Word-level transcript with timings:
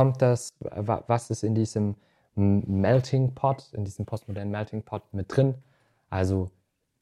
kommt 0.00 0.22
das, 0.22 0.54
was 0.60 1.28
ist 1.28 1.42
in 1.42 1.54
diesem 1.54 1.94
Melting 2.34 3.34
Pot, 3.34 3.68
in 3.74 3.84
diesem 3.84 4.06
postmodernen 4.06 4.50
Melting 4.50 4.82
Pot 4.82 5.02
mit 5.12 5.36
drin? 5.36 5.56
Also 6.08 6.50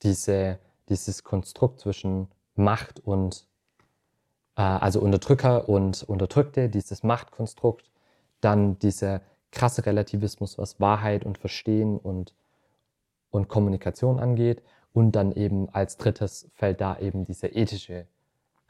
diese, 0.02 0.58
dieses 0.88 1.22
Konstrukt 1.22 1.78
zwischen 1.78 2.26
Macht 2.56 2.98
und, 2.98 3.46
äh, 4.56 4.62
also 4.62 5.00
Unterdrücker 5.00 5.68
und 5.68 6.02
Unterdrückte, 6.02 6.68
dieses 6.68 7.04
Machtkonstrukt, 7.04 7.88
dann 8.40 8.80
dieser 8.80 9.20
krasse 9.52 9.86
Relativismus, 9.86 10.58
was 10.58 10.80
Wahrheit 10.80 11.24
und 11.24 11.38
Verstehen 11.38 11.98
und, 11.98 12.34
und 13.30 13.46
Kommunikation 13.46 14.18
angeht. 14.18 14.60
Und 14.92 15.12
dann 15.12 15.30
eben 15.30 15.68
als 15.72 15.98
drittes 15.98 16.50
fällt 16.56 16.80
da 16.80 16.98
eben 16.98 17.24
dieser 17.24 17.54
ethische 17.54 18.08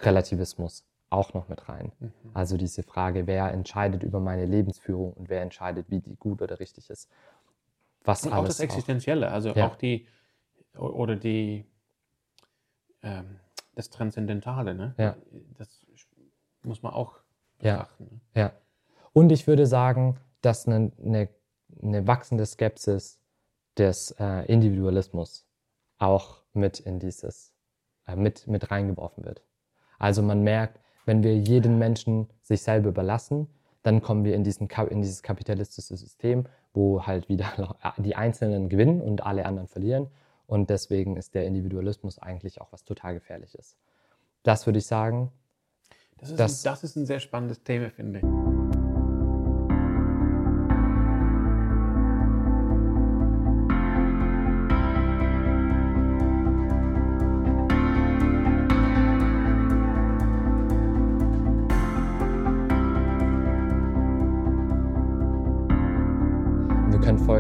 Relativismus 0.01 0.85
auch 1.11 1.35
noch 1.35 1.49
mit 1.49 1.69
rein. 1.69 1.93
Mhm. 2.01 2.13
Also 2.35 2.57
diese 2.57 2.83
Frage, 2.83 3.27
wer 3.27 3.53
entscheidet 3.53 4.03
über 4.03 4.21
meine 4.21 4.47
Lebensführung 4.47 5.13
und 5.15 5.29
wer 5.29 5.43
entscheidet, 5.43 5.91
wie 5.91 6.01
die 6.01 6.17
gut 6.17 6.43
oder 6.43 6.61
richtig 6.61 6.91
ist. 6.91 7.09
Was 8.05 8.25
und 8.25 8.33
alles 8.33 8.43
auch 8.43 8.47
das 8.49 8.61
Existenzielle, 8.61 9.31
also 9.31 9.51
ja. 9.51 9.67
auch 9.67 9.77
die 9.77 10.07
oder 10.75 11.17
die 11.17 11.65
ähm, 13.03 13.41
das 13.75 13.91
Transzendentale, 13.91 14.75
ne? 14.75 14.95
Ja. 14.99 15.17
Das 15.57 15.87
muss 16.63 16.83
man 16.83 16.93
auch 16.93 17.21
betrachten. 17.59 18.05
Ja. 18.35 18.43
Ne? 18.43 18.43
ja. 18.43 18.53
Und 19.13 19.33
ich 19.33 19.47
würde 19.47 19.67
sagen, 19.67 20.19
dass 20.41 20.67
eine, 20.67 20.93
eine, 21.05 21.29
eine 21.83 22.07
wachsende 22.07 22.45
Skepsis 22.47 23.21
des 23.77 24.13
äh, 24.19 24.45
Individualismus 24.47 25.47
auch 25.99 26.43
mit 26.53 26.81
in 26.81 26.99
dieses, 26.99 27.55
äh, 28.07 28.17
mit, 28.17 28.47
mit 28.47 28.71
reingeworfen 28.71 29.25
wird. 29.25 29.43
Also 29.99 30.23
man 30.23 30.43
merkt, 30.43 30.81
wenn 31.09 31.23
wir 31.23 31.37
jeden 31.39 31.79
Menschen 31.79 32.29
sich 32.43 32.61
selber 32.61 32.91
überlassen, 32.91 33.49
dann 33.83 34.03
kommen 34.03 34.25
wir 34.25 34.35
in, 34.35 34.45
diesen, 34.45 34.69
in 34.91 35.01
dieses 35.01 35.23
kapitalistische 35.23 35.97
System, 35.97 36.45
wo 36.75 37.07
halt 37.07 37.31
wieder 37.31 37.79
die 37.97 38.15
Einzelnen 38.15 38.69
gewinnen 38.69 39.01
und 39.01 39.25
alle 39.25 39.47
anderen 39.47 39.69
verlieren. 39.69 40.09
Und 40.47 40.69
deswegen 40.69 41.17
ist 41.17 41.35
der 41.35 41.47
Individualismus 41.47 42.19
eigentlich 42.19 42.61
auch 42.61 42.71
was 42.73 42.85
total 42.85 43.15
Gefährliches. 43.15 43.77
Das 44.43 44.67
würde 44.67 44.79
ich 44.79 44.87
sagen. 44.87 45.33
Das 46.19 46.31
ist, 46.31 46.41
ein, 46.41 46.73
das 46.73 46.85
ist 46.85 46.97
ein 46.97 47.07
sehr 47.07 47.21
spannendes 47.21 47.63
Thema, 47.63 47.91
finde 47.91 48.19
ich. 48.19 48.48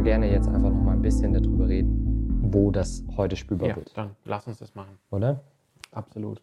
Gerne 0.09 0.31
jetzt 0.31 0.48
einfach 0.48 0.70
noch 0.70 0.81
mal 0.81 0.92
ein 0.92 1.03
bisschen 1.03 1.34
darüber 1.34 1.69
reden, 1.69 2.41
wo 2.51 2.70
das 2.70 3.05
heute 3.19 3.37
spürbar 3.37 3.69
ja, 3.69 3.77
wird. 3.77 3.95
Dann 3.95 4.17
lass 4.25 4.47
uns 4.47 4.56
das 4.56 4.75
machen. 4.75 4.98
Oder? 5.11 5.45
Absolut. 5.92 6.41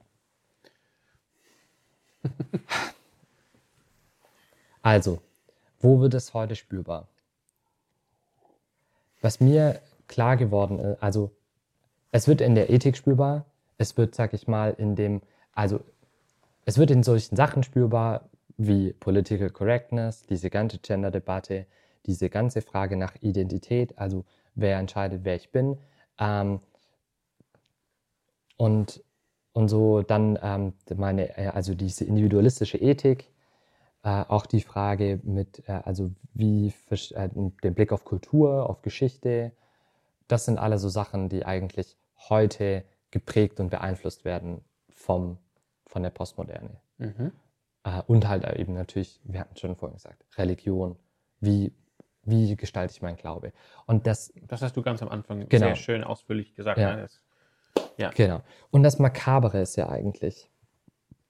also, 4.84 5.20
wo 5.80 6.00
wird 6.00 6.14
es 6.14 6.36
heute 6.36 6.56
spürbar? 6.56 7.08
Was 9.24 9.40
mir 9.40 9.80
klar 10.08 10.38
geworden 10.38 10.78
ist, 10.78 11.02
also 11.02 11.32
es 12.12 12.28
wird 12.28 12.42
in 12.42 12.54
der 12.54 12.70
Ethik 12.70 12.96
spürbar, 12.96 13.46
es 13.80 13.98
wird, 13.98 14.14
sag 14.14 14.36
ich 14.36 14.48
mal, 14.48 14.76
in 14.78 14.96
dem, 14.96 15.24
also 15.54 15.80
es 16.66 16.78
wird 16.78 16.92
in 16.92 17.02
solchen 17.02 17.36
Sachen 17.36 17.64
spürbar 17.64 18.30
wie 18.58 18.94
Political 18.94 19.50
Correctness, 19.50 20.22
diese 20.28 20.52
ganze 20.52 20.78
Gender-Debatte, 20.78 21.66
diese 22.06 22.30
ganze 22.30 22.62
Frage 22.62 22.98
nach 22.98 23.16
Identität, 23.22 23.98
also 23.98 24.26
wer 24.56 24.78
entscheidet, 24.78 25.22
wer 25.24 25.36
ich 25.36 25.52
bin. 25.52 25.78
Ähm, 26.20 26.60
und, 28.58 29.04
und 29.54 29.68
so 29.68 30.02
dann 30.02 30.40
ähm, 30.42 30.74
meine, 30.96 31.38
äh, 31.38 31.48
also 31.48 31.76
diese 31.76 32.06
individualistische 32.06 32.78
Ethik, 32.78 33.30
äh, 34.04 34.24
auch 34.28 34.46
die 34.46 34.62
Frage 34.62 35.20
mit, 35.24 35.68
äh, 35.68 35.82
also 35.84 36.12
wie 36.34 36.74
äh, 36.90 37.30
den 37.30 37.74
Blick 37.74 37.92
auf 37.92 38.06
Kultur, 38.06 38.70
auf 38.70 38.82
Geschichte, 38.82 39.52
das 40.28 40.46
sind 40.46 40.58
alle 40.58 40.78
so 40.78 40.90
Sachen, 40.90 41.30
die 41.30 41.46
eigentlich 41.46 41.98
heute 42.30 42.84
geprägt 43.12 43.60
und 43.60 43.70
beeinflusst 43.70 44.26
werden 44.26 44.62
vom, 44.90 45.38
von 45.86 46.04
der 46.04 46.10
Postmoderne. 46.10 46.78
Mhm. 46.98 47.32
Äh, 47.84 48.02
und 48.08 48.28
halt 48.28 48.46
eben 48.58 48.74
natürlich, 48.74 49.20
wir 49.24 49.40
hatten 49.40 49.56
schon 49.58 49.76
vorhin 49.76 49.96
gesagt, 49.98 50.26
Religion. 50.38 50.98
Wie 51.40 51.72
wie 52.26 52.56
gestalte 52.56 52.94
ich 52.94 53.02
meinen 53.02 53.18
Glaube? 53.18 53.54
Und 53.86 54.08
das, 54.08 54.34
das 54.48 54.62
hast 54.62 54.76
du 54.76 54.82
ganz 54.82 55.02
am 55.02 55.10
Anfang 55.10 55.48
genau. 55.48 55.68
sehr 55.68 55.76
schön 55.76 56.04
ausführlich 56.04 56.54
gesagt. 56.56 56.80
Ja. 56.80 56.96
Ne? 56.96 57.08
Ja. 57.98 58.10
Genau. 58.10 58.42
Und 58.72 58.84
das 58.84 59.00
Makabere 59.00 59.62
ist 59.62 59.76
ja 59.76 59.90
eigentlich, 59.90 60.50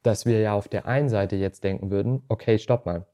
dass 0.04 0.26
wir 0.26 0.40
ja 0.40 0.54
auf 0.54 0.68
der 0.68 0.86
einen 0.86 1.10
Seite 1.10 1.36
jetzt 1.36 1.64
denken 1.64 1.92
würden, 1.92 2.24
okay, 2.30 2.58
stopp 2.58 2.86
mal. 2.86 3.06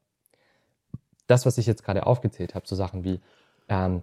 Das, 1.26 1.46
was 1.46 1.58
ich 1.58 1.66
jetzt 1.66 1.84
gerade 1.84 2.06
aufgezählt 2.06 2.54
habe, 2.54 2.66
so 2.66 2.76
Sachen 2.76 3.04
wie, 3.04 3.20
ähm, 3.68 4.02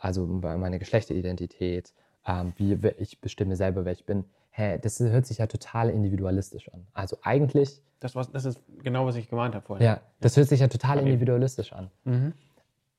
also 0.00 0.26
meine 0.26 0.78
Geschlechteridentität, 0.78 1.92
ähm, 2.26 2.52
wie 2.56 2.78
ich 2.98 3.20
bestimme 3.20 3.56
selber, 3.56 3.84
wer 3.84 3.92
ich 3.92 4.04
bin, 4.04 4.24
hä, 4.50 4.78
das 4.78 5.00
hört 5.00 5.26
sich 5.26 5.38
ja 5.38 5.46
total 5.46 5.88
individualistisch 5.88 6.68
an. 6.72 6.86
Also 6.92 7.16
eigentlich. 7.22 7.80
Das, 8.00 8.14
was, 8.14 8.30
das 8.30 8.44
ist 8.44 8.60
genau, 8.82 9.06
was 9.06 9.16
ich 9.16 9.28
gemeint 9.28 9.54
habe 9.54 9.64
vorhin. 9.64 9.84
Ja, 9.84 10.00
das 10.20 10.36
hört 10.36 10.48
sich 10.48 10.60
ja 10.60 10.68
total 10.68 10.98
okay. 10.98 11.06
individualistisch 11.06 11.72
an. 11.72 11.90
Mhm. 12.04 12.32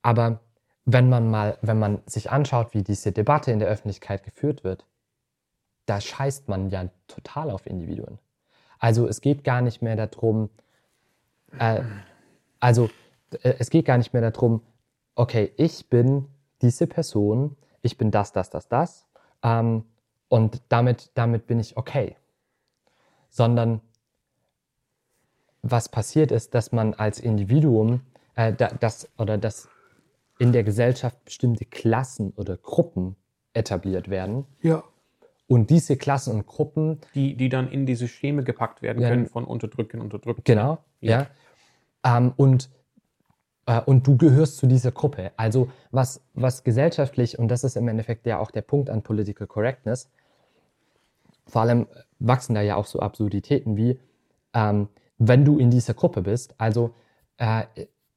Aber 0.02 0.40
wenn 0.84 1.08
man 1.08 1.30
mal, 1.30 1.58
wenn 1.62 1.78
man 1.78 2.02
sich 2.06 2.30
anschaut, 2.30 2.74
wie 2.74 2.82
diese 2.82 3.12
Debatte 3.12 3.52
in 3.52 3.58
der 3.58 3.68
Öffentlichkeit 3.68 4.24
geführt 4.24 4.64
wird, 4.64 4.86
da 5.86 6.00
scheißt 6.00 6.48
man 6.48 6.70
ja 6.70 6.88
total 7.08 7.50
auf 7.50 7.66
Individuen. 7.66 8.18
Also 8.78 9.06
es 9.06 9.20
geht 9.20 9.44
gar 9.44 9.60
nicht 9.60 9.82
mehr 9.82 9.96
darum, 9.96 10.50
äh, 11.58 11.82
also 12.60 12.88
äh, 13.42 13.54
es 13.58 13.70
geht 13.70 13.84
gar 13.84 13.98
nicht 13.98 14.12
mehr 14.12 14.30
darum, 14.30 14.62
okay, 15.14 15.52
ich 15.56 15.88
bin 15.90 16.26
diese 16.62 16.86
Person, 16.86 17.56
ich 17.82 17.98
bin 17.98 18.10
das, 18.10 18.32
das, 18.32 18.50
das, 18.50 18.68
das, 18.68 19.06
ähm, 19.42 19.84
und 20.28 20.62
damit, 20.68 21.10
damit 21.14 21.46
bin 21.46 21.58
ich 21.58 21.76
okay. 21.76 22.16
Sondern 23.28 23.80
was 25.62 25.88
passiert 25.88 26.32
ist, 26.32 26.54
dass 26.54 26.72
man 26.72 26.94
als 26.94 27.20
Individuum, 27.20 28.00
äh, 28.34 28.52
das, 28.52 29.08
oder 29.18 29.36
dass 29.38 29.68
in 30.40 30.52
der 30.52 30.64
Gesellschaft 30.64 31.22
bestimmte 31.26 31.66
Klassen 31.66 32.32
oder 32.34 32.56
Gruppen 32.56 33.14
etabliert 33.52 34.08
werden. 34.08 34.46
Ja. 34.62 34.82
Und 35.46 35.68
diese 35.68 35.98
Klassen 35.98 36.34
und 36.34 36.46
Gruppen. 36.46 36.98
Die, 37.14 37.36
die 37.36 37.50
dann 37.50 37.70
in 37.70 37.84
diese 37.84 38.08
Scheme 38.08 38.42
gepackt 38.42 38.80
werden 38.80 39.02
können 39.02 39.26
von 39.26 39.44
Unterdrücken, 39.44 40.00
Unterdrücken. 40.00 40.40
Genau, 40.44 40.78
ja. 41.00 41.26
ja. 42.04 42.16
Ähm, 42.16 42.32
und, 42.36 42.70
äh, 43.66 43.82
und 43.82 44.06
du 44.06 44.16
gehörst 44.16 44.56
zu 44.56 44.66
dieser 44.66 44.92
Gruppe. 44.92 45.32
Also 45.36 45.70
was, 45.90 46.22
was 46.32 46.64
gesellschaftlich, 46.64 47.38
und 47.38 47.48
das 47.48 47.62
ist 47.62 47.76
im 47.76 47.86
Endeffekt 47.88 48.24
ja 48.26 48.38
auch 48.38 48.50
der 48.50 48.62
Punkt 48.62 48.88
an 48.88 49.02
Political 49.02 49.46
Correctness, 49.46 50.10
vor 51.46 51.62
allem 51.62 51.86
wachsen 52.18 52.54
da 52.54 52.62
ja 52.62 52.76
auch 52.76 52.86
so 52.86 53.00
Absurditäten 53.00 53.76
wie, 53.76 54.00
ähm, 54.54 54.88
wenn 55.18 55.44
du 55.44 55.58
in 55.58 55.70
dieser 55.70 55.92
Gruppe 55.92 56.22
bist, 56.22 56.54
also 56.56 56.94
äh, 57.36 57.64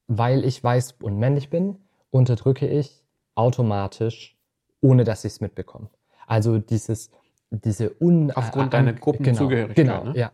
weil 0.08 0.46
ich 0.46 0.64
weiß 0.64 0.94
und 1.02 1.18
männlich 1.18 1.50
bin, 1.50 1.80
unterdrücke 2.14 2.68
ich 2.68 3.04
automatisch, 3.36 4.38
ohne 4.82 5.04
dass 5.04 5.26
ich 5.26 5.34
es 5.34 5.42
mitbekomme. 5.42 5.90
Also 6.28 6.60
dieses, 6.60 7.10
diese 7.50 7.92
un 8.00 8.32
Aufgrund 8.32 8.68
äh, 8.68 8.78
deiner 8.78 8.94
Gruppenzugehörigkeit. 8.94 9.76
Genau, 9.76 10.00
genau 10.02 10.14
ne? 10.14 10.20
ja. 10.20 10.32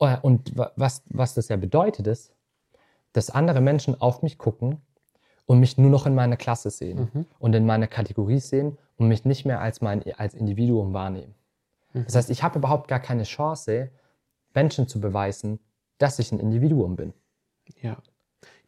Äh, 0.00 0.18
und 0.20 0.52
was, 0.76 1.02
was 1.06 1.34
das 1.34 1.48
ja 1.48 1.56
bedeutet 1.56 2.06
ist, 2.06 2.32
dass 3.12 3.30
andere 3.30 3.60
Menschen 3.60 4.00
auf 4.00 4.22
mich 4.22 4.36
gucken 4.36 4.82
und 5.46 5.60
mich 5.60 5.78
nur 5.78 5.90
noch 5.90 6.06
in 6.06 6.14
meiner 6.14 6.36
Klasse 6.36 6.70
sehen 6.70 7.10
mhm. 7.12 7.26
und 7.38 7.54
in 7.54 7.64
meiner 7.64 7.86
Kategorie 7.86 8.40
sehen 8.40 8.76
und 8.96 9.08
mich 9.08 9.24
nicht 9.24 9.46
mehr 9.46 9.60
als 9.60 9.80
mein 9.80 10.02
als 10.16 10.34
Individuum 10.34 10.92
wahrnehmen. 10.92 11.34
Mhm. 11.94 12.04
Das 12.04 12.16
heißt, 12.16 12.30
ich 12.30 12.42
habe 12.42 12.58
überhaupt 12.58 12.88
gar 12.88 13.00
keine 13.00 13.22
Chance, 13.22 13.90
Menschen 14.52 14.88
zu 14.88 15.00
beweisen, 15.00 15.58
dass 15.98 16.18
ich 16.18 16.32
ein 16.32 16.38
Individuum 16.38 16.96
bin. 16.96 17.14
Ja. 17.80 17.96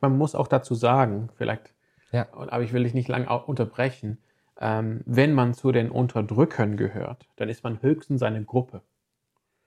Man 0.01 0.17
muss 0.17 0.35
auch 0.35 0.49
dazu 0.49 0.75
sagen, 0.75 1.29
vielleicht 1.37 1.76
ja. 2.17 2.27
Aber 2.33 2.63
ich 2.63 2.73
will 2.73 2.85
dich 2.85 2.95
nicht 2.95 3.09
lange 3.09 3.29
unterbrechen. 3.45 4.19
Ähm, 4.59 5.03
wenn 5.05 5.35
man 5.35 5.53
zu 5.53 5.71
den 5.71 5.91
Unterdrückern 5.91 6.77
gehört, 6.77 7.29
dann 7.37 7.49
ist 7.49 7.63
man 7.63 7.83
höchstens 7.83 8.23
eine 8.23 8.43
Gruppe. 8.43 8.81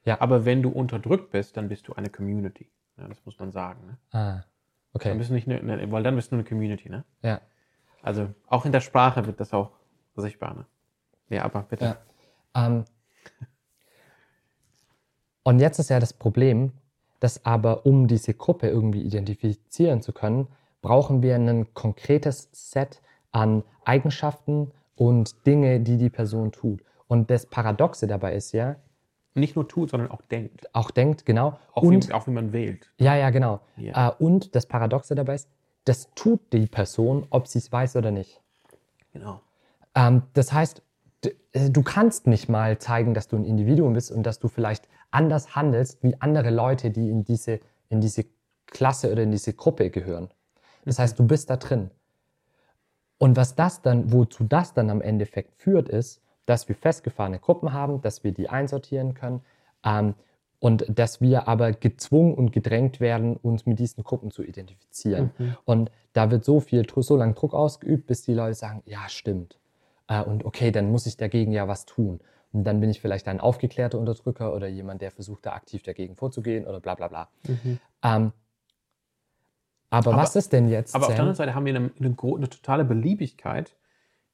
Ja. 0.03 0.19
Aber 0.21 0.45
wenn 0.45 0.63
du 0.63 0.69
unterdrückt 0.69 1.31
bist, 1.31 1.57
dann 1.57 1.69
bist 1.69 1.87
du 1.87 1.93
eine 1.93 2.09
Community. 2.09 2.69
Ja, 2.97 3.07
das 3.07 3.23
muss 3.25 3.37
man 3.37 3.51
sagen. 3.51 3.85
Ne? 3.85 3.97
Ah, 4.19 4.43
okay. 4.93 5.09
Dann 5.09 5.17
bist 5.19 5.29
du 5.29 5.35
nicht 5.35 5.47
eine, 5.47 5.61
ne, 5.61 5.91
weil 5.91 6.03
dann 6.03 6.15
bist 6.15 6.31
du 6.31 6.35
eine 6.35 6.43
Community, 6.43 6.89
ne? 6.89 7.05
Ja. 7.21 7.41
Also 8.01 8.29
auch 8.47 8.65
in 8.65 8.71
der 8.71 8.81
Sprache 8.81 9.25
wird 9.25 9.39
das 9.39 9.53
auch 9.53 9.71
sichtbar, 10.15 10.55
ne? 10.55 10.65
Ja, 11.29 11.43
aber 11.43 11.63
bitte. 11.63 11.85
Ja. 11.85 11.97
Ähm, 12.55 12.85
und 15.43 15.59
jetzt 15.59 15.77
ist 15.79 15.89
ja 15.89 15.99
das 15.99 16.13
Problem, 16.13 16.71
dass 17.19 17.45
aber 17.45 17.85
um 17.85 18.07
diese 18.07 18.33
Gruppe 18.33 18.67
irgendwie 18.67 19.03
identifizieren 19.03 20.01
zu 20.01 20.13
können, 20.13 20.47
brauchen 20.81 21.21
wir 21.21 21.35
ein 21.35 21.73
konkretes 21.73 22.49
Set 22.51 23.01
an 23.31 23.63
Eigenschaften 23.85 24.71
und 24.95 25.45
Dinge, 25.45 25.79
die 25.79 25.97
die 25.97 26.09
Person 26.09 26.51
tut. 26.51 26.81
Und 27.07 27.29
das 27.31 27.45
Paradoxe 27.45 28.07
dabei 28.07 28.35
ist 28.35 28.51
ja, 28.51 28.75
nicht 29.35 29.55
nur 29.55 29.67
tut, 29.67 29.91
sondern 29.91 30.11
auch 30.11 30.21
denkt. 30.21 30.73
Auch 30.73 30.91
denkt, 30.91 31.25
genau. 31.25 31.57
Auch, 31.73 31.83
und, 31.83 32.09
wie, 32.09 32.13
auch 32.13 32.27
wie 32.27 32.31
man 32.31 32.51
wählt. 32.51 32.89
Ja, 32.99 33.15
ja, 33.15 33.29
genau. 33.29 33.61
Yeah. 33.77 34.09
Äh, 34.09 34.23
und 34.23 34.55
das 34.55 34.65
Paradoxe 34.65 35.15
dabei 35.15 35.35
ist, 35.35 35.49
das 35.85 36.09
tut 36.15 36.41
die 36.51 36.67
Person, 36.67 37.25
ob 37.29 37.47
sie 37.47 37.59
es 37.59 37.71
weiß 37.71 37.95
oder 37.95 38.11
nicht. 38.11 38.41
Genau. 39.13 39.41
Ähm, 39.95 40.23
das 40.33 40.51
heißt, 40.51 40.81
äh, 41.23 41.69
du 41.69 41.81
kannst 41.83 42.27
nicht 42.27 42.49
mal 42.49 42.77
zeigen, 42.79 43.13
dass 43.13 43.27
du 43.27 43.37
ein 43.37 43.45
Individuum 43.45 43.93
bist 43.93 44.11
und 44.11 44.23
dass 44.23 44.39
du 44.39 44.47
vielleicht 44.47 44.87
anders 45.11 45.55
handelst 45.55 46.03
wie 46.03 46.15
andere 46.19 46.49
Leute, 46.49 46.91
die 46.91 47.09
in 47.09 47.23
diese, 47.23 47.59
in 47.89 48.01
diese 48.01 48.25
Klasse 48.67 49.11
oder 49.11 49.23
in 49.23 49.31
diese 49.31 49.53
Gruppe 49.53 49.89
gehören. 49.89 50.29
Das 50.89 50.97
heißt, 50.97 51.19
du 51.19 51.27
bist 51.27 51.51
da 51.51 51.57
drin. 51.57 51.91
Und 53.19 53.37
was 53.37 53.53
das 53.53 53.83
dann, 53.83 54.11
wozu 54.11 54.43
das 54.43 54.73
dann 54.73 54.89
am 54.89 55.01
Endeffekt 55.01 55.53
führt, 55.53 55.87
ist, 55.87 56.21
dass 56.47 56.67
wir 56.67 56.75
festgefahrene 56.75 57.37
Gruppen 57.37 57.73
haben, 57.73 58.01
dass 58.01 58.23
wir 58.23 58.31
die 58.31 58.49
einsortieren 58.49 59.13
können 59.13 59.41
ähm, 59.85 60.15
und 60.59 60.85
dass 60.89 61.21
wir 61.21 61.47
aber 61.47 61.73
gezwungen 61.73 62.33
und 62.33 62.51
gedrängt 62.51 62.99
werden, 62.99 63.37
uns 63.37 63.67
mit 63.67 63.77
diesen 63.77 64.03
Gruppen 64.03 64.31
zu 64.31 64.41
identifizieren. 64.41 65.31
Mhm. 65.37 65.57
Und 65.63 65.91
da 66.13 66.31
wird 66.31 66.43
so 66.43 66.59
viel, 66.59 66.87
so 66.89 67.15
lange 67.15 67.33
Druck 67.33 67.53
ausgeübt, 67.53 68.07
bis 68.07 68.23
die 68.23 68.33
Leute 68.33 68.55
sagen, 68.55 68.81
ja, 68.85 69.07
stimmt. 69.09 69.59
Äh, 70.07 70.23
und 70.23 70.43
okay, 70.43 70.71
dann 70.71 70.89
muss 70.89 71.05
ich 71.05 71.17
dagegen 71.17 71.51
ja 71.51 71.67
was 71.67 71.85
tun. 71.85 72.19
Und 72.51 72.63
dann 72.63 72.79
bin 72.79 72.89
ich 72.89 72.99
vielleicht 72.99 73.27
ein 73.27 73.39
aufgeklärter 73.39 73.99
Unterdrücker 73.99 74.55
oder 74.55 74.67
jemand, 74.67 75.03
der 75.03 75.11
versucht, 75.11 75.45
da 75.45 75.53
aktiv 75.53 75.83
dagegen 75.83 76.15
vorzugehen 76.15 76.65
oder 76.65 76.79
bla 76.79 76.95
bla 76.95 77.09
bla. 77.09 77.29
Mhm. 77.47 77.79
Ähm, 78.03 78.31
aber, 79.89 80.13
aber, 80.13 80.21
was 80.21 80.35
ist 80.35 80.53
denn 80.53 80.67
jetzt? 80.67 80.95
Aber 80.95 81.05
Sam? 81.05 81.11
auf 81.11 81.15
der 81.15 81.21
anderen 81.21 81.35
Seite 81.35 81.55
haben 81.55 81.65
wir 81.65 81.75
eine, 81.75 81.91
eine, 81.99 82.15
eine 82.19 82.49
totale 82.49 82.85
Beliebigkeit, 82.85 83.75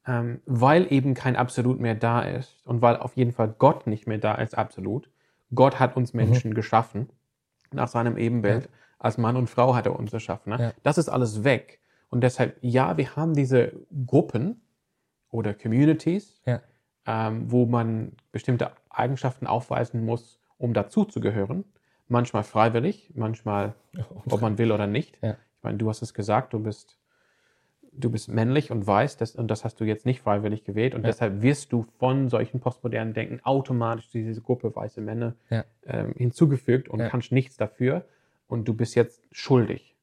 ähm, 0.07 0.41
weil 0.45 0.91
eben 0.91 1.13
kein 1.13 1.35
Absolut 1.35 1.79
mehr 1.79 1.95
da 1.95 2.21
ist 2.21 2.65
und 2.65 2.81
weil 2.81 2.97
auf 2.97 3.15
jeden 3.15 3.31
Fall 3.31 3.55
Gott 3.57 3.87
nicht 3.87 4.07
mehr 4.07 4.17
da 4.17 4.35
ist, 4.35 4.57
absolut. 4.57 5.09
Gott 5.53 5.79
hat 5.79 5.95
uns 5.95 6.13
mhm. 6.13 6.25
Menschen 6.25 6.51
mhm. 6.51 6.55
geschaffen, 6.55 7.09
nach 7.71 7.87
seinem 7.87 8.17
Ebenbild. 8.17 8.63
Ja. 8.65 8.69
Als 8.97 9.17
Mann 9.17 9.35
und 9.35 9.49
Frau 9.49 9.75
hat 9.75 9.85
er 9.85 9.97
uns 9.97 10.13
erschaffen. 10.13 10.51
Ne? 10.51 10.59
Ja. 10.59 10.71
Das 10.83 10.97
ist 10.97 11.09
alles 11.09 11.43
weg. 11.43 11.79
Und 12.09 12.21
deshalb, 12.21 12.57
ja, 12.61 12.97
wir 12.97 13.15
haben 13.15 13.33
diese 13.33 13.73
Gruppen 14.05 14.61
oder 15.29 15.53
Communities, 15.53 16.41
ja. 16.45 16.61
ähm, 17.05 17.51
wo 17.51 17.65
man 17.65 18.13
bestimmte 18.31 18.71
Eigenschaften 18.89 19.47
aufweisen 19.47 20.05
muss, 20.05 20.39
um 20.57 20.73
dazuzugehören. 20.73 21.65
Manchmal 22.07 22.43
freiwillig, 22.43 23.11
manchmal, 23.15 23.75
ob 24.29 24.41
man 24.41 24.57
will 24.57 24.71
oder 24.71 24.87
nicht. 24.87 25.17
Ich 25.21 25.35
meine, 25.65 25.77
du 25.77 25.89
hast 25.89 26.01
es 26.01 26.13
gesagt, 26.13 26.53
du 26.53 26.59
bist 26.59 26.97
du 27.97 28.09
bist 28.09 28.29
männlich 28.29 28.71
und 28.71 28.85
weißt, 28.85 29.21
das, 29.21 29.35
und 29.35 29.49
das 29.49 29.63
hast 29.63 29.79
du 29.79 29.85
jetzt 29.85 30.05
nicht 30.05 30.21
freiwillig 30.21 30.63
gewählt 30.63 30.95
und 30.95 31.01
ja. 31.01 31.07
deshalb 31.07 31.41
wirst 31.41 31.71
du 31.71 31.85
von 31.97 32.29
solchen 32.29 32.59
postmodernen 32.59 33.13
Denken 33.13 33.39
automatisch 33.43 34.09
diese 34.09 34.41
Gruppe 34.41 34.75
weiße 34.75 35.01
Männer 35.01 35.35
ja. 35.49 35.63
ähm, 35.85 36.13
hinzugefügt 36.17 36.89
und 36.89 36.99
ja. 36.99 37.09
kannst 37.09 37.31
nichts 37.31 37.57
dafür 37.57 38.05
und 38.47 38.67
du 38.67 38.73
bist 38.73 38.95
jetzt 38.95 39.23
schuldig. 39.31 39.95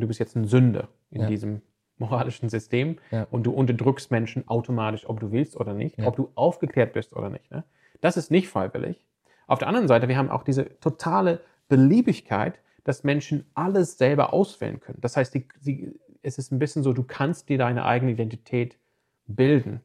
du 0.00 0.06
bist 0.08 0.20
jetzt 0.20 0.36
ein 0.36 0.44
Sünder 0.46 0.88
in 1.10 1.26
diesem 1.28 1.62
moralischen 1.98 2.48
System 2.48 2.96
und 3.30 3.44
du 3.44 3.52
unterdrückst 3.52 4.10
Menschen 4.10 4.48
automatisch, 4.48 5.08
ob 5.08 5.20
du 5.20 5.32
willst 5.32 5.56
oder 5.56 5.74
nicht, 5.74 5.98
ob 6.02 6.16
du 6.16 6.30
aufgeklärt 6.34 6.94
bist 6.94 7.14
oder 7.14 7.28
nicht. 7.28 7.50
Ne? 7.50 7.62
Das 8.00 8.16
ist 8.16 8.30
nicht 8.30 8.48
freiwillig. 8.48 9.04
Auf 9.46 9.58
der 9.58 9.68
anderen 9.68 9.88
Seite, 9.88 10.08
wir 10.08 10.16
haben 10.16 10.30
auch 10.30 10.42
diese 10.42 10.78
totale 10.80 11.40
Beliebigkeit, 11.68 12.58
dass 12.84 13.04
Menschen 13.04 13.44
alles 13.54 13.98
selber 13.98 14.32
auswählen 14.32 14.80
können. 14.80 14.98
Das 15.00 15.16
heißt, 15.16 15.34
die, 15.34 15.46
sie, 15.60 15.92
es 16.22 16.38
ist 16.38 16.52
ein 16.52 16.58
bisschen 16.58 16.82
so, 16.82 16.92
du 16.92 17.02
kannst 17.02 17.48
dir 17.48 17.58
deine 17.58 17.84
eigene 17.84 18.12
Identität 18.12 18.78
bilden. 19.26 19.80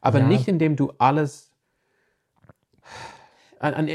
Aber 0.00 0.20
ja. 0.20 0.26
nicht 0.26 0.48
indem 0.48 0.76
du 0.76 0.92
alles, 0.98 1.50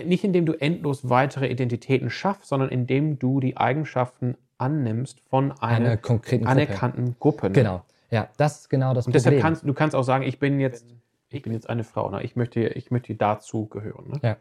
nicht 0.05 0.23
indem 0.23 0.45
du 0.45 0.53
endlos 0.53 1.09
weitere 1.09 1.47
Identitäten 1.47 2.09
schaffst, 2.09 2.49
sondern 2.49 2.69
indem 2.69 3.19
du 3.19 3.39
die 3.39 3.57
Eigenschaften 3.57 4.35
annimmst 4.57 5.21
von 5.29 5.51
einer, 5.51 5.99
einer 6.03 6.47
anerkannten 6.47 7.15
Gruppe. 7.19 7.41
Gruppe 7.41 7.47
ne? 7.47 7.53
Genau. 7.53 7.85
Ja, 8.11 8.29
das 8.37 8.61
ist 8.61 8.69
genau 8.69 8.93
das 8.93 9.05
Und 9.05 9.13
Problem. 9.13 9.33
deshalb 9.33 9.41
kannst 9.41 9.63
du 9.63 9.73
kannst 9.73 9.95
auch 9.95 10.03
sagen, 10.03 10.23
ich 10.23 10.39
bin 10.39 10.59
jetzt, 10.59 10.85
ich 11.29 11.43
bin 11.43 11.53
jetzt 11.53 11.69
eine 11.69 11.83
Frau, 11.83 12.09
ne? 12.09 12.23
ich 12.23 12.35
möchte, 12.35 12.61
ich 12.61 12.89
möchte 12.89 13.13
dazu 13.15 13.67
gehören. 13.67 14.09
Ne? 14.09 14.19
Ja. 14.23 14.37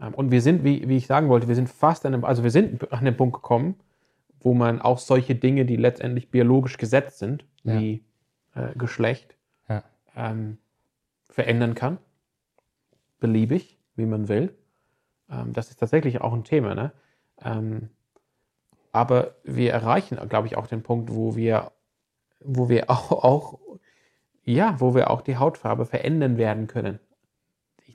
Ähm, 0.00 0.14
und 0.14 0.30
wir 0.30 0.40
sind, 0.40 0.64
wie, 0.64 0.88
wie 0.88 0.96
ich 0.96 1.06
sagen 1.06 1.28
wollte, 1.28 1.48
wir 1.48 1.54
sind 1.54 1.68
fast 1.68 2.06
an 2.06 2.14
einem, 2.14 2.24
also 2.24 2.42
wir 2.42 2.50
sind 2.50 2.92
an 2.92 3.04
den 3.04 3.16
Punkt 3.16 3.34
gekommen, 3.34 3.76
wo 4.40 4.54
man 4.54 4.80
auch 4.80 4.98
solche 4.98 5.34
Dinge, 5.34 5.64
die 5.64 5.76
letztendlich 5.76 6.30
biologisch 6.30 6.76
gesetzt 6.78 7.18
sind, 7.18 7.44
ja. 7.64 7.78
wie 7.78 8.04
äh, 8.54 8.76
Geschlecht, 8.76 9.36
ja. 9.68 9.82
ähm, 10.14 10.58
verändern 11.28 11.74
kann. 11.74 11.98
Beliebig, 13.18 13.78
wie 13.96 14.06
man 14.06 14.28
will. 14.28 14.54
Ähm, 15.30 15.52
das 15.52 15.70
ist 15.70 15.80
tatsächlich 15.80 16.20
auch 16.20 16.32
ein 16.32 16.44
Thema. 16.44 16.74
Ne? 16.74 16.92
Ähm, 17.42 17.90
aber 18.92 19.34
wir 19.44 19.72
erreichen, 19.72 20.18
glaube 20.28 20.46
ich, 20.46 20.56
auch 20.56 20.66
den 20.66 20.82
Punkt, 20.82 21.12
wo 21.12 21.36
wir, 21.36 21.72
wo 22.40 22.68
wir 22.68 22.88
auch, 22.88 23.10
auch, 23.24 23.58
ja, 24.44 24.76
wo 24.78 24.94
wir 24.94 25.10
auch 25.10 25.22
die 25.22 25.36
Hautfarbe 25.36 25.86
verändern 25.86 26.38
werden 26.38 26.66
können. 26.66 26.98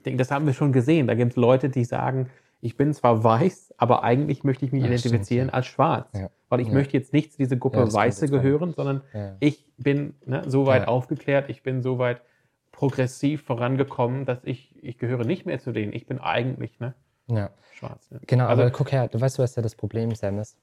Ich 0.02 0.04
denke, 0.04 0.18
das 0.18 0.32
haben 0.32 0.46
wir 0.46 0.52
schon 0.52 0.72
gesehen. 0.72 1.06
Da 1.06 1.14
gibt 1.14 1.30
es 1.30 1.36
Leute, 1.36 1.68
die 1.68 1.84
sagen, 1.84 2.28
ich 2.60 2.76
bin 2.76 2.92
zwar 2.92 3.22
weiß, 3.22 3.72
aber 3.76 4.02
eigentlich 4.02 4.42
möchte 4.42 4.64
ich 4.64 4.72
mich 4.72 4.82
ja, 4.82 4.88
identifizieren 4.88 5.46
stimmt, 5.46 5.54
als 5.54 5.66
schwarz. 5.66 6.08
Ja. 6.12 6.28
Weil 6.48 6.58
ich 6.58 6.72
möchte 6.72 6.96
jetzt 6.96 7.12
nicht 7.12 7.30
zu 7.30 7.38
dieser 7.38 7.54
Gruppe 7.54 7.92
Weiße 7.92 8.28
gehören, 8.28 8.72
sondern 8.74 9.02
ich 9.38 9.64
bin 9.78 10.14
ne, 10.26 10.42
so 10.48 10.66
weit 10.66 10.88
aufgeklärt, 10.88 11.50
ich 11.50 11.62
bin 11.62 11.82
so 11.82 12.00
weit 12.00 12.20
progressiv 12.72 13.44
vorangekommen, 13.44 14.24
dass 14.24 14.38
ich, 14.42 14.74
ich 14.82 14.98
gehöre 14.98 15.24
nicht 15.24 15.46
mehr 15.46 15.60
zu 15.60 15.70
denen. 15.70 15.92
Ich 15.92 16.06
bin 16.06 16.18
eigentlich 16.18 16.80
ne, 16.80 16.94
schwarz. 17.70 18.08
Genau, 18.26 18.46
also, 18.46 18.62
aber 18.62 18.72
guck 18.72 18.90
her, 18.90 19.06
du 19.06 19.20
weißt, 19.20 19.38
was 19.38 19.54
ja 19.54 19.62
das 19.62 19.76
Problem, 19.76 20.12
Sam, 20.16 20.40
ist. 20.40 20.58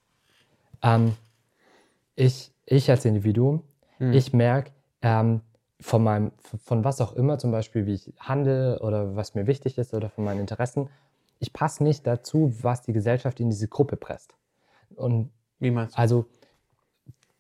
Ähm, 0.84 1.14
ich, 2.18 2.52
ich 2.66 2.90
als 2.90 3.06
Individuum, 3.06 3.64
hm. 4.00 4.12
ich 4.12 4.34
merke, 4.34 4.72
ähm, 5.02 5.40
von 5.82 6.04
meinem, 6.04 6.32
von 6.64 6.84
was 6.84 7.02
auch 7.02 7.14
immer, 7.14 7.40
zum 7.40 7.52
Beispiel 7.52 7.86
wie 7.86 7.94
ich 7.94 8.14
handle 8.20 8.80
oder 8.80 9.16
was 9.16 9.36
mir 9.36 9.48
wichtig 9.48 9.78
ist 9.78 9.94
oder 9.94 10.10
von 10.10 10.24
meinen 10.24 10.42
Interessen, 10.42 10.90
ich 11.40 11.54
passe 11.54 11.84
nicht 11.84 12.06
dazu, 12.06 12.54
was 12.62 12.82
die 12.82 12.94
Gesellschaft 12.94 13.40
in 13.40 13.50
diese 13.50 13.68
Gruppe 13.68 13.96
presst. 13.96 14.36
Und 14.96 15.32
Wie 15.60 15.72
meinst 15.72 15.96
du? 15.96 16.00
Also 16.00 16.26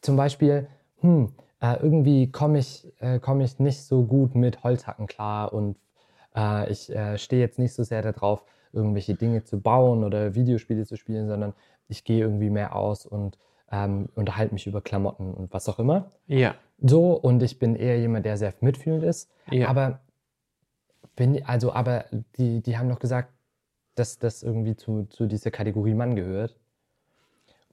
zum 0.01 0.15
Beispiel, 0.15 0.68
hm, 1.01 1.33
äh, 1.62 1.75
irgendwie 1.81 2.31
komme 2.31 2.59
ich, 2.59 2.87
äh, 2.99 3.19
komm 3.19 3.42
ich 3.42 3.59
nicht 3.59 3.83
so 3.83 4.04
gut 4.04 4.35
mit 4.35 4.63
Holzhacken 4.63 5.07
klar 5.07 5.52
und 5.52 5.75
äh, 6.35 6.71
ich 6.71 6.90
äh, 6.90 7.18
stehe 7.18 7.42
jetzt 7.42 7.59
nicht 7.59 7.73
so 7.73 7.83
sehr 7.83 8.02
darauf, 8.02 8.45
irgendwelche 8.71 9.16
Dinge 9.16 9.44
zu 9.44 9.59
bauen 9.59 10.04
oder 10.04 10.35
Videospiele 10.35 10.85
zu 10.85 10.95
spielen, 10.95 11.28
sondern 11.28 11.54
ich 11.87 12.04
gehe 12.04 12.21
irgendwie 12.21 12.49
mehr 12.49 12.75
aus 12.75 13.06
und 13.06 13.37
ähm, 13.71 14.09
unterhalte 14.16 14.54
mich 14.54 14.68
über 14.68 14.81
Klamotten 14.81 15.33
und 15.33 15.54
was 15.54 15.69
auch 15.69 15.80
immer. 15.80 16.09
Ja. 16.28 16.56
So, 16.81 17.14
und 17.14 17.44
ich 17.44 17.59
bin 17.59 17.76
eher 17.76 17.99
jemand, 17.99 18.26
der 18.26 18.38
sehr 18.38 18.54
mitfühlend 18.61 19.04
ist. 19.04 19.30
Ja. 19.52 19.68
Aber 19.69 19.99
bin, 21.16 21.45
also, 21.45 21.73
aber 21.73 22.06
die, 22.38 22.61
die 22.61 22.78
haben 22.78 22.90
doch 22.90 22.99
gesagt, 22.99 23.33
dass 23.95 24.18
das 24.18 24.44
irgendwie 24.44 24.76
zu, 24.76 25.06
zu 25.09 25.28
dieser 25.28 25.52
Kategorie 25.52 25.94
Mann 25.94 26.16
gehört. 26.16 26.56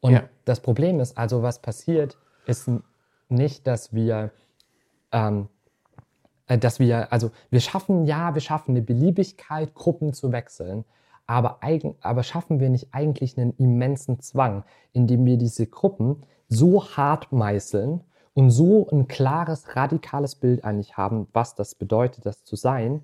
Und 0.00 0.12
ja. 0.12 0.25
das 0.45 0.61
Problem 0.61 1.00
ist 1.00 1.17
also, 1.17 1.43
was 1.43 1.61
passiert, 1.62 2.19
ist 2.47 2.69
nicht, 3.29 3.67
dass 3.67 3.95
wir, 3.95 4.33
ähm, 5.12 5.49
äh, 6.49 6.59
dass 6.59 6.81
wir, 6.81 7.12
also 7.12 7.31
wir 7.50 7.61
schaffen, 7.61 8.05
ja, 8.05 8.35
wir 8.35 8.41
schaffen 8.41 8.73
eine 8.73 8.83
Beliebigkeit, 8.83 9.75
Gruppen 9.75 10.12
zu 10.12 10.33
wechseln, 10.33 10.85
aber, 11.26 11.62
eigen, 11.62 11.97
aber 12.00 12.23
schaffen 12.23 12.61
wir 12.61 12.71
nicht 12.71 12.88
eigentlich 12.92 13.38
einen 13.38 13.54
immensen 13.59 14.21
Zwang, 14.21 14.64
indem 14.92 15.25
wir 15.25 15.37
diese 15.37 15.66
Gruppen 15.66 16.23
so 16.49 16.85
hart 16.85 17.33
meißeln 17.33 18.02
und 18.35 18.50
so 18.50 18.88
ein 18.90 19.09
klares, 19.09 19.76
radikales 19.76 20.37
Bild 20.37 20.64
eigentlich 20.64 20.97
haben, 20.97 21.26
was 21.33 21.54
das 21.54 21.75
bedeutet, 21.75 22.26
das 22.26 22.45
zu 22.45 22.54
sein, 22.54 23.02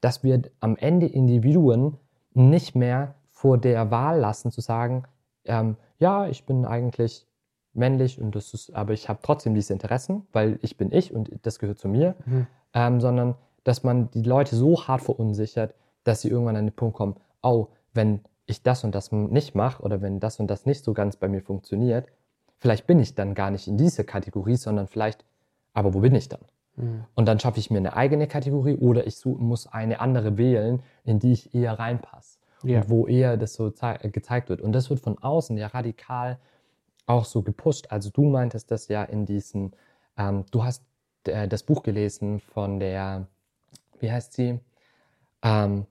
dass 0.00 0.22
wir 0.22 0.42
am 0.60 0.76
Ende 0.76 1.06
Individuen 1.06 1.96
nicht 2.34 2.74
mehr 2.74 3.14
vor 3.26 3.58
der 3.58 3.90
Wahl 3.90 4.20
lassen, 4.20 4.50
zu 4.52 4.60
sagen, 4.60 5.04
ähm, 5.44 5.76
ja, 5.98 6.28
ich 6.28 6.44
bin 6.44 6.64
eigentlich 6.64 7.26
männlich 7.72 8.20
und 8.20 8.34
das 8.34 8.54
ist, 8.54 8.74
aber 8.74 8.92
ich 8.92 9.08
habe 9.08 9.20
trotzdem 9.22 9.54
diese 9.54 9.72
Interessen, 9.72 10.26
weil 10.32 10.58
ich 10.62 10.76
bin 10.76 10.92
ich 10.92 11.12
und 11.12 11.30
das 11.42 11.58
gehört 11.58 11.78
zu 11.78 11.88
mir, 11.88 12.14
mhm. 12.26 12.46
ähm, 12.74 13.00
sondern 13.00 13.34
dass 13.64 13.82
man 13.82 14.10
die 14.10 14.22
Leute 14.22 14.56
so 14.56 14.86
hart 14.86 15.02
verunsichert, 15.02 15.74
dass 16.04 16.22
sie 16.22 16.28
irgendwann 16.28 16.56
an 16.56 16.66
den 16.66 16.74
Punkt 16.74 16.96
kommen, 16.96 17.16
oh, 17.42 17.68
wenn 17.94 18.20
ich 18.46 18.62
das 18.62 18.84
und 18.84 18.94
das 18.94 19.12
nicht 19.12 19.54
mache 19.54 19.82
oder 19.82 20.00
wenn 20.00 20.20
das 20.20 20.40
und 20.40 20.48
das 20.48 20.66
nicht 20.66 20.84
so 20.84 20.94
ganz 20.94 21.16
bei 21.16 21.28
mir 21.28 21.42
funktioniert, 21.42 22.06
vielleicht 22.58 22.86
bin 22.86 22.98
ich 22.98 23.14
dann 23.14 23.34
gar 23.34 23.50
nicht 23.50 23.68
in 23.68 23.76
diese 23.76 24.04
Kategorie, 24.04 24.56
sondern 24.56 24.86
vielleicht, 24.86 25.24
aber 25.74 25.94
wo 25.94 26.00
bin 26.00 26.14
ich 26.14 26.28
dann? 26.28 26.40
Mhm. 26.76 27.04
Und 27.14 27.26
dann 27.26 27.38
schaffe 27.38 27.58
ich 27.58 27.70
mir 27.70 27.78
eine 27.78 27.94
eigene 27.94 28.26
Kategorie 28.26 28.76
oder 28.76 29.06
ich 29.06 29.24
muss 29.24 29.66
eine 29.66 30.00
andere 30.00 30.38
wählen, 30.38 30.82
in 31.04 31.18
die 31.18 31.32
ich 31.32 31.54
eher 31.54 31.78
reinpasse. 31.78 32.38
Ja. 32.64 32.80
Und 32.80 32.90
wo 32.90 33.06
eher 33.06 33.36
das 33.36 33.54
so 33.54 33.70
gezeigt 33.70 34.48
wird. 34.48 34.60
Und 34.60 34.72
das 34.72 34.90
wird 34.90 35.00
von 35.00 35.18
außen 35.18 35.56
ja 35.56 35.68
radikal 35.68 36.38
auch 37.06 37.24
so 37.24 37.42
gepusht. 37.42 37.86
Also 37.90 38.10
du 38.10 38.24
meintest 38.24 38.70
das 38.70 38.88
ja 38.88 39.04
in 39.04 39.26
diesen, 39.26 39.72
ähm, 40.16 40.44
du 40.50 40.64
hast 40.64 40.82
äh, 41.24 41.48
das 41.48 41.62
Buch 41.62 41.82
gelesen 41.82 42.40
von 42.40 42.80
der, 42.80 43.26
wie 44.00 44.10
heißt 44.10 44.32
sie, 44.32 44.58
ähm, 45.42 45.86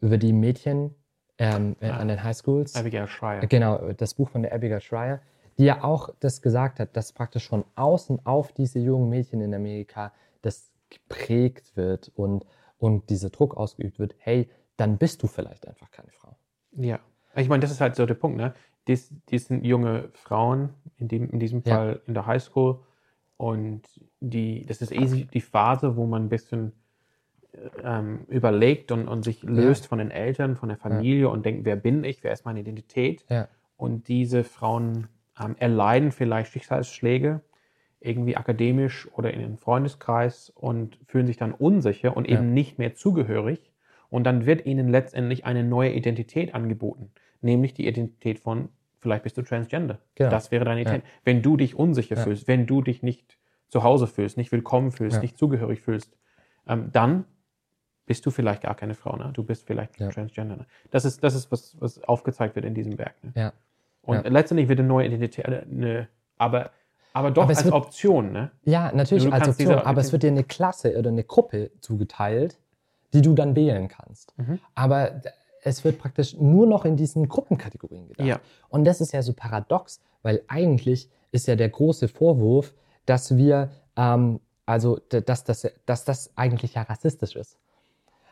über 0.00 0.18
die 0.18 0.32
Mädchen 0.32 0.94
ähm, 1.38 1.76
ah, 1.80 1.90
an 1.90 2.08
den 2.08 2.22
Highschools. 2.22 2.74
Abigail 2.74 3.06
Schreier. 3.06 3.46
Genau, 3.46 3.92
das 3.92 4.14
Buch 4.14 4.28
von 4.28 4.42
der 4.42 4.52
Abigail 4.52 4.80
Schreier, 4.80 5.20
die 5.58 5.64
ja 5.64 5.84
auch 5.84 6.10
das 6.20 6.42
gesagt 6.42 6.80
hat, 6.80 6.96
dass 6.96 7.12
praktisch 7.12 7.48
von 7.48 7.64
außen 7.74 8.24
auf 8.24 8.52
diese 8.52 8.78
jungen 8.78 9.08
Mädchen 9.08 9.40
in 9.40 9.54
Amerika 9.54 10.12
das 10.42 10.70
geprägt 10.90 11.76
wird 11.76 12.10
und, 12.14 12.46
und 12.78 13.10
dieser 13.10 13.30
Druck 13.30 13.56
ausgeübt 13.56 13.98
wird, 13.98 14.14
hey, 14.18 14.48
dann 14.76 14.98
bist 14.98 15.22
du 15.22 15.26
vielleicht 15.26 15.66
einfach 15.66 15.90
keine 15.90 16.10
Frau. 16.10 16.36
Ja, 16.72 17.00
ich 17.34 17.48
meine, 17.48 17.60
das 17.60 17.70
ist 17.70 17.80
halt 17.80 17.96
so 17.96 18.06
der 18.06 18.14
Punkt, 18.14 18.36
ne? 18.36 18.54
Dies, 18.86 19.12
dies 19.28 19.46
sind 19.48 19.66
junge 19.66 20.08
Frauen, 20.14 20.70
in, 20.96 21.08
dem, 21.08 21.28
in 21.28 21.38
diesem 21.38 21.62
Fall 21.62 21.88
ja. 21.88 22.00
in 22.06 22.14
der 22.14 22.26
Highschool. 22.26 22.80
Und 23.36 23.82
die, 24.20 24.64
das 24.64 24.80
ist 24.80 24.92
eh 24.92 25.26
die 25.26 25.40
Phase, 25.40 25.96
wo 25.96 26.06
man 26.06 26.24
ein 26.24 26.28
bisschen 26.28 26.72
ähm, 27.82 28.20
überlegt 28.28 28.92
und, 28.92 29.08
und 29.08 29.22
sich 29.22 29.42
löst 29.42 29.84
ja. 29.84 29.88
von 29.88 29.98
den 29.98 30.10
Eltern, 30.10 30.56
von 30.56 30.68
der 30.68 30.78
Familie 30.78 31.22
ja. 31.22 31.28
und 31.28 31.44
denkt, 31.44 31.64
wer 31.64 31.76
bin 31.76 32.04
ich, 32.04 32.22
wer 32.22 32.32
ist 32.32 32.44
meine 32.44 32.60
Identität. 32.60 33.24
Und 33.76 34.08
diese 34.08 34.44
Frauen 34.44 35.08
ähm, 35.40 35.56
erleiden 35.58 36.12
vielleicht 36.12 36.52
Schicksalsschläge, 36.52 37.40
irgendwie 38.00 38.36
akademisch 38.36 39.08
oder 39.12 39.32
in 39.32 39.40
den 39.40 39.56
Freundeskreis 39.56 40.50
und 40.50 40.98
fühlen 41.06 41.26
sich 41.26 41.36
dann 41.36 41.52
unsicher 41.52 42.16
und 42.16 42.28
eben 42.28 42.54
nicht 42.54 42.78
mehr 42.78 42.94
zugehörig. 42.94 43.72
Und 44.10 44.24
dann 44.24 44.46
wird 44.46 44.66
ihnen 44.66 44.88
letztendlich 44.88 45.44
eine 45.44 45.64
neue 45.64 45.92
Identität 45.92 46.54
angeboten, 46.54 47.10
nämlich 47.40 47.74
die 47.74 47.86
Identität 47.86 48.38
von 48.38 48.68
vielleicht 49.00 49.22
bist 49.22 49.36
du 49.36 49.42
Transgender. 49.42 49.98
Genau. 50.14 50.30
Das 50.30 50.50
wäre 50.50 50.64
deine. 50.64 50.82
Ja. 50.82 51.00
Wenn 51.24 51.42
du 51.42 51.56
dich 51.56 51.74
unsicher 51.76 52.16
ja. 52.16 52.22
fühlst, 52.22 52.48
wenn 52.48 52.66
du 52.66 52.82
dich 52.82 53.02
nicht 53.02 53.38
zu 53.68 53.82
Hause 53.82 54.06
fühlst, 54.06 54.36
nicht 54.36 54.50
willkommen 54.50 54.92
fühlst, 54.92 55.16
ja. 55.16 55.22
nicht 55.22 55.36
zugehörig 55.36 55.80
fühlst, 55.80 56.16
ähm, 56.66 56.90
dann 56.92 57.24
bist 58.08 58.24
du 58.26 58.30
vielleicht 58.30 58.62
gar 58.62 58.74
keine 58.74 58.94
Frau. 58.94 59.14
Ne? 59.16 59.30
Du 59.34 59.44
bist 59.44 59.66
vielleicht 59.66 59.94
Transgender. 59.96 60.56
Ne? 60.56 60.66
Das 60.90 61.04
ist, 61.04 61.22
das 61.22 61.34
ist 61.34 61.52
was, 61.52 61.76
was 61.78 62.02
aufgezeigt 62.02 62.56
wird 62.56 62.64
in 62.64 62.74
diesem 62.74 62.98
Werk. 62.98 63.14
Ne? 63.22 63.32
Ja. 63.36 63.52
Und 64.02 64.26
letztendlich 64.28 64.68
wird 64.68 64.80
eine 64.80 64.88
neue 64.88 65.06
Identität, 65.06 65.46
eine, 65.46 66.08
aber, 66.38 66.70
aber 67.12 67.30
doch 67.30 67.42
aber 67.42 67.50
als 67.50 67.64
wird, 67.64 67.74
Option. 67.74 68.32
Ne? 68.32 68.50
Ja, 68.64 68.90
natürlich 68.94 69.30
als 69.30 69.48
Option, 69.48 69.74
aber 69.74 70.00
es 70.00 70.10
wird 70.10 70.22
dir 70.22 70.30
eine 70.30 70.44
Klasse 70.44 70.98
oder 70.98 71.10
eine 71.10 71.22
Gruppe 71.22 71.70
zugeteilt, 71.80 72.58
die 73.12 73.20
du 73.20 73.34
dann 73.34 73.54
wählen 73.54 73.88
kannst. 73.88 74.32
Mhm. 74.38 74.58
Aber 74.74 75.20
es 75.62 75.84
wird 75.84 75.98
praktisch 75.98 76.34
nur 76.38 76.66
noch 76.66 76.86
in 76.86 76.96
diesen 76.96 77.28
Gruppenkategorien 77.28 78.08
gedacht. 78.08 78.26
Ja. 78.26 78.40
Und 78.70 78.84
das 78.84 79.02
ist 79.02 79.12
ja 79.12 79.20
so 79.20 79.34
paradox, 79.34 80.00
weil 80.22 80.42
eigentlich 80.48 81.10
ist 81.30 81.46
ja 81.46 81.56
der 81.56 81.68
große 81.68 82.08
Vorwurf, 82.08 82.72
dass 83.04 83.36
wir, 83.36 83.70
ähm, 83.96 84.40
also 84.64 84.98
dass, 85.10 85.44
dass, 85.44 85.70
dass 85.84 86.04
das 86.06 86.32
eigentlich 86.34 86.74
ja 86.74 86.82
rassistisch 86.82 87.36
ist. 87.36 87.58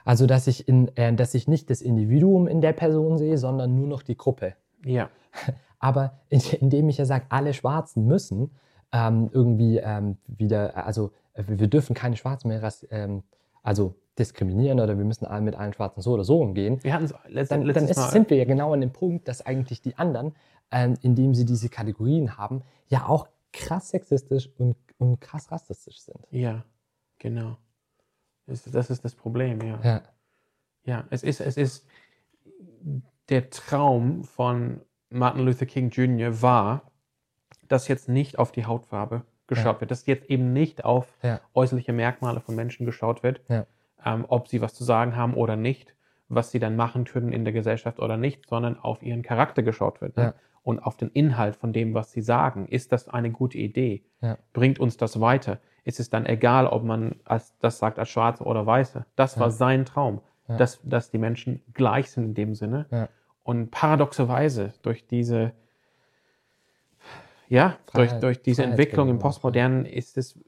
Also 0.07 0.27
dass 0.27 0.47
ich, 0.47 0.69
in, 0.69 0.89
äh, 0.97 1.13
dass 1.13 1.35
ich 1.35 1.49
nicht 1.49 1.69
das 1.69 1.83
Individuum 1.83 2.47
in 2.47 2.61
der 2.61 2.73
Person 2.73 3.19
sehe, 3.19 3.37
sondern 3.39 3.75
nur 3.75 3.89
noch 3.89 4.03
die 4.03 4.17
Gruppe. 4.17 4.55
Ja. 4.85 5.11
Aber 5.81 6.21
indem 6.31 6.89
ich 6.89 6.99
ja 6.99 7.05
sage, 7.05 7.27
alle 7.29 7.53
Schwarzen 7.53 8.07
müssen 8.07 8.53
ähm, 8.93 9.29
irgendwie 9.33 9.79
ähm, 9.79 10.17
wieder, 10.27 10.87
also 10.87 11.11
wir 11.35 11.67
dürfen 11.67 11.95
keine 11.95 12.17
Schwarzen 12.17 12.49
mehr, 12.49 12.63
ähm, 12.91 13.25
also 13.63 13.97
diskriminieren 14.19 14.81
oder 14.81 14.97
wir 14.97 15.05
müssen 15.05 15.27
mit 15.45 15.57
allen 15.57 15.73
Schwarzen 15.75 16.01
so 16.01 16.13
oder 16.13 16.25
so 16.25 16.41
umgehen, 16.41 16.83
wir 16.83 16.95
hatten 16.95 17.13
letzt, 17.29 17.51
dann, 17.51 17.67
dann 17.67 17.89
ist, 17.89 18.11
sind 18.11 18.31
wir 18.31 18.39
ja 18.39 18.45
genau 18.45 18.73
an 18.73 18.81
dem 18.81 18.93
Punkt, 18.93 19.29
dass 19.29 19.45
eigentlich 19.45 19.83
die 19.83 19.99
anderen, 19.99 20.35
ähm, 20.71 20.95
indem 21.03 21.35
sie 21.35 21.45
diese 21.45 21.69
Kategorien 21.69 22.39
haben, 22.39 22.63
ja 22.89 23.07
auch 23.07 23.29
krass 23.53 23.91
sexistisch 23.91 24.49
und, 24.57 24.77
und 24.99 25.21
krass 25.21 25.51
rassistisch 25.51 26.01
sind. 26.01 26.21
Ja, 26.31 26.65
genau. 27.19 27.57
Das, 28.47 28.91
ist 28.91 29.05
das 29.05 29.15
Problem, 29.15 29.61
ja. 29.61 29.81
Ja, 29.83 30.03
ja 30.85 31.05
es, 31.11 31.23
ist, 31.23 31.41
es 31.41 31.57
ist 31.57 31.87
der 33.29 33.51
Traum 33.51 34.25
von 34.25 34.81
Martin 35.11 35.45
Luther 35.45 35.67
King 35.67 35.91
Jr. 35.91 36.43
war, 36.43 36.91
dass 37.69 37.89
jetzt 37.89 38.09
nicht 38.09 38.39
auf 38.39 38.53
die 38.53 38.67
Hautfarbe 38.67 39.23
geschaut 39.49 39.77
ja. 39.77 39.81
wird, 39.81 39.91
dass 39.91 40.07
jetzt 40.07 40.31
eben 40.31 40.53
nicht 40.53 40.85
auf 40.85 41.13
ja. 41.23 41.41
äußerliche 41.55 41.93
Merkmale 41.93 42.41
von 42.41 42.55
Menschen 42.55 42.87
geschaut 42.87 43.23
wird, 43.23 43.41
ja 43.49 43.67
ähm, 44.07 44.25
ob 44.29 44.49
sie 44.49 44.63
was 44.63 44.73
zu 44.75 44.85
sagen 44.85 45.17
haben 45.17 45.35
oder 45.35 45.57
nicht, 45.57 45.95
was 46.29 46.51
sie 46.51 46.59
dann 46.59 46.77
machen 46.77 47.05
können 47.05 47.33
in 47.33 47.45
der 47.45 47.53
Gesellschaft 47.53 47.99
oder 47.99 48.17
nicht, 48.17 48.49
sondern 48.49 48.79
auf 48.79 49.03
ihren 49.03 49.23
Charakter 49.23 49.63
geschaut 49.63 50.01
wird. 50.01 50.17
Ne? 50.17 50.35
Und 50.63 50.81
auf 50.81 50.97
den 50.97 51.11
Inhalt 51.11 51.55
von 51.55 51.73
dem, 51.73 51.95
was 51.95 52.11
sie 52.11 52.23
sagen. 52.23 52.67
Ist 52.67 52.91
das 52.91 53.09
eine 53.09 53.31
gute 53.31 53.59
Idee? 53.59 54.03
Bringt 54.53 54.81
uns 54.81 54.97
das 54.97 55.21
weiter? 55.21 55.61
Ist 55.87 56.01
es 56.01 56.11
dann 56.11 56.27
egal, 56.27 56.67
ob 56.67 56.85
man 56.85 57.15
als, 57.25 57.57
das 57.61 57.79
sagt 57.79 57.99
als 57.99 58.11
Schwarze 58.11 58.45
oder 58.45 58.67
Weiße? 58.67 59.07
Das 59.17 59.39
war 59.39 59.47
ja. 59.47 59.51
sein 59.53 59.85
Traum, 59.87 60.21
dass, 60.47 60.81
dass 60.83 61.11
die 61.11 61.19
Menschen 61.19 61.63
gleich 61.73 62.11
sind 62.11 62.25
in 62.25 62.35
dem 62.35 62.55
Sinne. 62.55 63.09
Und 63.43 63.71
paradoxerweise 63.71 64.75
durch 64.83 65.07
diese, 65.07 65.53
ja, 67.49 67.79
Freiheit, 67.87 68.11
durch, 68.11 68.21
durch 68.21 68.43
diese 68.43 68.65
Entwicklung 68.65 69.09
im 69.09 69.19
Postmodernen 69.19 69.87
ist 69.87 70.19
es, 70.19 70.39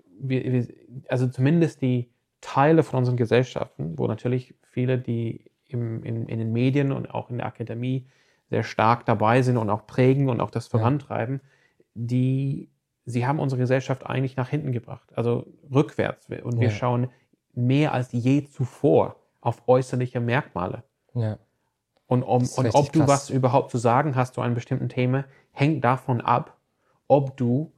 also 1.08 1.28
zumindest 1.28 1.80
die, 1.80 2.10
Teile 2.40 2.82
von 2.82 2.98
unseren 2.98 3.16
Gesellschaften, 3.16 3.98
wo 3.98 4.06
natürlich 4.06 4.54
viele, 4.62 4.98
die 4.98 5.50
im, 5.66 6.02
in, 6.04 6.26
in 6.28 6.38
den 6.38 6.52
Medien 6.52 6.92
und 6.92 7.10
auch 7.10 7.30
in 7.30 7.38
der 7.38 7.46
Akademie 7.46 8.06
sehr 8.48 8.62
stark 8.62 9.04
dabei 9.06 9.42
sind 9.42 9.56
und 9.56 9.70
auch 9.70 9.86
prägen 9.86 10.28
und 10.28 10.40
auch 10.40 10.50
das 10.50 10.68
vorantreiben, 10.68 11.40
ja. 11.42 11.48
die, 11.94 12.70
sie 13.08 13.26
haben 13.26 13.38
unsere 13.38 13.60
Gesellschaft 13.60 14.06
eigentlich 14.06 14.36
nach 14.36 14.48
hinten 14.48 14.72
gebracht, 14.72 15.10
also 15.16 15.46
rückwärts. 15.72 16.28
Und 16.28 16.60
wir 16.60 16.68
ja. 16.68 16.74
schauen 16.74 17.08
mehr 17.54 17.92
als 17.92 18.12
je 18.12 18.44
zuvor 18.44 19.16
auf 19.40 19.66
äußerliche 19.66 20.20
Merkmale. 20.20 20.84
Ja. 21.14 21.38
Und, 22.06 22.22
um, 22.22 22.48
und 22.56 22.74
ob 22.74 22.92
du 22.92 23.00
krass. 23.00 23.08
was 23.08 23.30
überhaupt 23.30 23.70
zu 23.70 23.78
sagen 23.78 24.14
hast 24.14 24.34
zu 24.34 24.40
einem 24.40 24.54
bestimmten 24.54 24.88
Thema, 24.88 25.24
hängt 25.52 25.84
davon 25.84 26.20
ab, 26.20 26.56
ob 27.06 27.36
du 27.36 27.72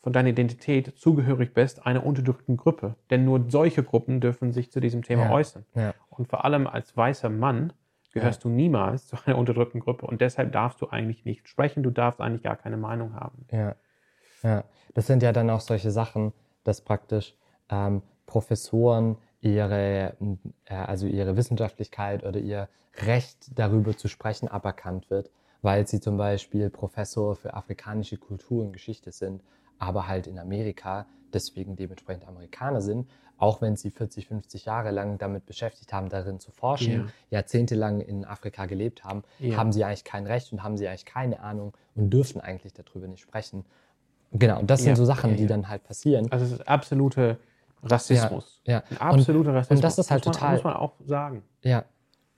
von 0.00 0.12
deiner 0.12 0.28
Identität 0.28 0.94
zugehörig 0.96 1.54
bist 1.54 1.84
einer 1.84 2.06
unterdrückten 2.06 2.56
Gruppe. 2.56 2.94
Denn 3.10 3.24
nur 3.24 3.44
solche 3.48 3.82
Gruppen 3.82 4.20
dürfen 4.20 4.52
sich 4.52 4.70
zu 4.70 4.80
diesem 4.80 5.02
Thema 5.02 5.24
ja. 5.24 5.30
äußern. 5.32 5.64
Ja. 5.74 5.94
Und 6.08 6.28
vor 6.28 6.44
allem 6.44 6.66
als 6.66 6.96
weißer 6.96 7.30
Mann 7.30 7.72
gehörst 8.12 8.44
ja. 8.44 8.50
du 8.50 8.54
niemals 8.54 9.08
zu 9.08 9.16
einer 9.24 9.36
unterdrückten 9.38 9.80
Gruppe. 9.80 10.06
Und 10.06 10.20
deshalb 10.20 10.52
darfst 10.52 10.80
du 10.80 10.88
eigentlich 10.88 11.24
nicht 11.24 11.48
sprechen, 11.48 11.82
du 11.82 11.90
darfst 11.90 12.20
eigentlich 12.20 12.42
gar 12.42 12.56
keine 12.56 12.76
Meinung 12.76 13.14
haben. 13.14 13.46
Ja, 13.50 13.74
ja. 14.42 14.64
das 14.94 15.06
sind 15.06 15.22
ja 15.22 15.32
dann 15.32 15.50
auch 15.50 15.60
solche 15.60 15.90
Sachen, 15.90 16.32
dass 16.64 16.80
praktisch 16.80 17.34
ähm, 17.70 18.02
Professoren 18.26 19.16
ihre, 19.40 20.16
äh, 20.64 20.74
also 20.74 21.06
ihre 21.06 21.36
Wissenschaftlichkeit 21.36 22.24
oder 22.24 22.40
ihr 22.40 22.68
Recht 23.06 23.50
darüber 23.54 23.96
zu 23.96 24.08
sprechen 24.08 24.48
aberkannt 24.48 25.08
wird, 25.10 25.30
weil 25.62 25.86
sie 25.86 26.00
zum 26.00 26.16
Beispiel 26.16 26.68
Professor 26.70 27.36
für 27.36 27.54
afrikanische 27.54 28.16
Kultur 28.16 28.64
und 28.64 28.72
Geschichte 28.72 29.12
sind 29.12 29.42
aber 29.78 30.08
halt 30.08 30.26
in 30.26 30.38
Amerika 30.38 31.06
deswegen 31.32 31.76
dementsprechend 31.76 32.26
Amerikaner 32.26 32.80
sind, 32.80 33.08
auch 33.36 33.60
wenn 33.60 33.76
sie 33.76 33.90
40, 33.90 34.26
50 34.26 34.64
Jahre 34.64 34.90
lang 34.90 35.18
damit 35.18 35.46
beschäftigt 35.46 35.92
haben, 35.92 36.08
darin 36.08 36.40
zu 36.40 36.50
forschen, 36.50 36.92
yeah. 36.92 37.06
jahrzehntelang 37.30 38.00
in 38.00 38.24
Afrika 38.24 38.66
gelebt 38.66 39.04
haben, 39.04 39.22
yeah. 39.40 39.56
haben 39.56 39.72
sie 39.72 39.84
eigentlich 39.84 40.04
kein 40.04 40.26
Recht 40.26 40.52
und 40.52 40.62
haben 40.62 40.76
sie 40.76 40.88
eigentlich 40.88 41.04
keine 41.04 41.40
Ahnung 41.40 41.76
und 41.94 42.10
dürfen 42.10 42.40
eigentlich 42.40 42.72
darüber 42.72 43.06
nicht 43.06 43.20
sprechen. 43.20 43.64
Genau, 44.32 44.60
und 44.60 44.70
das 44.70 44.82
sind 44.82 44.96
so 44.96 45.04
Sachen, 45.04 45.36
die 45.36 45.46
dann 45.46 45.68
halt 45.68 45.84
passieren. 45.84 46.30
Also 46.30 46.44
es 46.44 46.52
ist 46.52 46.68
absolute 46.68 47.38
Rassismus. 47.82 48.60
Ja, 48.66 48.82
ja. 48.90 48.96
Absoluter 48.98 49.54
Rassismus. 49.54 49.78
Und 49.78 49.84
das 49.84 49.98
ist 49.98 50.10
halt 50.10 50.26
muss 50.26 50.36
total. 50.36 50.54
muss 50.54 50.64
man 50.64 50.76
auch 50.76 50.92
sagen. 51.06 51.42
Ja. 51.62 51.84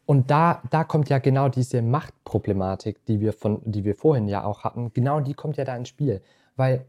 Und 0.07 0.31
da, 0.31 0.63
da 0.71 0.85
kommt 0.85 1.09
ja 1.09 1.19
genau 1.19 1.49
diese 1.49 1.83
Machtproblematik, 1.83 3.05
die 3.07 3.21
wir, 3.21 3.33
von, 3.33 3.61
die 3.65 3.85
wir 3.85 3.95
vorhin 3.95 4.29
ja 4.29 4.45
auch 4.45 4.65
hatten, 4.65 4.93
genau 4.93 5.21
die 5.21 5.35
kommt 5.35 5.57
ja 5.57 5.65
da 5.65 5.77
ins 5.77 5.89
Spiel. 5.89 6.21
Weil 6.57 6.85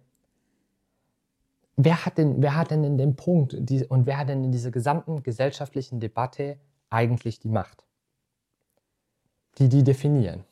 wer 1.75 2.05
hat 2.05 2.17
denn, 2.17 2.41
wer 2.41 2.55
hat 2.55 2.71
denn 2.71 2.83
in 2.83 2.97
dem 2.97 3.15
Punkt 3.15 3.55
die, 3.57 3.85
und 3.85 4.05
wer 4.05 4.17
hat 4.17 4.29
denn 4.29 4.43
in 4.43 4.51
dieser 4.51 4.71
gesamten 4.71 5.23
gesellschaftlichen 5.23 5.99
Debatte 5.99 6.57
eigentlich 6.89 7.39
die 7.39 7.49
Macht? 7.49 7.85
Die, 9.57 9.69
die 9.69 9.83
definieren. 9.83 10.43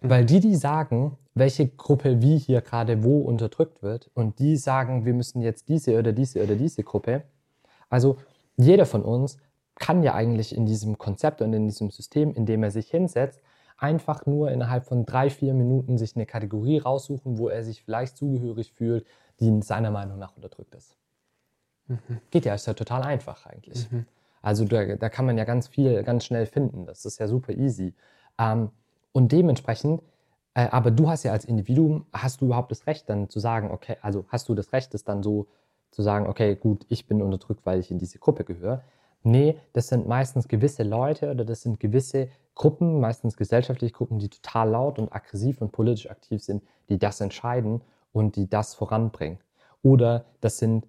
Mhm. 0.00 0.10
Weil 0.10 0.24
die, 0.26 0.40
die 0.40 0.54
sagen, 0.54 1.16
welche 1.36 1.68
Gruppe 1.68 2.22
wie 2.22 2.38
hier 2.38 2.62
gerade 2.62 3.04
wo 3.04 3.20
unterdrückt 3.20 3.82
wird 3.82 4.10
und 4.14 4.38
die 4.38 4.56
sagen, 4.56 5.04
wir 5.04 5.12
müssen 5.12 5.42
jetzt 5.42 5.68
diese 5.68 5.98
oder 5.98 6.12
diese 6.12 6.42
oder 6.42 6.56
diese 6.56 6.82
Gruppe. 6.82 7.24
Also 7.90 8.16
jeder 8.56 8.86
von 8.86 9.02
uns 9.02 9.36
kann 9.74 10.02
ja 10.02 10.14
eigentlich 10.14 10.56
in 10.56 10.64
diesem 10.64 10.96
Konzept 10.96 11.42
und 11.42 11.52
in 11.52 11.66
diesem 11.66 11.90
System, 11.90 12.32
in 12.32 12.46
dem 12.46 12.62
er 12.62 12.70
sich 12.70 12.90
hinsetzt, 12.90 13.42
einfach 13.76 14.24
nur 14.24 14.50
innerhalb 14.50 14.86
von 14.86 15.04
drei, 15.04 15.28
vier 15.28 15.52
Minuten 15.52 15.98
sich 15.98 16.16
eine 16.16 16.24
Kategorie 16.24 16.78
raussuchen, 16.78 17.36
wo 17.36 17.50
er 17.50 17.62
sich 17.62 17.82
vielleicht 17.82 18.16
zugehörig 18.16 18.72
fühlt, 18.72 19.06
die 19.38 19.60
seiner 19.60 19.90
Meinung 19.90 20.18
nach 20.18 20.34
unterdrückt 20.36 20.74
ist. 20.74 20.96
Mhm. 21.86 21.98
Geht 22.30 22.46
ja, 22.46 22.54
ist 22.54 22.66
ja 22.66 22.72
total 22.72 23.02
einfach 23.02 23.44
eigentlich. 23.44 23.92
Mhm. 23.92 24.06
Also 24.40 24.64
da, 24.64 24.96
da, 24.96 25.10
kann 25.10 25.26
man 25.26 25.36
ja 25.36 25.44
ganz 25.44 25.68
viel, 25.68 26.02
ganz 26.02 26.24
schnell 26.24 26.46
finden. 26.46 26.86
Das 26.86 27.04
ist 27.04 27.18
ja 27.18 27.28
super 27.28 27.52
easy. 27.52 27.94
Ähm, 28.38 28.70
und 29.12 29.32
dementsprechend 29.32 30.00
aber 30.64 30.90
du 30.90 31.08
hast 31.08 31.22
ja 31.22 31.32
als 31.32 31.44
Individuum, 31.44 32.06
hast 32.12 32.40
du 32.40 32.46
überhaupt 32.46 32.70
das 32.70 32.86
Recht 32.86 33.08
dann 33.10 33.28
zu 33.28 33.40
sagen, 33.40 33.70
okay, 33.70 33.96
also 34.00 34.24
hast 34.28 34.48
du 34.48 34.54
das 34.54 34.72
Recht, 34.72 34.94
das 34.94 35.04
dann 35.04 35.22
so 35.22 35.46
zu 35.90 36.02
sagen, 36.02 36.26
okay, 36.26 36.56
gut, 36.56 36.86
ich 36.88 37.06
bin 37.06 37.20
unterdrückt, 37.20 37.66
weil 37.66 37.78
ich 37.78 37.90
in 37.90 37.98
diese 37.98 38.18
Gruppe 38.18 38.44
gehöre. 38.44 38.82
Nee, 39.22 39.58
das 39.74 39.88
sind 39.88 40.08
meistens 40.08 40.48
gewisse 40.48 40.82
Leute 40.82 41.30
oder 41.30 41.44
das 41.44 41.62
sind 41.62 41.78
gewisse 41.78 42.28
Gruppen, 42.54 43.00
meistens 43.00 43.36
gesellschaftliche 43.36 43.92
Gruppen, 43.92 44.18
die 44.18 44.30
total 44.30 44.70
laut 44.70 44.98
und 44.98 45.12
aggressiv 45.12 45.60
und 45.60 45.72
politisch 45.72 46.08
aktiv 46.08 46.42
sind, 46.42 46.62
die 46.88 46.98
das 46.98 47.20
entscheiden 47.20 47.82
und 48.12 48.36
die 48.36 48.48
das 48.48 48.74
voranbringen. 48.74 49.38
Oder 49.82 50.24
das 50.40 50.58
sind 50.58 50.86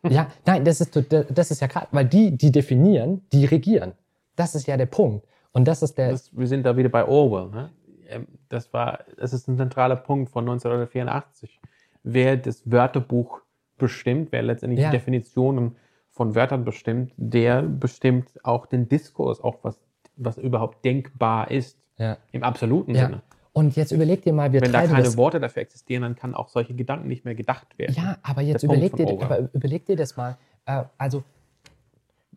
ja, 0.08 0.28
nein, 0.46 0.64
das 0.64 0.80
ist, 0.80 0.96
das 0.96 1.50
ist 1.50 1.60
ja 1.60 1.66
gerade, 1.66 1.88
weil 1.90 2.06
die, 2.06 2.36
die 2.36 2.52
definieren, 2.52 3.22
die 3.32 3.44
regieren. 3.44 3.92
Das 4.36 4.54
ist 4.54 4.66
ja 4.66 4.76
der 4.76 4.86
Punkt. 4.86 5.26
Und 5.52 5.66
das 5.66 5.82
ist 5.82 5.98
der. 5.98 6.12
Das, 6.12 6.30
wir 6.36 6.46
sind 6.46 6.64
da 6.64 6.76
wieder 6.76 6.88
bei 6.88 7.04
Orwell. 7.04 7.50
Ne? 7.50 7.70
Ähm, 8.08 8.26
das, 8.48 8.72
war, 8.72 9.00
das 9.16 9.32
ist 9.32 9.48
ein 9.48 9.56
zentraler 9.56 9.96
Punkt 9.96 10.30
von 10.30 10.44
1984. 10.44 11.60
Wer 12.02 12.36
das 12.36 12.70
Wörterbuch 12.70 13.40
bestimmt, 13.76 14.32
wer 14.32 14.42
letztendlich 14.42 14.80
ja. 14.80 14.90
die 14.90 14.96
Definitionen 14.96 15.76
von 16.10 16.34
Wörtern 16.34 16.64
bestimmt, 16.64 17.12
der 17.16 17.62
bestimmt 17.62 18.28
auch 18.42 18.66
den 18.66 18.88
Diskurs, 18.88 19.40
auch 19.40 19.58
was, 19.62 19.78
was 20.16 20.36
überhaupt 20.38 20.84
denkbar 20.84 21.50
ist. 21.50 21.78
Ja. 21.96 22.16
Im 22.32 22.42
absoluten 22.42 22.94
ja. 22.94 23.06
Sinne. 23.06 23.22
Und 23.52 23.76
jetzt 23.76 23.90
überleg 23.90 24.22
dir 24.22 24.32
mal, 24.32 24.52
wir 24.52 24.60
Wenn 24.60 24.72
da 24.72 24.86
keine 24.86 25.02
das, 25.02 25.16
Worte 25.16 25.40
dafür 25.40 25.62
existieren, 25.62 26.02
dann 26.02 26.14
kann 26.14 26.34
auch 26.34 26.48
solche 26.48 26.74
Gedanken 26.74 27.08
nicht 27.08 27.24
mehr 27.24 27.34
gedacht 27.34 27.76
werden. 27.76 27.94
Ja, 27.96 28.16
aber 28.22 28.40
jetzt 28.42 28.62
überleg 28.62 28.94
dir, 28.94 29.08
aber 29.20 29.48
überleg 29.52 29.84
dir 29.86 29.96
das 29.96 30.16
mal. 30.16 30.36
Äh, 30.64 30.84
also 30.96 31.24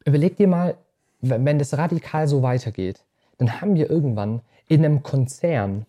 überleg 0.04 0.38
dir 0.38 0.48
mal, 0.48 0.76
wenn 1.22 1.60
das 1.60 1.78
radikal 1.78 2.28
so 2.28 2.42
weitergeht, 2.42 3.04
dann 3.38 3.62
haben 3.62 3.76
wir 3.76 3.90
irgendwann 3.90 4.42
in 4.72 4.86
einem 4.86 5.04
Konzern, 5.04 5.86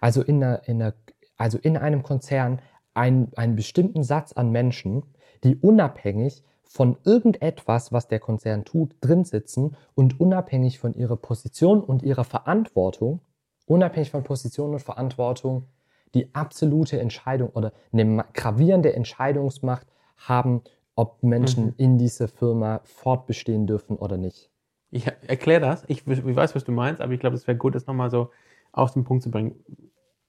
also 0.00 0.22
in, 0.22 0.42
einer, 0.42 0.68
in, 0.68 0.82
einer, 0.82 0.94
also 1.36 1.58
in 1.58 1.76
einem 1.76 2.02
Konzern, 2.02 2.60
einen, 2.92 3.32
einen 3.36 3.56
bestimmten 3.56 4.02
Satz 4.04 4.32
an 4.32 4.50
Menschen, 4.50 5.02
die 5.42 5.56
unabhängig 5.56 6.42
von 6.62 6.96
irgendetwas, 7.04 7.92
was 7.92 8.08
der 8.08 8.20
Konzern 8.20 8.64
tut, 8.64 8.94
drin 9.00 9.24
sitzen 9.24 9.76
und 9.94 10.20
unabhängig 10.20 10.78
von 10.78 10.94
ihrer 10.94 11.16
Position 11.16 11.82
und 11.82 12.02
ihrer 12.02 12.24
Verantwortung 12.24 13.20
unabhängig 13.66 14.10
von 14.10 14.22
Position 14.22 14.72
und 14.72 14.80
Verantwortung 14.80 15.68
die 16.14 16.34
absolute 16.34 17.00
Entscheidung 17.00 17.50
oder 17.50 17.72
eine 17.92 18.24
gravierende 18.34 18.94
Entscheidungsmacht 18.94 19.86
haben, 20.16 20.62
ob 20.94 21.22
Menschen 21.22 21.66
mhm. 21.66 21.74
in 21.76 21.98
dieser 21.98 22.28
Firma 22.28 22.80
fortbestehen 22.84 23.66
dürfen 23.66 23.96
oder 23.96 24.16
nicht. 24.16 24.50
Ich 24.94 25.08
erkläre 25.26 25.60
das. 25.60 25.82
Ich, 25.88 26.06
ich, 26.06 26.36
weiß, 26.36 26.54
was 26.54 26.62
du 26.62 26.70
meinst, 26.70 27.02
aber 27.02 27.12
ich 27.12 27.18
glaube, 27.18 27.34
es 27.34 27.48
wäre 27.48 27.58
gut, 27.58 27.74
das 27.74 27.88
nochmal 27.88 28.10
so 28.10 28.30
auf 28.70 28.92
den 28.92 29.02
Punkt 29.02 29.24
zu 29.24 29.30
bringen. 29.30 29.56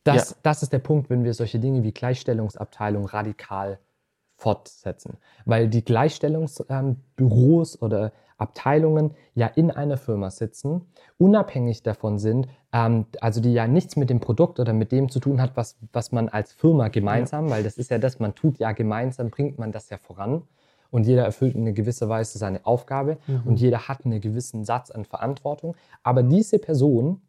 Das, 0.03 0.31
ja. 0.31 0.35
das 0.41 0.63
ist 0.63 0.73
der 0.73 0.79
Punkt, 0.79 1.11
wenn 1.11 1.23
wir 1.23 1.35
solche 1.35 1.59
Dinge 1.59 1.83
wie 1.83 1.91
Gleichstellungsabteilung 1.91 3.05
radikal 3.05 3.77
fortsetzen. 4.37 5.17
Weil 5.45 5.67
die 5.69 5.85
Gleichstellungsbüros 5.85 7.75
ähm, 7.75 7.81
oder 7.81 8.11
Abteilungen 8.39 9.13
ja 9.35 9.45
in 9.45 9.69
einer 9.69 9.97
Firma 9.97 10.31
sitzen, 10.31 10.81
unabhängig 11.19 11.83
davon 11.83 12.17
sind, 12.17 12.47
ähm, 12.73 13.05
also 13.21 13.41
die 13.41 13.53
ja 13.53 13.67
nichts 13.67 13.95
mit 13.97 14.09
dem 14.09 14.19
Produkt 14.19 14.59
oder 14.59 14.73
mit 14.73 14.91
dem 14.91 15.09
zu 15.09 15.19
tun 15.19 15.43
hat, 15.43 15.51
was, 15.55 15.77
was 15.93 16.11
man 16.11 16.27
als 16.27 16.53
Firma 16.53 16.87
gemeinsam, 16.87 17.45
ja. 17.45 17.51
weil 17.51 17.63
das 17.63 17.77
ist 17.77 17.91
ja 17.91 17.99
das, 17.99 18.19
man 18.19 18.33
tut 18.33 18.57
ja 18.57 18.71
gemeinsam, 18.71 19.29
bringt 19.29 19.59
man 19.59 19.71
das 19.71 19.91
ja 19.91 19.99
voran 19.99 20.41
und 20.95 21.05
jeder 21.05 21.25
erfüllt 21.25 21.55
in 21.55 21.63
einer 21.63 21.73
gewissen 21.73 22.07
Weise 22.07 22.37
seine 22.37 22.65
Aufgabe 22.65 23.17
mhm. 23.27 23.41
und 23.43 23.59
jeder 23.59 23.89
hat 23.89 24.05
einen 24.05 24.21
gewissen 24.21 24.63
Satz 24.63 24.91
an 24.91 25.03
Verantwortung. 25.03 25.75
Aber 26.03 26.23
diese 26.23 26.57
Person, 26.57 27.19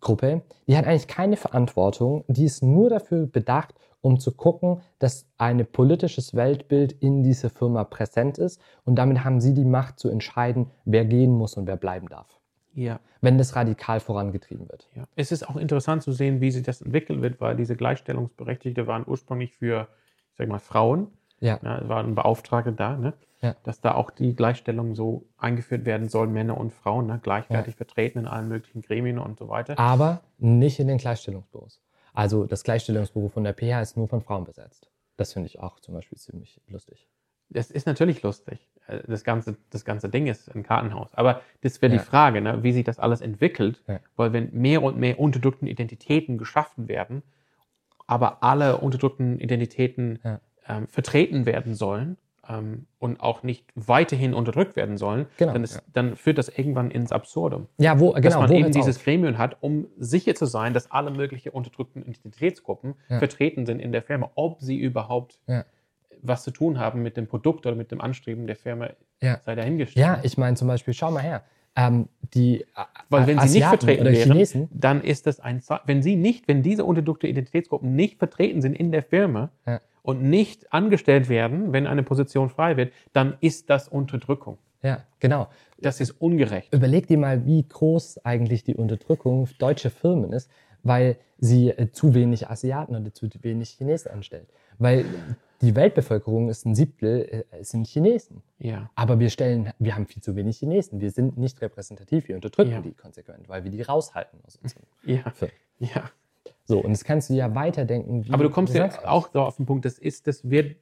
Gruppe, 0.00 0.40
die 0.66 0.74
hat 0.74 0.86
eigentlich 0.86 1.06
keine 1.06 1.36
Verantwortung, 1.36 2.24
die 2.28 2.46
ist 2.46 2.62
nur 2.62 2.88
dafür 2.88 3.26
bedacht, 3.26 3.74
um 4.00 4.18
zu 4.18 4.32
gucken, 4.32 4.80
dass 5.00 5.26
ein 5.36 5.66
politisches 5.66 6.34
Weltbild 6.34 6.92
in 6.92 7.22
dieser 7.22 7.50
Firma 7.50 7.84
präsent 7.84 8.38
ist 8.38 8.58
und 8.86 8.94
damit 8.94 9.22
haben 9.22 9.38
sie 9.38 9.52
die 9.52 9.66
Macht 9.66 9.98
zu 9.98 10.08
entscheiden, 10.08 10.70
wer 10.86 11.04
gehen 11.04 11.32
muss 11.32 11.58
und 11.58 11.66
wer 11.66 11.76
bleiben 11.76 12.08
darf. 12.08 12.40
Ja. 12.72 13.00
Wenn 13.20 13.36
das 13.36 13.54
radikal 13.54 14.00
vorangetrieben 14.00 14.66
wird. 14.70 14.88
Ja. 14.96 15.04
Es 15.14 15.30
ist 15.30 15.46
auch 15.46 15.56
interessant 15.56 16.02
zu 16.02 16.12
sehen, 16.12 16.40
wie 16.40 16.50
sich 16.50 16.62
das 16.62 16.80
entwickeln 16.80 17.20
wird, 17.20 17.38
weil 17.42 17.54
diese 17.54 17.76
Gleichstellungsberechtigte 17.76 18.86
waren 18.86 19.04
ursprünglich 19.06 19.52
für, 19.52 19.88
ich 20.32 20.38
sag 20.38 20.48
mal, 20.48 20.58
Frauen. 20.58 21.08
Ja. 21.40 21.58
ja 21.62 21.88
waren 21.88 22.14
Beauftragte 22.14 22.72
da, 22.72 22.96
ne? 22.96 23.14
ja. 23.44 23.56
dass 23.62 23.80
da 23.80 23.94
auch 23.94 24.10
die 24.10 24.34
Gleichstellung 24.34 24.94
so 24.94 25.26
eingeführt 25.36 25.84
werden 25.84 26.08
soll, 26.08 26.26
Männer 26.26 26.56
und 26.56 26.72
Frauen, 26.72 27.06
ne? 27.06 27.20
gleichwertig 27.22 27.74
ja. 27.74 27.76
vertreten 27.76 28.20
in 28.20 28.26
allen 28.26 28.48
möglichen 28.48 28.82
Gremien 28.82 29.18
und 29.18 29.38
so 29.38 29.48
weiter. 29.48 29.78
Aber 29.78 30.22
nicht 30.38 30.80
in 30.80 30.88
den 30.88 30.98
Gleichstellungsbüros. 30.98 31.80
Also 32.12 32.46
das 32.46 32.64
Gleichstellungsbüro 32.64 33.28
von 33.28 33.44
der 33.44 33.52
PH 33.52 33.82
ist 33.82 33.96
nur 33.96 34.08
von 34.08 34.22
Frauen 34.22 34.44
besetzt. 34.44 34.88
Das 35.16 35.32
finde 35.32 35.46
ich 35.46 35.60
auch 35.60 35.78
zum 35.80 35.94
Beispiel 35.94 36.18
ziemlich 36.18 36.60
lustig. 36.66 37.08
Das 37.50 37.70
ist 37.70 37.86
natürlich 37.86 38.22
lustig. 38.22 38.66
Äh, 38.86 39.00
das 39.06 39.22
ganze, 39.22 39.56
das 39.70 39.84
ganze 39.84 40.08
Ding 40.08 40.26
ist 40.26 40.54
ein 40.54 40.62
Kartenhaus. 40.62 41.14
Aber 41.14 41.42
das 41.60 41.80
wäre 41.82 41.92
ja. 41.92 41.98
die 41.98 42.04
Frage, 42.04 42.40
ne, 42.40 42.62
wie 42.62 42.72
sich 42.72 42.84
das 42.84 42.98
alles 42.98 43.20
entwickelt. 43.20 43.82
Weil 44.16 44.32
wenn 44.32 44.52
mehr 44.52 44.82
und 44.82 44.96
mehr 44.98 45.20
unterdrückten 45.20 45.68
Identitäten 45.68 46.38
geschaffen 46.38 46.88
werden, 46.88 47.22
aber 48.06 48.42
alle 48.42 48.78
unterdrückten 48.78 49.38
Identitäten 49.40 50.18
ja. 50.22 50.40
Ähm, 50.68 50.88
vertreten 50.88 51.46
werden 51.46 51.74
sollen, 51.74 52.16
ähm, 52.48 52.86
und 52.98 53.20
auch 53.20 53.42
nicht 53.42 53.66
weiterhin 53.74 54.34
unterdrückt 54.34 54.76
werden 54.76 54.96
sollen, 54.96 55.26
genau, 55.36 55.52
dann, 55.52 55.64
ist, 55.64 55.76
ja. 55.76 55.80
dann, 55.92 56.16
führt 56.16 56.38
das 56.38 56.48
irgendwann 56.48 56.90
ins 56.90 57.12
Absurdum. 57.12 57.66
Ja, 57.78 58.00
wo, 58.00 58.12
genau, 58.12 58.20
dass 58.20 58.34
man 58.36 58.52
eben 58.52 58.72
dieses 58.72 58.96
auf? 58.96 59.04
Gremium 59.04 59.38
hat, 59.38 59.56
um 59.60 59.86
sicher 59.98 60.34
zu 60.34 60.46
sein, 60.46 60.72
dass 60.74 60.90
alle 60.90 61.10
möglichen 61.10 61.50
unterdrückten 61.50 62.02
Identitätsgruppen 62.02 62.94
ja. 63.08 63.18
vertreten 63.18 63.66
sind 63.66 63.80
in 63.80 63.92
der 63.92 64.02
Firma, 64.02 64.30
ob 64.34 64.60
sie 64.60 64.78
überhaupt 64.78 65.38
ja. 65.46 65.64
was 66.22 66.44
zu 66.44 66.50
tun 66.50 66.78
haben 66.78 67.02
mit 67.02 67.16
dem 67.16 67.26
Produkt 67.26 67.66
oder 67.66 67.76
mit 67.76 67.90
dem 67.90 68.00
Anstreben 68.00 68.46
der 68.46 68.56
Firma, 68.56 68.90
sei 69.20 69.54
dahingestellt. 69.54 70.04
Ja, 70.04 70.20
ich 70.22 70.36
meine 70.36 70.56
zum 70.56 70.68
Beispiel, 70.68 70.94
schau 70.94 71.10
mal 71.10 71.22
her, 71.22 71.44
ähm, 71.76 72.08
die 72.34 72.64
Weil 73.08 73.26
wenn 73.26 73.38
Asiaten 73.38 73.48
sie 73.48 73.58
nicht 73.58 73.68
vertreten 73.68 74.04
wären, 74.04 74.32
Chinesen, 74.32 74.68
dann 74.72 75.02
ist 75.02 75.26
das 75.26 75.40
ein, 75.40 75.60
wenn 75.86 76.02
sie 76.02 76.14
nicht, 76.14 76.46
wenn 76.46 76.62
diese 76.62 76.84
unterdrückte 76.84 77.26
Identitätsgruppen 77.26 77.96
nicht 77.96 78.18
vertreten 78.18 78.62
sind 78.62 78.74
in 78.74 78.92
der 78.92 79.02
Firma, 79.02 79.50
und 80.04 80.22
nicht 80.22 80.72
angestellt 80.72 81.28
werden, 81.28 81.72
wenn 81.72 81.86
eine 81.86 82.02
Position 82.02 82.50
frei 82.50 82.76
wird, 82.76 82.92
dann 83.14 83.36
ist 83.40 83.70
das 83.70 83.88
Unterdrückung. 83.88 84.58
Ja, 84.82 85.02
genau. 85.18 85.48
Das 85.78 85.98
ist 85.98 86.10
ungerecht. 86.10 86.72
Überleg 86.74 87.06
dir 87.06 87.16
mal, 87.16 87.46
wie 87.46 87.66
groß 87.66 88.18
eigentlich 88.18 88.64
die 88.64 88.76
Unterdrückung 88.76 89.48
deutscher 89.58 89.90
Firmen 89.90 90.34
ist, 90.34 90.50
weil 90.82 91.16
sie 91.38 91.70
äh, 91.70 91.90
zu 91.90 92.14
wenig 92.14 92.50
Asiaten 92.50 92.94
oder 92.94 93.14
zu 93.14 93.28
wenig 93.40 93.70
Chinesen 93.70 94.10
anstellt. 94.10 94.46
Weil 94.78 95.06
die 95.62 95.74
Weltbevölkerung 95.74 96.50
ist 96.50 96.66
ein 96.66 96.74
Siebtel, 96.74 97.46
äh, 97.50 97.64
sind 97.64 97.86
Chinesen. 97.86 98.42
Ja. 98.58 98.90
Aber 98.94 99.18
wir 99.18 99.30
stellen, 99.30 99.72
wir 99.78 99.96
haben 99.96 100.04
viel 100.04 100.22
zu 100.22 100.36
wenig 100.36 100.58
Chinesen. 100.58 101.00
Wir 101.00 101.12
sind 101.12 101.38
nicht 101.38 101.62
repräsentativ, 101.62 102.28
wir 102.28 102.34
unterdrücken 102.34 102.72
ja. 102.72 102.80
die 102.82 102.92
konsequent, 102.92 103.48
weil 103.48 103.64
wir 103.64 103.70
die 103.70 103.80
raushalten 103.80 104.38
aus 104.46 104.56
unserem 104.56 104.84
Ja. 105.02 105.30
Film. 105.30 105.52
Ja. 105.78 106.10
So, 106.66 106.78
und 106.78 106.92
das 106.92 107.04
kannst 107.04 107.30
du 107.30 107.34
ja 107.34 107.54
weiterdenken. 107.54 108.24
Aber 108.32 108.44
du 108.44 108.50
kommst 108.50 108.74
ja 108.74 108.90
auch 109.06 109.30
so 109.32 109.42
auf 109.42 109.56
den 109.56 109.66
Punkt, 109.66 109.84
das 109.84 109.98
ist, 109.98 110.26
das 110.26 110.48
wird, 110.48 110.76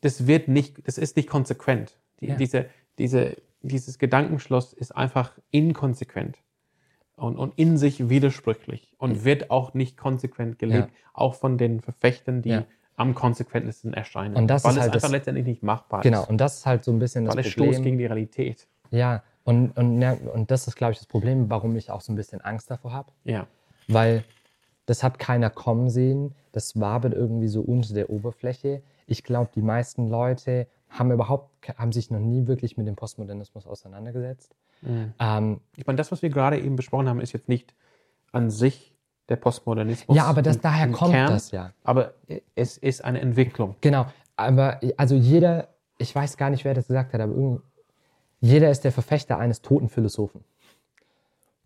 das 0.00 0.26
wird 0.26 0.48
nicht, 0.48 0.86
das 0.86 0.98
ist 0.98 1.16
nicht 1.16 1.28
konsequent. 1.28 1.98
Die, 2.20 2.28
ja. 2.28 2.36
diese, 2.36 2.66
diese, 2.98 3.36
dieses 3.60 3.98
Gedankenschloss 3.98 4.72
ist 4.72 4.92
einfach 4.92 5.32
inkonsequent 5.50 6.38
und, 7.16 7.36
und 7.36 7.52
in 7.56 7.76
sich 7.76 8.08
widersprüchlich 8.08 8.94
und 8.98 9.16
ja. 9.16 9.24
wird 9.24 9.50
auch 9.50 9.74
nicht 9.74 9.96
konsequent 9.98 10.58
gelebt, 10.58 10.90
ja. 10.90 10.98
auch 11.12 11.34
von 11.34 11.58
den 11.58 11.80
Verfechtern, 11.80 12.40
die 12.40 12.60
am 12.96 13.14
konsequentesten 13.14 13.92
erscheinen. 13.92 14.36
Und 14.36 14.46
das 14.46 14.64
weil 14.64 14.72
ist 14.72 14.80
halt 14.80 14.88
es 14.88 14.94
einfach 14.94 15.08
das, 15.08 15.12
letztendlich 15.12 15.46
nicht 15.46 15.62
machbar 15.62 16.00
genau, 16.00 16.20
ist. 16.20 16.26
Genau, 16.26 16.30
und 16.30 16.38
das 16.38 16.58
ist 16.58 16.66
halt 16.66 16.84
so 16.84 16.92
ein 16.92 16.98
bisschen 16.98 17.26
weil 17.26 17.36
das 17.36 17.46
Problem. 17.46 17.66
Weil 17.66 17.70
es 17.70 17.76
Stoß 17.76 17.84
gegen 17.84 17.98
die 17.98 18.06
Realität. 18.06 18.66
Ja, 18.90 19.22
und, 19.42 19.76
und, 19.76 20.00
ja, 20.00 20.14
und 20.32 20.50
das 20.50 20.66
ist, 20.68 20.76
glaube 20.76 20.92
ich, 20.92 20.98
das 20.98 21.06
Problem, 21.06 21.50
warum 21.50 21.76
ich 21.76 21.90
auch 21.90 22.00
so 22.00 22.12
ein 22.12 22.16
bisschen 22.16 22.40
Angst 22.40 22.70
davor 22.70 22.92
habe. 22.92 23.12
Ja 23.24 23.46
weil 23.88 24.24
das 24.86 25.02
hat 25.02 25.18
keiner 25.18 25.50
kommen 25.50 25.88
sehen. 25.88 26.34
Das 26.52 26.78
wabert 26.78 27.14
irgendwie 27.14 27.48
so 27.48 27.60
unter 27.62 27.94
der 27.94 28.10
Oberfläche. 28.10 28.82
Ich 29.06 29.24
glaube, 29.24 29.50
die 29.54 29.62
meisten 29.62 30.08
Leute 30.08 30.66
haben 30.88 31.10
überhaupt, 31.10 31.50
haben 31.76 31.92
sich 31.92 32.10
noch 32.10 32.20
nie 32.20 32.46
wirklich 32.46 32.76
mit 32.76 32.86
dem 32.86 32.96
Postmodernismus 32.96 33.66
auseinandergesetzt. 33.66 34.54
Mhm. 34.82 35.14
Ähm, 35.18 35.60
ich 35.76 35.86
meine, 35.86 35.96
das, 35.96 36.12
was 36.12 36.22
wir 36.22 36.30
gerade 36.30 36.58
eben 36.60 36.76
besprochen 36.76 37.08
haben, 37.08 37.20
ist 37.20 37.32
jetzt 37.32 37.48
nicht 37.48 37.74
an 38.32 38.50
sich 38.50 38.94
der 39.28 39.36
Postmodernismus. 39.36 40.16
Ja, 40.16 40.24
aber 40.24 40.42
das, 40.42 40.60
daher 40.60 40.90
kommt 40.90 41.12
Kern, 41.12 41.30
das 41.30 41.50
ja. 41.50 41.72
Aber 41.82 42.14
es 42.54 42.76
ist 42.76 43.04
eine 43.04 43.20
Entwicklung. 43.20 43.76
Genau. 43.80 44.06
Aber 44.36 44.80
also 44.96 45.14
jeder, 45.14 45.68
ich 45.98 46.14
weiß 46.14 46.36
gar 46.36 46.50
nicht, 46.50 46.64
wer 46.64 46.74
das 46.74 46.88
gesagt 46.88 47.14
hat, 47.14 47.20
aber 47.20 47.60
jeder 48.40 48.70
ist 48.70 48.82
der 48.82 48.92
Verfechter 48.92 49.38
eines 49.38 49.62
toten 49.62 49.88
Philosophen. 49.88 50.44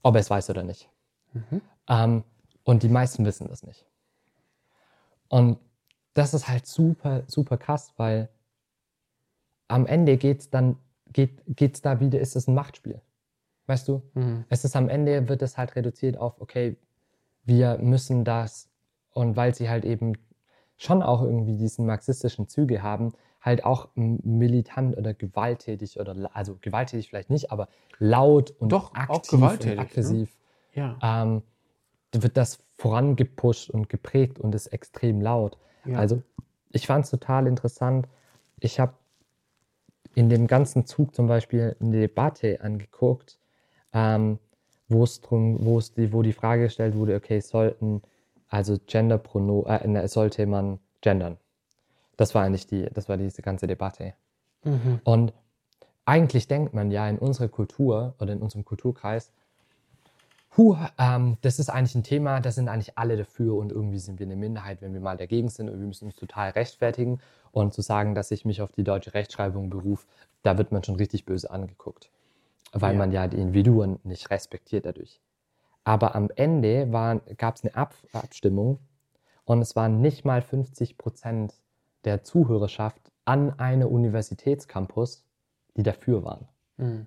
Ob 0.02 0.14
er 0.14 0.20
es 0.20 0.30
weiß 0.30 0.50
oder 0.50 0.62
nicht. 0.62 0.88
Mhm. 1.32 1.60
Ähm, 1.88 2.24
und 2.64 2.82
die 2.82 2.88
meisten 2.88 3.24
wissen 3.24 3.48
das 3.48 3.62
nicht. 3.62 3.86
Und 5.28 5.58
das 6.14 6.34
ist 6.34 6.48
halt 6.48 6.66
super, 6.66 7.22
super 7.26 7.56
krass, 7.56 7.92
weil 7.96 8.28
am 9.68 9.86
Ende 9.86 10.16
geht's 10.16 10.50
dann, 10.50 10.76
geht, 11.12 11.42
geht's 11.46 11.82
da 11.82 12.00
wieder, 12.00 12.20
ist 12.20 12.36
es 12.36 12.48
ein 12.48 12.54
Machtspiel. 12.54 13.00
Weißt 13.66 13.86
du? 13.88 14.02
Mhm. 14.14 14.44
Es 14.48 14.64
ist 14.64 14.76
am 14.76 14.88
Ende, 14.88 15.28
wird 15.28 15.42
es 15.42 15.58
halt 15.58 15.76
reduziert 15.76 16.16
auf, 16.16 16.40
okay, 16.40 16.76
wir 17.44 17.78
müssen 17.78 18.24
das, 18.24 18.68
und 19.12 19.36
weil 19.36 19.54
sie 19.54 19.68
halt 19.68 19.84
eben 19.84 20.14
schon 20.76 21.02
auch 21.02 21.22
irgendwie 21.22 21.56
diesen 21.56 21.86
marxistischen 21.86 22.48
Züge 22.48 22.82
haben, 22.82 23.12
halt 23.40 23.64
auch 23.64 23.88
militant 23.94 24.96
oder 24.96 25.14
gewalttätig 25.14 25.98
oder 26.00 26.30
also 26.34 26.58
gewalttätig 26.60 27.08
vielleicht 27.08 27.30
nicht, 27.30 27.52
aber 27.52 27.68
laut 27.98 28.50
und 28.58 28.70
Doch, 28.70 28.94
aktiv 28.94 29.40
und 29.40 29.64
ne? 29.64 29.78
aggressiv. 29.78 30.36
Ne? 30.74 30.98
Ja. 31.00 31.22
Ähm, 31.22 31.42
wird 32.12 32.36
das 32.36 32.58
vorangepusht 32.76 33.70
und 33.70 33.88
geprägt 33.88 34.38
und 34.38 34.54
ist 34.54 34.68
extrem 34.68 35.20
laut. 35.20 35.58
Ja. 35.84 35.98
Also 35.98 36.22
ich 36.70 36.86
fand 36.86 37.04
es 37.04 37.10
total 37.10 37.46
interessant. 37.46 38.08
Ich 38.60 38.80
habe 38.80 38.94
in 40.14 40.28
dem 40.28 40.46
ganzen 40.46 40.86
Zug 40.86 41.14
zum 41.14 41.26
Beispiel 41.26 41.76
eine 41.80 42.00
Debatte 42.00 42.60
angeguckt, 42.60 43.38
ähm, 43.92 44.38
wo 44.88 45.04
es 45.04 45.20
drum, 45.20 45.58
wo 45.64 45.78
es 45.78 45.94
die, 45.94 46.12
wo 46.12 46.22
die 46.22 46.32
Frage 46.32 46.64
gestellt 46.64 46.96
wurde, 46.96 47.14
okay, 47.14 47.40
sollten 47.40 48.02
also 48.48 48.78
Genderprono, 48.86 49.66
äh, 49.66 49.86
ne, 49.86 50.08
sollte 50.08 50.46
man 50.46 50.78
gendern? 51.00 51.36
Das 52.16 52.34
war 52.34 52.42
eigentlich 52.42 52.66
die, 52.66 52.88
das 52.92 53.08
war 53.08 53.16
diese 53.16 53.42
ganze 53.42 53.66
Debatte. 53.66 54.14
Mhm. 54.64 55.00
Und 55.04 55.32
eigentlich 56.04 56.48
denkt 56.48 56.74
man 56.74 56.90
ja 56.90 57.08
in 57.08 57.18
unserer 57.18 57.48
Kultur 57.48 58.14
oder 58.18 58.32
in 58.32 58.40
unserem 58.40 58.64
Kulturkreis, 58.64 59.30
Puh, 60.50 60.76
ähm, 60.98 61.36
das 61.42 61.58
ist 61.58 61.68
eigentlich 61.68 61.94
ein 61.94 62.02
Thema, 62.02 62.40
da 62.40 62.50
sind 62.50 62.68
eigentlich 62.68 62.96
alle 62.98 63.16
dafür 63.16 63.54
und 63.56 63.70
irgendwie 63.70 63.98
sind 63.98 64.18
wir 64.18 64.26
eine 64.26 64.36
Minderheit, 64.36 64.80
wenn 64.82 64.94
wir 64.94 65.00
mal 65.00 65.16
dagegen 65.16 65.48
sind 65.48 65.68
und 65.68 65.78
wir 65.78 65.86
müssen 65.86 66.06
uns 66.06 66.16
total 66.16 66.50
rechtfertigen. 66.50 67.20
Und 67.50 67.72
zu 67.72 67.80
sagen, 67.80 68.14
dass 68.14 68.30
ich 68.30 68.44
mich 68.44 68.60
auf 68.60 68.72
die 68.72 68.84
deutsche 68.84 69.14
Rechtschreibung 69.14 69.70
berufe, 69.70 70.06
da 70.42 70.58
wird 70.58 70.70
man 70.70 70.84
schon 70.84 70.96
richtig 70.96 71.24
böse 71.24 71.50
angeguckt, 71.50 72.10
weil 72.72 72.92
ja. 72.92 72.98
man 72.98 73.10
ja 73.10 73.26
die 73.26 73.38
Individuen 73.38 73.98
nicht 74.04 74.30
respektiert 74.30 74.84
dadurch. 74.86 75.20
Aber 75.84 76.14
am 76.14 76.28
Ende 76.36 76.86
gab 77.38 77.56
es 77.56 77.64
eine 77.64 77.74
Ab 77.74 77.94
Abstimmung 78.12 78.78
und 79.44 79.62
es 79.62 79.74
waren 79.76 80.00
nicht 80.02 80.26
mal 80.26 80.42
50 80.42 80.98
Prozent 80.98 81.54
der 82.04 82.22
Zuhörerschaft 82.22 83.10
an 83.24 83.58
einem 83.58 83.88
Universitätscampus, 83.88 85.24
die 85.76 85.82
dafür 85.82 86.24
waren. 86.24 86.48
Mhm. 86.76 87.06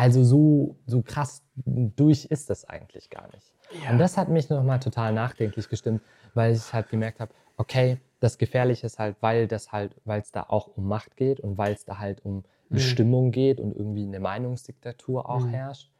Also 0.00 0.24
so, 0.24 0.78
so 0.86 1.02
krass 1.02 1.42
durch 1.54 2.24
ist 2.24 2.48
das 2.48 2.64
eigentlich 2.64 3.10
gar 3.10 3.30
nicht. 3.34 3.52
Ja. 3.84 3.90
Und 3.90 3.98
das 3.98 4.16
hat 4.16 4.30
mich 4.30 4.48
nochmal 4.48 4.80
total 4.80 5.12
nachdenklich 5.12 5.68
gestimmt, 5.68 6.00
weil 6.32 6.54
ich 6.54 6.72
halt 6.72 6.88
gemerkt 6.88 7.20
habe, 7.20 7.34
okay, 7.58 7.98
das 8.18 8.38
Gefährliche 8.38 8.86
ist 8.86 8.98
halt, 8.98 9.18
weil 9.20 9.46
das 9.46 9.72
halt, 9.72 9.94
weil 10.06 10.22
es 10.22 10.32
da 10.32 10.44
auch 10.48 10.68
um 10.74 10.88
Macht 10.88 11.18
geht 11.18 11.38
und 11.38 11.58
weil 11.58 11.74
es 11.74 11.84
da 11.84 11.98
halt 11.98 12.24
um 12.24 12.36
mhm. 12.36 12.44
Bestimmung 12.70 13.30
geht 13.30 13.60
und 13.60 13.76
irgendwie 13.76 14.04
eine 14.04 14.20
Meinungsdiktatur 14.20 15.28
auch 15.28 15.44
mhm. 15.44 15.50
herrscht. 15.50 15.92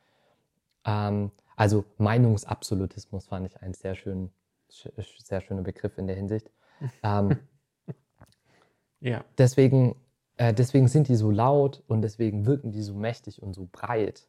Ähm, 0.86 1.30
also 1.54 1.84
Meinungsabsolutismus 1.98 3.26
fand 3.26 3.48
ich 3.48 3.60
einen 3.60 3.74
sehr 3.74 3.94
schönen, 3.94 4.32
sehr 5.18 5.42
schöner 5.42 5.60
Begriff 5.60 5.98
in 5.98 6.06
der 6.06 6.16
Hinsicht. 6.16 6.50
Ähm, 7.02 7.36
ja. 9.00 9.22
Deswegen 9.36 9.96
äh, 10.40 10.54
deswegen 10.54 10.88
sind 10.88 11.08
die 11.08 11.16
so 11.16 11.30
laut 11.30 11.82
und 11.86 12.00
deswegen 12.00 12.46
wirken 12.46 12.72
die 12.72 12.80
so 12.80 12.94
mächtig 12.94 13.42
und 13.42 13.52
so 13.52 13.68
breit. 13.70 14.26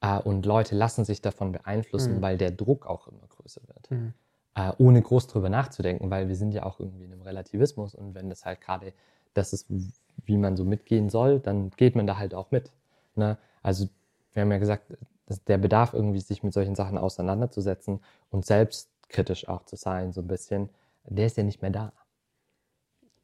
Äh, 0.00 0.18
und 0.20 0.46
Leute 0.46 0.74
lassen 0.74 1.04
sich 1.04 1.20
davon 1.20 1.52
beeinflussen, 1.52 2.16
mhm. 2.16 2.22
weil 2.22 2.38
der 2.38 2.50
Druck 2.50 2.86
auch 2.86 3.06
immer 3.06 3.26
größer 3.28 3.60
wird. 3.66 3.90
Mhm. 3.90 4.14
Äh, 4.54 4.72
ohne 4.78 5.02
groß 5.02 5.26
drüber 5.26 5.50
nachzudenken, 5.50 6.10
weil 6.10 6.28
wir 6.28 6.36
sind 6.36 6.52
ja 6.52 6.62
auch 6.62 6.80
irgendwie 6.80 7.04
in 7.04 7.12
einem 7.12 7.20
Relativismus 7.20 7.94
und 7.94 8.14
wenn 8.14 8.30
das 8.30 8.46
halt 8.46 8.62
gerade 8.62 8.94
das 9.34 9.52
ist, 9.52 9.66
wie 10.24 10.38
man 10.38 10.56
so 10.56 10.64
mitgehen 10.64 11.10
soll, 11.10 11.38
dann 11.38 11.68
geht 11.76 11.96
man 11.96 12.06
da 12.06 12.16
halt 12.16 12.34
auch 12.34 12.50
mit. 12.50 12.72
Ne? 13.14 13.36
Also 13.62 13.90
wir 14.32 14.40
haben 14.40 14.50
ja 14.50 14.56
gesagt, 14.56 14.84
der 15.48 15.58
Bedarf 15.58 15.92
irgendwie, 15.92 16.20
sich 16.20 16.42
mit 16.44 16.54
solchen 16.54 16.74
Sachen 16.74 16.96
auseinanderzusetzen 16.96 18.00
und 18.30 18.46
selbstkritisch 18.46 19.48
auch 19.48 19.66
zu 19.66 19.76
sein, 19.76 20.14
so 20.14 20.22
ein 20.22 20.28
bisschen, 20.28 20.70
der 21.04 21.26
ist 21.26 21.36
ja 21.36 21.42
nicht 21.42 21.60
mehr 21.60 21.72
da. 21.72 21.92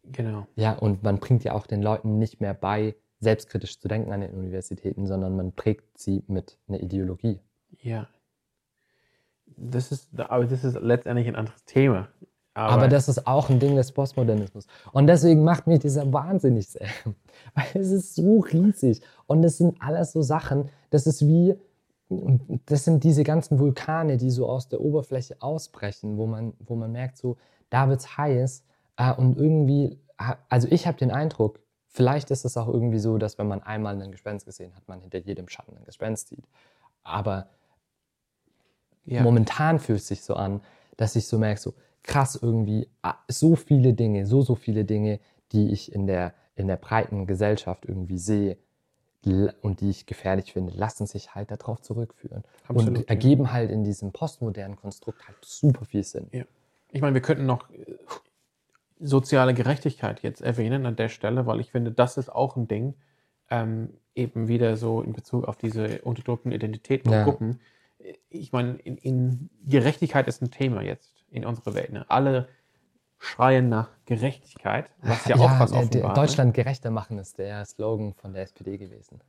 Genau. 0.05 0.47
Ja, 0.57 0.73
und 0.73 1.03
man 1.03 1.19
bringt 1.19 1.45
ja 1.45 1.53
auch 1.53 1.67
den 1.67 1.83
Leuten 1.83 2.19
nicht 2.19 2.41
mehr 2.41 2.55
bei, 2.55 2.97
selbstkritisch 3.21 3.79
zu 3.79 3.88
denken 3.88 4.12
an 4.12 4.21
den 4.21 4.33
Universitäten, 4.33 5.07
sondern 5.07 5.37
man 5.37 5.53
prägt 5.53 5.99
sie 5.99 6.25
mit 6.27 6.59
einer 6.69 6.81
Ideologie. 6.81 7.41
Ja. 7.81 8.09
Das 9.57 9.93
ist, 9.93 10.19
aber 10.19 10.47
das 10.47 10.65
ist 10.65 10.79
letztendlich 10.81 11.29
ein 11.29 11.37
anderes 11.37 11.65
Thema. 11.65 12.09
Aber, 12.55 12.73
aber, 12.73 12.88
das 12.88 13.09
ist 13.09 13.27
auch 13.27 13.49
ein 13.49 13.61
Ding 13.61 13.77
des 13.77 13.93
Postmodernismus. 13.93 14.67
Und 14.93 15.07
deswegen 15.07 15.43
macht 15.43 15.67
mich 15.67 15.79
dieser 15.79 16.12
wahnsinnig 16.12 16.69
sehr. 16.69 16.88
Weil 17.55 17.83
es 17.83 17.91
ist 17.91 18.15
so 18.15 18.41
riesig. 18.41 19.01
Und 19.27 19.43
es 19.45 19.59
sind 19.59 19.81
alles 19.81 20.12
so 20.12 20.21
Sachen, 20.21 20.69
das 20.91 21.07
ist 21.07 21.27
wie, 21.27 21.55
das 22.67 22.85
sind 22.85 23.05
diese 23.05 23.25
ganzen 23.25 23.59
Vulkane, 23.59 24.19
die 24.19 24.31
so 24.31 24.49
aus 24.49 24.69
der 24.69 24.81
Oberfläche 24.81 25.37
ausbrechen, 25.41 26.19
wo 26.19 26.27
man, 26.27 26.53
wo 26.59 26.75
man 26.75 26.93
merkt, 26.93 27.17
so, 27.17 27.38
da 27.71 27.88
wird 27.88 28.01
es 28.01 28.19
heiß 28.19 28.65
und 29.16 29.37
irgendwie, 29.37 29.98
also 30.48 30.68
ich 30.70 30.87
habe 30.87 30.98
den 30.98 31.11
Eindruck, 31.11 31.61
vielleicht 31.88 32.31
ist 32.31 32.44
es 32.44 32.57
auch 32.57 32.68
irgendwie 32.68 32.98
so, 32.98 33.18
dass 33.18 33.38
wenn 33.38 33.48
man 33.48 33.62
einmal 33.62 33.94
einen 33.94 34.12
Gespenst 34.12 34.46
gesehen 34.46 34.74
hat, 34.74 34.88
man 34.88 35.00
hinter 35.00 35.18
jedem 35.18 35.48
Schatten 35.48 35.76
ein 35.76 35.85
Gespenst 35.85 36.28
sieht. 36.28 36.44
Aber 37.02 37.48
ja. 39.05 39.22
momentan 39.22 39.78
fühlt 39.78 40.00
es 40.00 40.09
sich 40.09 40.22
so 40.22 40.35
an, 40.35 40.61
dass 40.96 41.16
ich 41.16 41.26
so 41.26 41.38
merke, 41.38 41.61
so 41.61 41.74
krass 42.02 42.38
irgendwie, 42.40 42.88
ah, 43.02 43.16
so 43.28 43.57
viele 43.57 43.94
Dinge, 43.94 44.26
so, 44.26 44.42
so 44.42 44.55
viele 44.55 44.85
Dinge, 44.85 45.20
die 45.52 45.70
ich 45.70 45.92
in 45.92 46.07
der, 46.07 46.35
in 46.55 46.66
der 46.66 46.76
breiten 46.76 47.26
Gesellschaft 47.26 47.85
irgendwie 47.87 48.18
sehe 48.18 48.59
und 49.61 49.81
die 49.81 49.90
ich 49.90 50.07
gefährlich 50.07 50.52
finde, 50.52 50.72
lassen 50.72 51.07
sich 51.07 51.35
halt 51.35 51.52
darauf 51.52 51.81
zurückführen. 51.81 52.42
Absolut, 52.66 52.98
und 52.98 53.09
ergeben 53.09 53.44
ja. 53.44 53.52
halt 53.52 53.70
in 53.70 53.85
diesem 53.85 54.11
postmodernen 54.11 54.76
Konstrukt 54.76 55.26
halt 55.28 55.37
super 55.42 55.85
viel 55.85 56.02
Sinn. 56.02 56.28
Ja. 56.33 56.44
Ich 56.90 57.00
meine, 57.00 57.14
wir 57.14 57.22
könnten 57.22 57.46
noch 57.46 57.68
soziale 59.03 59.53
Gerechtigkeit 59.53 60.23
jetzt 60.23 60.41
erwähnen 60.41 60.87
an 60.87 60.97
der 60.97 61.09
Stelle, 61.09 61.47
weil 61.47 61.61
ich 61.61 61.71
finde, 61.71 61.93
das 61.93 62.17
ist 62.17 62.29
auch 62.29 62.57
ein 62.57 62.69
Ding, 62.69 62.95
ähm, 63.51 63.91
eben 64.15 64.49
wieder 64.49 64.77
so 64.77 65.03
in 65.03 65.12
Bezug 65.12 65.45
auf 65.47 65.57
diese 65.57 66.01
unterdrückten 66.03 66.53
Identitäten 66.53 67.11
und 67.11 67.19
ja. 67.19 67.25
Gruppen. 67.25 67.61
Ich 68.29 68.53
meine, 68.53 68.77
in, 68.77 68.97
in, 68.97 69.51
Gerechtigkeit 69.67 70.29
ist 70.29 70.43
ein 70.43 70.51
Thema 70.51 70.83
jetzt 70.83 71.25
in 71.31 71.45
unserer 71.45 71.75
Welt. 71.75 71.93
Ne? 71.93 72.05
Alle 72.09 72.49
schreien 73.19 73.69
nach 73.69 73.88
Gerechtigkeit, 74.07 74.91
was 75.01 75.27
ja, 75.27 75.37
ja 75.37 75.43
auch 75.43 75.61
was 75.61 75.73
offenbar. 75.73 76.11
Ne? 76.11 76.15
Deutschland 76.15 76.49
ne? 76.49 76.53
gerechter 76.65 76.91
machen 76.91 77.19
ist 77.19 77.38
der 77.38 77.65
Slogan 77.65 78.15
von 78.15 78.33
der 78.33 78.43
SPD 78.43 78.79
gewesen. 78.79 79.21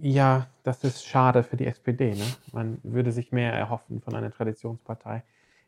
Ja, 0.00 0.48
das 0.62 0.84
ist 0.84 1.04
schade 1.04 1.42
für 1.42 1.56
die 1.56 1.66
SPD. 1.66 2.14
Ne? 2.14 2.24
Man 2.52 2.78
würde 2.82 3.12
sich 3.12 3.32
mehr 3.32 3.52
erhoffen 3.52 4.00
von 4.00 4.14
einer 4.14 4.30
Traditionspartei 4.30 5.22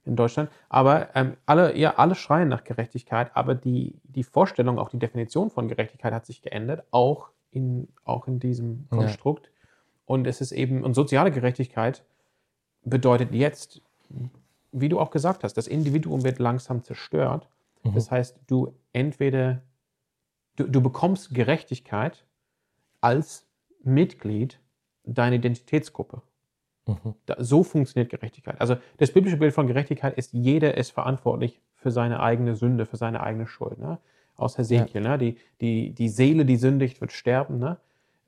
in 0.07 0.16
Deutschland. 0.16 0.51
Aber 0.69 1.14
ähm, 1.14 1.37
alle, 1.47 1.77
ja, 1.77 1.95
alle 1.97 2.14
schreien 2.14 2.49
nach 2.49 2.64
Gerechtigkeit, 2.64 3.31
aber 3.35 3.55
die, 3.55 3.95
die 4.05 4.23
Vorstellung, 4.23 4.79
auch 4.79 4.88
die 4.88 4.99
Definition 4.99 5.51
von 5.51 5.69
Gerechtigkeit 5.69 6.12
hat 6.12 6.27
sich 6.27 6.42
geändert, 6.42 6.85
auch 6.90 7.31
in, 7.51 7.88
auch 8.05 8.27
in 8.29 8.38
diesem 8.38 8.88
Konstrukt. 8.90 9.47
Ja. 9.47 9.69
Und 10.07 10.27
es 10.27 10.40
ist 10.40 10.53
eben, 10.53 10.85
und 10.85 10.95
soziale 10.95 11.31
Gerechtigkeit 11.31 12.05
bedeutet 12.85 13.33
jetzt, 13.33 13.83
wie 14.73 14.88
du 14.88 15.01
auch 15.01 15.11
gesagt 15.11 15.42
hast, 15.42 15.55
das 15.55 15.66
Individuum 15.66 16.23
wird 16.23 16.38
langsam 16.38 16.83
zerstört. 16.83 17.49
Mhm. 17.83 17.95
Das 17.95 18.11
heißt, 18.11 18.38
du 18.47 18.75
entweder, 18.92 19.62
du, 20.57 20.64
du 20.64 20.81
bekommst 20.81 21.35
Gerechtigkeit 21.35 22.25
als 23.01 23.47
Mitglied 23.83 24.61
deiner 25.05 25.37
Identitätsgruppe. 25.37 26.23
Mhm. 26.87 27.14
Da, 27.27 27.37
so 27.38 27.64
funktioniert 27.64 28.11
Gerechtigkeit. 28.11 28.61
Also 28.61 28.77
das 28.99 29.12
biblische 29.12 29.37
Bild 29.37 29.53
von 29.53 29.66
Gerechtigkeit 29.66 30.16
ist, 30.16 30.33
jeder 30.33 30.77
ist 30.77 30.92
verantwortlich 30.92 31.61
für 31.75 31.90
seine 31.90 32.20
eigene 32.20 32.55
Sünde, 32.55 32.87
für 32.87 32.96
seine 32.96 33.22
eigene 33.22 33.46
Schuld. 33.46 33.79
Ne? 33.79 33.99
Aus 34.37 34.57
Hesekiel, 34.57 35.03
ja. 35.03 35.11
ne? 35.11 35.18
die, 35.18 35.38
die, 35.61 35.90
die 35.90 36.09
Seele, 36.09 36.44
die 36.44 36.57
sündigt, 36.57 37.01
wird 37.01 37.12
sterben. 37.12 37.59
Ne? 37.59 37.77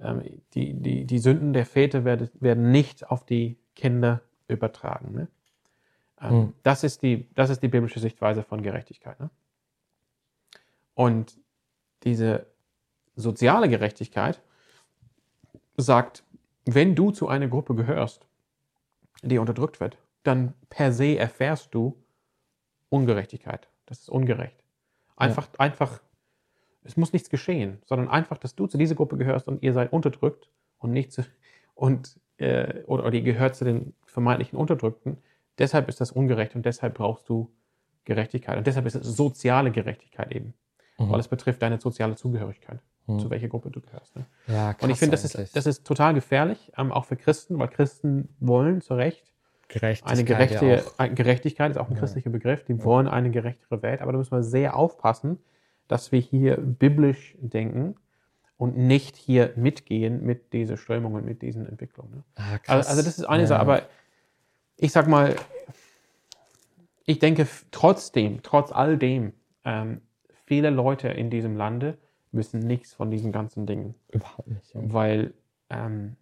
Ähm, 0.01 0.23
die, 0.55 0.75
die, 0.75 1.05
die 1.05 1.19
Sünden 1.19 1.53
der 1.53 1.67
Väter 1.67 2.05
werden, 2.05 2.31
werden 2.41 2.71
nicht 2.71 3.11
auf 3.11 3.25
die 3.25 3.57
Kinder 3.77 4.23
übertragen. 4.49 5.15
Ne? 5.15 5.29
Ähm, 6.21 6.35
mhm. 6.35 6.53
das, 6.65 6.83
ist 6.83 7.03
die, 7.03 7.29
das 7.35 7.51
ist 7.51 7.63
die 7.63 7.69
biblische 7.69 8.01
Sichtweise 8.01 8.43
von 8.43 8.63
Gerechtigkeit. 8.63 9.21
Ne? 9.21 9.31
Und 10.95 11.39
diese 12.03 12.47
soziale 13.15 13.69
Gerechtigkeit 13.69 14.41
sagt, 15.77 16.25
wenn 16.65 16.97
du 16.97 17.13
zu 17.13 17.29
einer 17.29 17.47
Gruppe 17.47 17.75
gehörst, 17.75 18.28
die 19.23 19.39
unterdrückt 19.39 19.81
wird, 19.81 19.99
dann 20.23 20.55
per 20.71 20.93
se 20.93 21.17
erfährst 21.17 21.75
du 21.75 21.97
Ungerechtigkeit. 22.89 23.69
Das 23.87 24.01
ist 24.01 24.09
ungerecht. 24.09 24.63
Einfach, 25.17 25.47
ja. 25.53 25.61
einfach, 25.61 26.01
es 26.85 26.97
muss 26.97 27.13
nichts 27.13 27.31
geschehen, 27.31 27.83
sondern 27.85 28.09
einfach, 28.09 28.39
dass 28.39 28.55
du 28.55 28.67
zu 28.67 28.79
dieser 28.79 28.95
Gruppe 28.95 29.17
gehörst 29.17 29.49
und 29.49 29.63
ihr 29.63 29.73
seid 29.73 29.93
unterdrückt 29.93 30.51
und 30.79 30.93
nicht 30.93 31.13
zu, 31.13 31.25
und, 31.75 32.19
äh, 32.39 32.83
oder, 32.85 33.05
oder 33.07 33.15
ihr 33.15 33.23
gehört 33.23 33.57
zu 33.57 33.65
den 33.65 33.95
vermeintlichen 34.07 34.59
Unterdrückten. 34.59 35.19
Deshalb 35.59 35.89
ist 35.89 36.01
das 36.01 36.13
ungerecht 36.13 36.55
und 36.55 36.65
deshalb 36.65 36.95
brauchst 36.95 37.29
du 37.29 37.53
Gerechtigkeit. 38.05 38.57
Und 38.57 38.67
deshalb 38.67 38.87
ist 38.87 38.95
es 38.95 39.17
soziale 39.17 39.71
Gerechtigkeit 39.71 40.33
eben. 40.33 40.55
Mhm. 40.99 41.11
Weil 41.11 41.21
es 41.21 41.29
betrifft 41.29 41.63
deine 41.63 41.81
soziale 41.81 42.17
Zugehörigkeit, 42.17 42.81
mhm. 43.09 43.19
zu 43.19 43.31
welcher 43.31 43.49
Gruppe 43.49 43.71
du 43.71 43.81
gehörst. 43.81 44.15
Ne? 44.17 44.27
Ja, 44.47 44.75
krass 44.75 44.85
und 44.85 44.91
ich 44.91 44.99
finde, 44.99 45.13
das 45.13 45.25
ist, 45.25 45.57
das 45.57 45.67
ist 45.67 45.85
total 45.87 46.15
gefährlich, 46.15 46.73
ähm, 46.77 46.93
auch 46.93 47.05
für 47.05 47.17
Christen, 47.17 47.59
weil 47.59 47.69
Christen 47.69 48.29
wollen 48.41 48.81
zu 48.81 48.95
Recht 48.95 49.33
Gerechtigkeit, 49.69 50.13
eine 50.13 50.25
gerechte 50.25 50.67
ja 50.99 51.05
äh, 51.05 51.11
Gerechtigkeit 51.11 51.71
ist 51.71 51.77
auch 51.77 51.89
ein 51.89 51.95
Ja. 51.95 52.01
christlicher 52.01 52.31
Begriff. 52.31 52.65
Die 52.65 52.83
wollen 52.85 53.07
eine 53.07 53.31
gerechtere 53.31 53.83
Welt, 53.83 54.01
aber 54.01 54.13
da 54.13 54.19
müssen 54.19 54.33
wir 54.33 54.43
sehr 54.43 54.75
aufpassen, 54.77 55.39
dass 55.89 56.11
wir 56.11 56.21
hier 56.21 56.57
biblisch 56.57 57.37
denken 57.39 57.95
und 58.57 58.77
nicht 58.77 59.17
hier 59.17 59.53
mitgehen 59.57 60.25
mit 60.25 60.53
dieser 60.55 60.77
Strömung 60.79 61.15
und 61.15 61.25
mit 61.25 61.43
diesen 61.43 61.67
Entwicklungen. 61.67 62.13
Ne? 62.17 62.25
Ah. 62.37 62.59
Also, 62.67 62.89
also 62.91 63.03
das 63.03 63.19
ist 63.19 63.25
eine 63.25 63.43
Ja. 63.43 63.49
Sache, 63.49 63.61
aber 63.61 63.83
ich 64.79 64.91
sag 64.91 65.07
mal, 65.07 65.37
ich 67.05 67.19
denke 67.19 67.47
trotzdem, 67.71 68.43
trotz 68.43 68.73
all 68.73 68.97
dem, 68.97 69.33
ähm, 69.65 70.01
viele 70.47 70.71
Leute 70.71 71.09
in 71.09 71.31
diesem 71.31 71.57
Lande 71.57 71.99
wissen 72.33 72.61
nichts 72.61 72.93
von 72.93 73.11
diesen 73.11 73.33
ganzen 73.33 73.67
Dingen, 73.67 73.95
Überhaupt 74.11 74.49
nicht. 74.49 74.75
Ja. 74.75 74.81
weil, 74.85 75.35
ähm, 75.71 76.17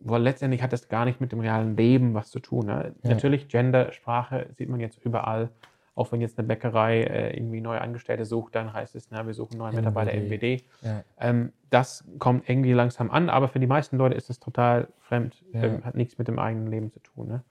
weil 0.00 0.22
letztendlich 0.22 0.62
hat 0.62 0.72
das 0.72 0.88
gar 0.88 1.04
nicht 1.04 1.20
mit 1.20 1.32
dem 1.32 1.40
realen 1.40 1.76
Leben 1.76 2.14
was 2.14 2.30
zu 2.30 2.40
tun. 2.40 2.66
Ne? 2.66 2.94
Ja. 3.02 3.10
Natürlich, 3.10 3.48
Gender, 3.48 3.92
Sprache 3.92 4.46
sieht 4.56 4.68
man 4.68 4.80
jetzt 4.80 4.98
überall. 5.04 5.50
Auch 5.94 6.12
wenn 6.12 6.20
jetzt 6.20 6.38
eine 6.38 6.46
Bäckerei 6.46 7.02
äh, 7.02 7.36
irgendwie 7.36 7.60
neue 7.60 7.80
Angestellte 7.80 8.24
sucht, 8.24 8.54
dann 8.54 8.72
heißt 8.72 8.94
es, 8.94 9.10
na, 9.10 9.26
wir 9.26 9.34
suchen 9.34 9.58
neue 9.58 9.72
Mitarbeiter 9.72 10.12
MWD. 10.12 10.62
Ja. 10.82 11.02
Ähm, 11.18 11.52
das 11.70 12.04
kommt 12.20 12.48
irgendwie 12.48 12.72
langsam 12.72 13.10
an, 13.10 13.28
aber 13.28 13.48
für 13.48 13.58
die 13.58 13.66
meisten 13.66 13.96
Leute 13.96 14.14
ist 14.14 14.30
es 14.30 14.38
total 14.38 14.86
fremd, 15.00 15.44
ähm, 15.52 15.84
hat 15.84 15.96
nichts 15.96 16.16
mit 16.16 16.28
dem 16.28 16.38
eigenen 16.38 16.68
Leben 16.68 16.92
zu 16.92 17.00
tun. 17.00 17.26
Ne? 17.26 17.42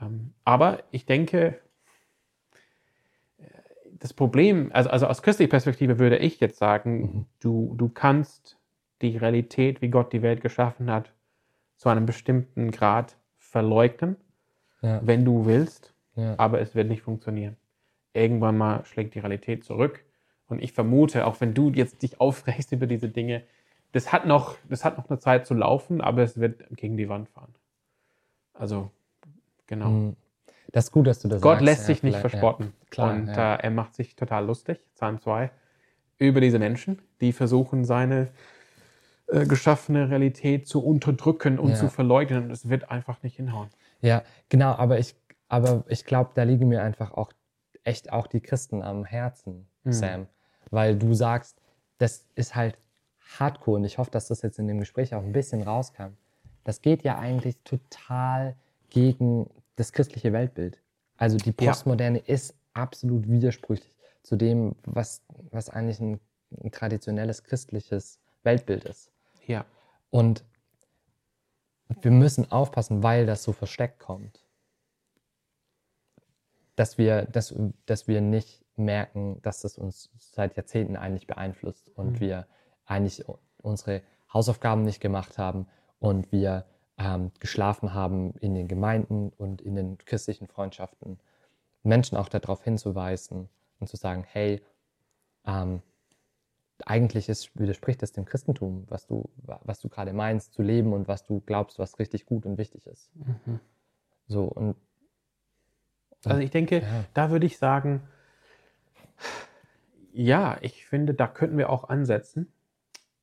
Ähm, 0.00 0.32
aber 0.44 0.78
ich 0.92 1.04
denke, 1.04 1.60
das 4.00 4.12
Problem, 4.12 4.70
also, 4.72 4.90
also 4.90 5.06
aus 5.06 5.22
christlicher 5.22 5.50
Perspektive 5.50 5.98
würde 5.98 6.18
ich 6.18 6.40
jetzt 6.40 6.58
sagen, 6.58 7.00
Mhm. 7.00 7.26
du, 7.40 7.74
du 7.76 7.88
kannst 7.88 8.58
die 9.02 9.16
Realität, 9.16 9.82
wie 9.82 9.88
Gott 9.88 10.12
die 10.12 10.22
Welt 10.22 10.40
geschaffen 10.40 10.90
hat, 10.90 11.12
zu 11.76 11.88
einem 11.88 12.06
bestimmten 12.06 12.70
Grad 12.70 13.16
verleugnen, 13.38 14.16
Ja. 14.82 15.00
wenn 15.04 15.24
du 15.24 15.46
willst, 15.46 15.92
Ja. 16.16 16.34
aber 16.38 16.60
es 16.60 16.74
wird 16.74 16.88
nicht 16.88 17.02
funktionieren. 17.02 17.56
Irgendwann 18.12 18.56
mal 18.56 18.84
schlägt 18.84 19.14
die 19.14 19.18
Realität 19.20 19.64
zurück. 19.64 20.04
Und 20.46 20.62
ich 20.62 20.72
vermute, 20.72 21.26
auch 21.26 21.40
wenn 21.40 21.54
du 21.54 21.70
jetzt 21.70 22.02
dich 22.02 22.20
aufregst 22.20 22.70
über 22.72 22.86
diese 22.86 23.08
Dinge, 23.08 23.42
das 23.92 24.12
hat 24.12 24.26
noch, 24.26 24.56
das 24.68 24.84
hat 24.84 24.98
noch 24.98 25.08
eine 25.08 25.18
Zeit 25.18 25.46
zu 25.46 25.54
laufen, 25.54 26.00
aber 26.00 26.22
es 26.22 26.38
wird 26.38 26.64
gegen 26.76 26.96
die 26.96 27.08
Wand 27.08 27.28
fahren. 27.28 27.54
Also, 28.52 28.90
genau. 29.66 29.88
Mhm. 29.88 30.16
Das 30.74 30.86
ist 30.86 30.90
gut, 30.90 31.06
dass 31.06 31.20
du 31.20 31.28
das 31.28 31.40
Gott 31.40 31.52
sagst. 31.58 31.64
lässt 31.64 31.80
ja, 31.82 31.86
sich 31.94 32.02
nicht 32.02 32.16
vielleicht, 32.16 32.32
verspotten. 32.32 32.72
Klar, 32.90 33.14
und 33.14 33.28
ja. 33.28 33.54
äh, 33.54 33.62
er 33.62 33.70
macht 33.70 33.94
sich 33.94 34.16
total 34.16 34.44
lustig, 34.44 34.80
Psalm 34.96 35.20
2, 35.20 35.52
über 36.18 36.40
diese 36.40 36.58
Menschen, 36.58 37.00
die 37.20 37.32
versuchen, 37.32 37.84
seine 37.84 38.32
äh, 39.28 39.46
geschaffene 39.46 40.10
Realität 40.10 40.66
zu 40.66 40.84
unterdrücken 40.84 41.60
und 41.60 41.70
Ja. 41.70 41.76
zu 41.76 41.88
verleugnen. 41.88 42.46
Und 42.46 42.50
es 42.50 42.68
wird 42.68 42.90
einfach 42.90 43.22
nicht 43.22 43.36
hinhauen. 43.36 43.68
Ja, 44.00 44.24
genau, 44.48 44.72
aber 44.72 44.98
ich, 44.98 45.14
aber 45.46 45.84
ich 45.86 46.04
glaube, 46.06 46.32
da 46.34 46.42
liegen 46.42 46.66
mir 46.66 46.82
einfach 46.82 47.12
auch 47.12 47.32
echt 47.84 48.12
auch 48.12 48.26
die 48.26 48.40
Christen 48.40 48.82
am 48.82 49.04
Herzen, 49.04 49.68
Mhm. 49.84 49.92
Sam. 49.92 50.26
Weil 50.70 50.96
du 50.98 51.14
sagst, 51.14 51.60
das 51.98 52.26
ist 52.34 52.56
halt 52.56 52.76
hardcore 53.38 53.76
und 53.76 53.84
ich 53.84 53.98
hoffe, 53.98 54.10
dass 54.10 54.26
das 54.26 54.42
jetzt 54.42 54.58
in 54.58 54.66
dem 54.66 54.80
Gespräch 54.80 55.14
auch 55.14 55.22
ein 55.22 55.32
bisschen 55.32 55.62
rauskam. 55.62 56.16
Das 56.64 56.80
geht 56.82 57.04
ja 57.04 57.16
eigentlich 57.16 57.58
total 57.62 58.56
gegen 58.90 59.48
das 59.76 59.92
christliche 59.92 60.32
Weltbild. 60.32 60.80
Also 61.16 61.36
die 61.36 61.54
Ja. 61.60 61.70
Postmoderne 61.70 62.18
ist 62.18 62.54
absolut 62.72 63.28
widersprüchlich 63.28 63.92
zu 64.22 64.36
dem, 64.36 64.74
was, 64.84 65.22
was 65.50 65.68
eigentlich 65.70 66.00
ein, 66.00 66.20
ein 66.62 66.70
traditionelles 66.72 67.44
christliches 67.44 68.18
Weltbild 68.42 68.84
ist. 68.84 69.10
Ja. 69.46 69.64
Und 70.10 70.44
wir 72.00 72.10
müssen 72.10 72.50
aufpassen, 72.50 73.02
weil 73.02 73.26
das 73.26 73.42
so 73.42 73.52
versteckt 73.52 73.98
kommt. 74.00 74.44
Dass 76.76 76.98
wir, 76.98 77.22
dass, 77.26 77.54
dass 77.86 78.08
wir 78.08 78.20
nicht 78.20 78.64
merken, 78.76 79.40
dass 79.42 79.60
das 79.60 79.78
uns 79.78 80.10
seit 80.18 80.56
Jahrzehnten 80.56 80.96
eigentlich 80.96 81.26
beeinflusst 81.26 81.88
und 81.90 82.14
Mhm. 82.14 82.20
wir 82.20 82.46
eigentlich 82.86 83.24
unsere 83.58 84.02
Hausaufgaben 84.32 84.82
nicht 84.82 85.00
gemacht 85.00 85.38
haben 85.38 85.68
und 86.00 86.32
wir 86.32 86.66
ähm, 86.98 87.32
geschlafen 87.40 87.94
haben 87.94 88.32
in 88.40 88.54
den 88.54 88.68
Gemeinden 88.68 89.30
und 89.36 89.60
in 89.62 89.74
den 89.74 89.98
christlichen 89.98 90.46
Freundschaften. 90.46 91.18
Menschen 91.82 92.16
auch 92.16 92.28
darauf 92.28 92.62
hinzuweisen 92.62 93.48
und 93.80 93.88
zu 93.88 93.96
sagen, 93.96 94.24
hey, 94.26 94.62
ähm, 95.46 95.82
eigentlich 96.86 97.28
ist, 97.28 97.50
widerspricht 97.58 98.02
das 98.02 98.12
dem 98.12 98.24
Christentum, 98.24 98.84
was 98.88 99.06
du, 99.06 99.28
was 99.36 99.80
du 99.80 99.88
gerade 99.88 100.12
meinst, 100.12 100.54
zu 100.54 100.62
leben 100.62 100.92
und 100.92 101.08
was 101.08 101.24
du 101.24 101.40
glaubst, 101.40 101.78
was 101.78 101.98
richtig 101.98 102.26
gut 102.26 102.46
und 102.46 102.58
wichtig 102.58 102.86
ist. 102.86 103.10
Mhm. 103.14 103.60
So 104.26 104.44
und 104.44 104.76
Also 106.24 106.40
ich 106.40 106.50
denke, 106.50 106.80
Ja. 106.80 107.04
da 107.12 107.30
würde 107.30 107.46
ich 107.46 107.58
sagen, 107.58 108.02
ja, 110.12 110.58
ich 110.62 110.86
finde, 110.86 111.14
da 111.14 111.26
könnten 111.26 111.58
wir 111.58 111.70
auch 111.70 111.88
ansetzen, 111.88 112.52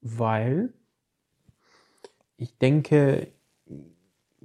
weil 0.02 0.74
ich 2.38 2.58
denke, 2.58 3.32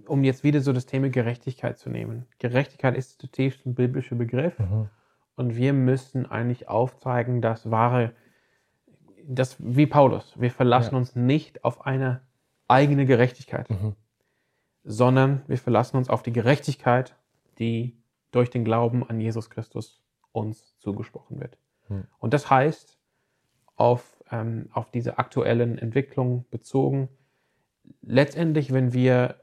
um 0.07 0.25
jetzt 0.25 0.45
wieder 0.45 0.61
so 0.61 0.73
das 0.73 0.87
Thema 0.87 1.09
Gerechtigkeit 1.09 1.79
zu 1.79 1.89
nehmen. 1.91 2.27
Gerechtigkeit 2.39 2.97
ist 2.97 3.21
zutiefst 3.21 3.65
ein 3.67 3.75
biblischer 3.75 4.15
Begriff 4.17 4.59
Mhm. 4.59 4.89
und 5.37 5.57
wir 5.57 5.73
müssen 5.73 6.27
eigentlich 6.27 6.69
aufzeigen, 6.69 7.41
dass 7.41 7.71
wahre, 7.71 8.13
das 9.27 9.57
wie 9.59 9.87
Paulus, 9.87 10.35
wir 10.39 10.51
verlassen 10.51 10.95
Ja. 10.95 10.99
uns 10.99 11.17
nicht 11.17 11.65
auf 11.65 11.87
eine 11.87 12.21
eigene 12.69 13.07
Gerechtigkeit 13.07 13.69
Mhm. 13.71 13.95
sondern 14.85 15.43
wir 15.49 15.59
verlassen 15.59 15.97
uns 15.97 16.09
auf 16.09 16.23
die 16.23 16.33
Gerechtigkeit, 16.33 17.17
die 17.59 17.97
durch 18.31 18.51
den 18.51 18.65
Glauben 18.65 19.09
an 19.09 19.21
Jesus 19.21 19.51
Christus 19.51 20.01
uns 20.33 20.77
zugesprochen 20.79 21.41
wird. 21.41 21.59
Hm. 21.89 22.05
Und 22.19 22.35
das 22.35 22.51
heißt, 22.51 22.99
auf, 23.77 24.23
ähm, 24.31 24.69
auf 24.73 24.91
diese 24.91 25.19
aktuellen 25.19 25.79
Entwicklungen 25.79 26.45
bezogen, 26.51 27.09
letztendlich, 28.03 28.73
wenn 28.73 28.93
wir 28.93 29.37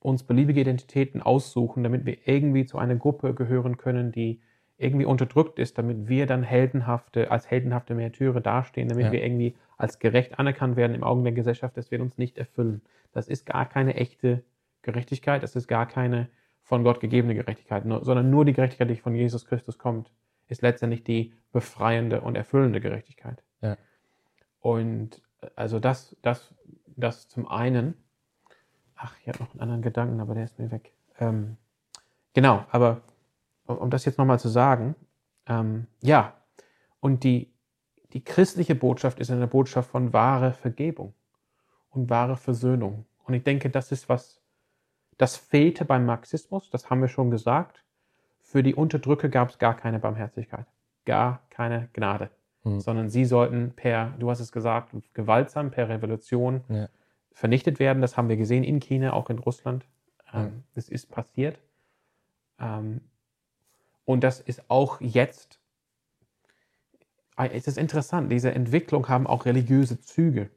uns 0.00 0.22
beliebige 0.22 0.60
Identitäten 0.60 1.22
aussuchen, 1.22 1.82
damit 1.82 2.06
wir 2.06 2.26
irgendwie 2.26 2.66
zu 2.66 2.78
einer 2.78 2.96
Gruppe 2.96 3.34
gehören 3.34 3.76
können, 3.76 4.12
die 4.12 4.40
irgendwie 4.78 5.06
unterdrückt 5.06 5.58
ist, 5.58 5.76
damit 5.76 6.08
wir 6.08 6.26
dann 6.26 6.44
heldenhafte, 6.44 7.30
als 7.32 7.50
heldenhafte 7.50 7.94
Märtyrer 7.94 8.40
dastehen, 8.40 8.88
damit 8.88 9.06
Ja. 9.06 9.12
wir 9.12 9.24
irgendwie 9.24 9.56
als 9.76 9.98
gerecht 9.98 10.38
anerkannt 10.38 10.76
werden 10.76 10.94
im 10.94 11.02
Augen 11.02 11.24
der 11.24 11.32
Gesellschaft, 11.32 11.76
das 11.76 11.90
wird 11.90 12.00
uns 12.00 12.16
nicht 12.16 12.38
erfüllen. 12.38 12.82
Das 13.12 13.28
ist 13.28 13.44
gar 13.44 13.68
keine 13.68 13.94
echte 13.94 14.44
Gerechtigkeit, 14.82 15.42
das 15.42 15.56
ist 15.56 15.66
gar 15.66 15.86
keine 15.86 16.28
von 16.62 16.84
Gott 16.84 17.00
gegebene 17.00 17.34
Gerechtigkeit, 17.34 17.84
nur, 17.86 18.04
sondern 18.04 18.30
nur 18.30 18.44
die 18.44 18.52
Gerechtigkeit, 18.52 18.90
die 18.90 18.96
von 18.96 19.14
Jesus 19.14 19.46
Christus 19.46 19.78
kommt, 19.78 20.12
ist 20.48 20.62
letztendlich 20.62 21.02
die 21.02 21.32
befreiende 21.50 22.20
und 22.20 22.36
erfüllende 22.36 22.80
Gerechtigkeit. 22.80 23.42
Ja. 23.62 23.76
Und 24.60 25.22
äh, 25.40 25.48
also 25.56 25.80
das, 25.80 26.16
das, 26.22 26.54
das 27.00 27.28
zum 27.28 27.48
einen, 27.48 27.94
ach, 28.96 29.14
ich 29.20 29.28
habe 29.28 29.38
noch 29.42 29.52
einen 29.52 29.60
anderen 29.60 29.82
Gedanken, 29.82 30.20
aber 30.20 30.34
der 30.34 30.44
ist 30.44 30.58
mir 30.58 30.70
weg. 30.70 30.92
Ähm, 31.18 31.56
genau, 32.34 32.64
aber 32.70 33.00
um, 33.66 33.78
um 33.78 33.90
das 33.90 34.04
jetzt 34.04 34.18
nochmal 34.18 34.40
zu 34.40 34.48
sagen, 34.48 34.94
ähm, 35.46 35.86
ja, 36.02 36.34
und 37.00 37.24
die, 37.24 37.52
die 38.12 38.24
christliche 38.24 38.74
Botschaft 38.74 39.20
ist 39.20 39.30
eine 39.30 39.46
Botschaft 39.46 39.90
von 39.90 40.12
wahre 40.12 40.52
Vergebung 40.52 41.14
und 41.90 42.10
wahre 42.10 42.36
Versöhnung. 42.36 43.06
Und 43.24 43.34
ich 43.34 43.44
denke, 43.44 43.70
das 43.70 43.92
ist 43.92 44.08
was, 44.08 44.40
das 45.16 45.36
fehlte 45.36 45.84
beim 45.84 46.06
Marxismus, 46.06 46.70
das 46.70 46.90
haben 46.90 47.00
wir 47.00 47.08
schon 47.08 47.30
gesagt. 47.30 47.84
Für 48.40 48.62
die 48.62 48.74
Unterdrücke 48.74 49.28
gab 49.28 49.50
es 49.50 49.58
gar 49.58 49.76
keine 49.76 49.98
Barmherzigkeit, 49.98 50.66
gar 51.04 51.42
keine 51.50 51.88
Gnade, 51.92 52.30
Hm. 52.74 52.80
sondern 52.80 53.08
sie 53.10 53.24
sollten 53.24 53.72
per, 53.74 54.14
du 54.18 54.30
hast 54.30 54.40
es 54.40 54.52
gesagt, 54.52 54.94
gewaltsam, 55.14 55.70
per 55.70 55.88
Revolution 55.88 56.62
Ja. 56.68 56.88
vernichtet 57.32 57.78
werden. 57.78 58.00
Das 58.00 58.16
haben 58.16 58.28
wir 58.28 58.36
gesehen 58.36 58.64
in 58.64 58.80
China, 58.80 59.12
auch 59.12 59.30
in 59.30 59.38
Russland. 59.38 59.84
Ähm, 60.32 60.40
Ja. 60.44 60.50
Das 60.74 60.88
ist 60.88 61.10
passiert. 61.10 61.58
Ähm, 62.60 63.00
und 64.04 64.24
das 64.24 64.40
ist 64.40 64.62
auch 64.68 65.00
jetzt, 65.00 65.58
es 67.36 67.68
ist 67.68 67.78
interessant, 67.78 68.32
diese 68.32 68.52
Entwicklung 68.52 69.08
haben 69.08 69.26
auch 69.26 69.44
religiöse 69.46 70.00
Züge, 70.00 70.50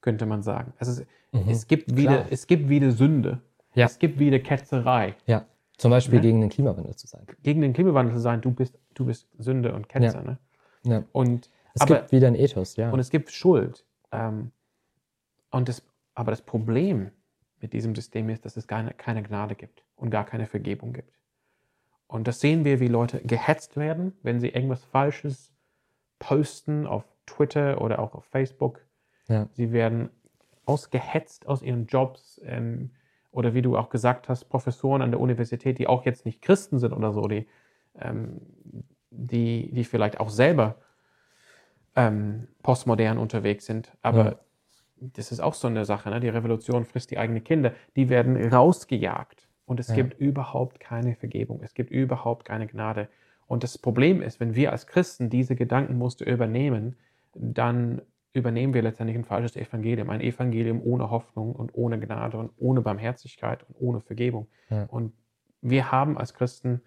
könnte 0.00 0.26
man 0.26 0.42
sagen. 0.42 0.72
Also 0.78 0.92
es, 1.02 1.06
Mhm. 1.32 1.48
es, 1.50 1.66
gibt, 1.66 1.96
wieder, 1.96 2.16
Klar. 2.18 2.26
es 2.30 2.46
gibt 2.46 2.68
wieder 2.68 2.90
Sünde. 2.92 3.40
Ja. 3.74 3.86
Es 3.86 3.98
gibt 3.98 4.18
wieder 4.20 4.38
Ketzerei. 4.38 5.14
Ja, 5.26 5.46
zum 5.76 5.90
Beispiel 5.90 6.16
Ne? 6.16 6.22
gegen 6.22 6.40
den 6.40 6.50
Klimawandel 6.50 6.94
zu 6.96 7.06
sein. 7.08 7.26
Gegen 7.42 7.60
den 7.60 7.72
Klimawandel 7.72 8.14
zu 8.14 8.20
sein, 8.20 8.40
du 8.40 8.50
bist, 8.52 8.78
du 8.94 9.04
bist 9.06 9.26
Sünde 9.38 9.74
und 9.74 9.88
Ketzer. 9.88 10.22
Ne? 10.22 10.38
Ja. 10.84 11.04
Und, 11.12 11.50
Es 11.74 11.82
aber, 11.82 11.96
gibt 11.96 12.12
wieder 12.12 12.28
ein 12.28 12.34
Ethos, 12.34 12.76
ja. 12.76 12.90
und 12.90 12.98
es 12.98 13.10
gibt 13.10 13.30
Schuld. 13.30 13.84
Ähm, 14.12 14.52
und 15.50 15.68
das, 15.68 15.82
aber 16.14 16.30
das 16.30 16.42
Problem 16.42 17.10
mit 17.60 17.72
diesem 17.72 17.94
System 17.94 18.28
ist, 18.28 18.44
dass 18.44 18.56
es 18.56 18.66
keine, 18.66 18.92
keine 18.92 19.22
Gnade 19.22 19.54
gibt 19.54 19.84
und 19.96 20.10
gar 20.10 20.24
keine 20.24 20.46
Vergebung 20.46 20.92
gibt. 20.92 21.12
Und 22.06 22.28
das 22.28 22.40
sehen 22.40 22.64
wir, 22.64 22.80
wie 22.80 22.88
Leute 22.88 23.20
gehetzt 23.20 23.76
werden, 23.76 24.12
wenn 24.22 24.40
sie 24.40 24.48
irgendwas 24.48 24.84
Falsches 24.84 25.52
posten 26.18 26.86
auf 26.86 27.04
Twitter 27.26 27.80
oder 27.80 27.98
auch 27.98 28.14
auf 28.14 28.24
Facebook. 28.26 28.80
ja. 29.28 29.48
Sie 29.52 29.72
werden 29.72 30.10
ausgehetzt 30.66 31.46
aus 31.46 31.62
ihren 31.62 31.86
Jobs 31.86 32.40
ähm, 32.44 32.90
oder 33.30 33.54
wie 33.54 33.62
du 33.62 33.76
auch 33.76 33.90
gesagt 33.90 34.28
hast, 34.28 34.44
Professoren 34.44 35.02
an 35.02 35.10
der 35.10 35.20
Universität, 35.20 35.78
die 35.78 35.86
auch 35.86 36.04
jetzt 36.04 36.24
nicht 36.24 36.40
Christen 36.40 36.78
sind 36.78 36.92
oder 36.92 37.12
so, 37.12 37.22
die, 37.22 37.46
ähm, 37.98 38.40
die, 39.16 39.70
die 39.72 39.84
vielleicht 39.84 40.20
auch 40.20 40.30
selber 40.30 40.76
ähm, 41.96 42.48
postmodern 42.62 43.18
unterwegs 43.18 43.66
sind. 43.66 43.92
Aber 44.02 44.24
ja. 44.24 44.38
das 44.96 45.32
ist 45.32 45.40
auch 45.40 45.54
so 45.54 45.68
eine 45.68 45.84
Sache. 45.84 46.10
Ne? 46.10 46.20
Die 46.20 46.28
Revolution 46.28 46.84
frisst 46.84 47.10
die 47.10 47.18
eigenen 47.18 47.44
Kinder. 47.44 47.72
Die 47.96 48.08
werden 48.08 48.36
rausgejagt. 48.52 49.48
Und 49.66 49.80
es 49.80 49.88
ja. 49.88 49.94
gibt 49.94 50.20
überhaupt 50.20 50.80
keine 50.80 51.14
Vergebung. 51.14 51.60
Es 51.62 51.74
gibt 51.74 51.90
überhaupt 51.90 52.44
keine 52.44 52.66
Gnade. 52.66 53.08
Und 53.46 53.62
das 53.62 53.78
Problem 53.78 54.22
ist, 54.22 54.40
wenn 54.40 54.54
wir 54.54 54.72
als 54.72 54.86
Christen 54.86 55.30
diese 55.30 55.56
Gedankenmuster 55.56 56.26
übernehmen, 56.26 56.96
dann 57.34 58.02
übernehmen 58.32 58.74
wir 58.74 58.82
letztendlich 58.82 59.16
ein 59.16 59.24
falsches 59.24 59.56
Evangelium. 59.56 60.10
Ein 60.10 60.20
Evangelium 60.20 60.82
ohne 60.82 61.10
Hoffnung 61.10 61.54
und 61.54 61.74
ohne 61.74 61.98
Gnade 61.98 62.36
und 62.36 62.50
ohne 62.58 62.80
Barmherzigkeit 62.80 63.62
und 63.68 63.76
ohne 63.78 64.00
Vergebung. 64.00 64.48
Ja. 64.70 64.84
Und 64.84 65.12
wir 65.62 65.90
haben 65.90 66.18
als 66.18 66.34
Christen 66.34 66.82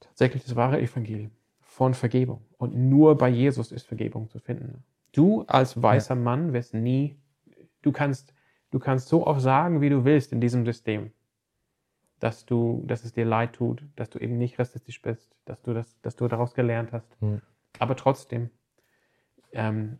tatsächlich 0.00 0.44
das 0.44 0.56
wahre 0.56 0.80
Evangelium 0.80 1.30
von 1.60 1.94
Vergebung. 1.94 2.42
Und 2.58 2.74
nur 2.74 3.16
bei 3.16 3.28
Jesus 3.28 3.72
ist 3.72 3.86
Vergebung 3.86 4.28
zu 4.28 4.38
finden. 4.38 4.84
Du 5.12 5.44
als 5.46 5.80
weißer 5.80 6.14
ja. 6.14 6.20
Mann 6.20 6.52
wirst 6.52 6.74
nie, 6.74 7.16
du 7.82 7.92
kannst, 7.92 8.34
du 8.70 8.78
kannst 8.78 9.08
so 9.08 9.26
oft 9.26 9.40
sagen, 9.40 9.80
wie 9.80 9.88
du 9.88 10.04
willst 10.04 10.32
in 10.32 10.40
diesem 10.40 10.64
System, 10.64 11.12
dass 12.18 12.44
du, 12.44 12.82
dass 12.86 13.04
es 13.04 13.12
dir 13.12 13.24
leid 13.24 13.54
tut, 13.54 13.82
dass 13.96 14.10
du 14.10 14.18
eben 14.18 14.36
nicht 14.36 14.58
rassistisch 14.58 15.00
bist, 15.00 15.34
dass 15.46 15.62
du 15.62 15.72
das, 15.72 16.00
dass 16.02 16.16
du 16.16 16.28
daraus 16.28 16.54
gelernt 16.54 16.92
hast. 16.92 17.20
Mhm. 17.22 17.40
Aber 17.78 17.96
trotzdem, 17.96 18.50
ähm, 19.52 19.98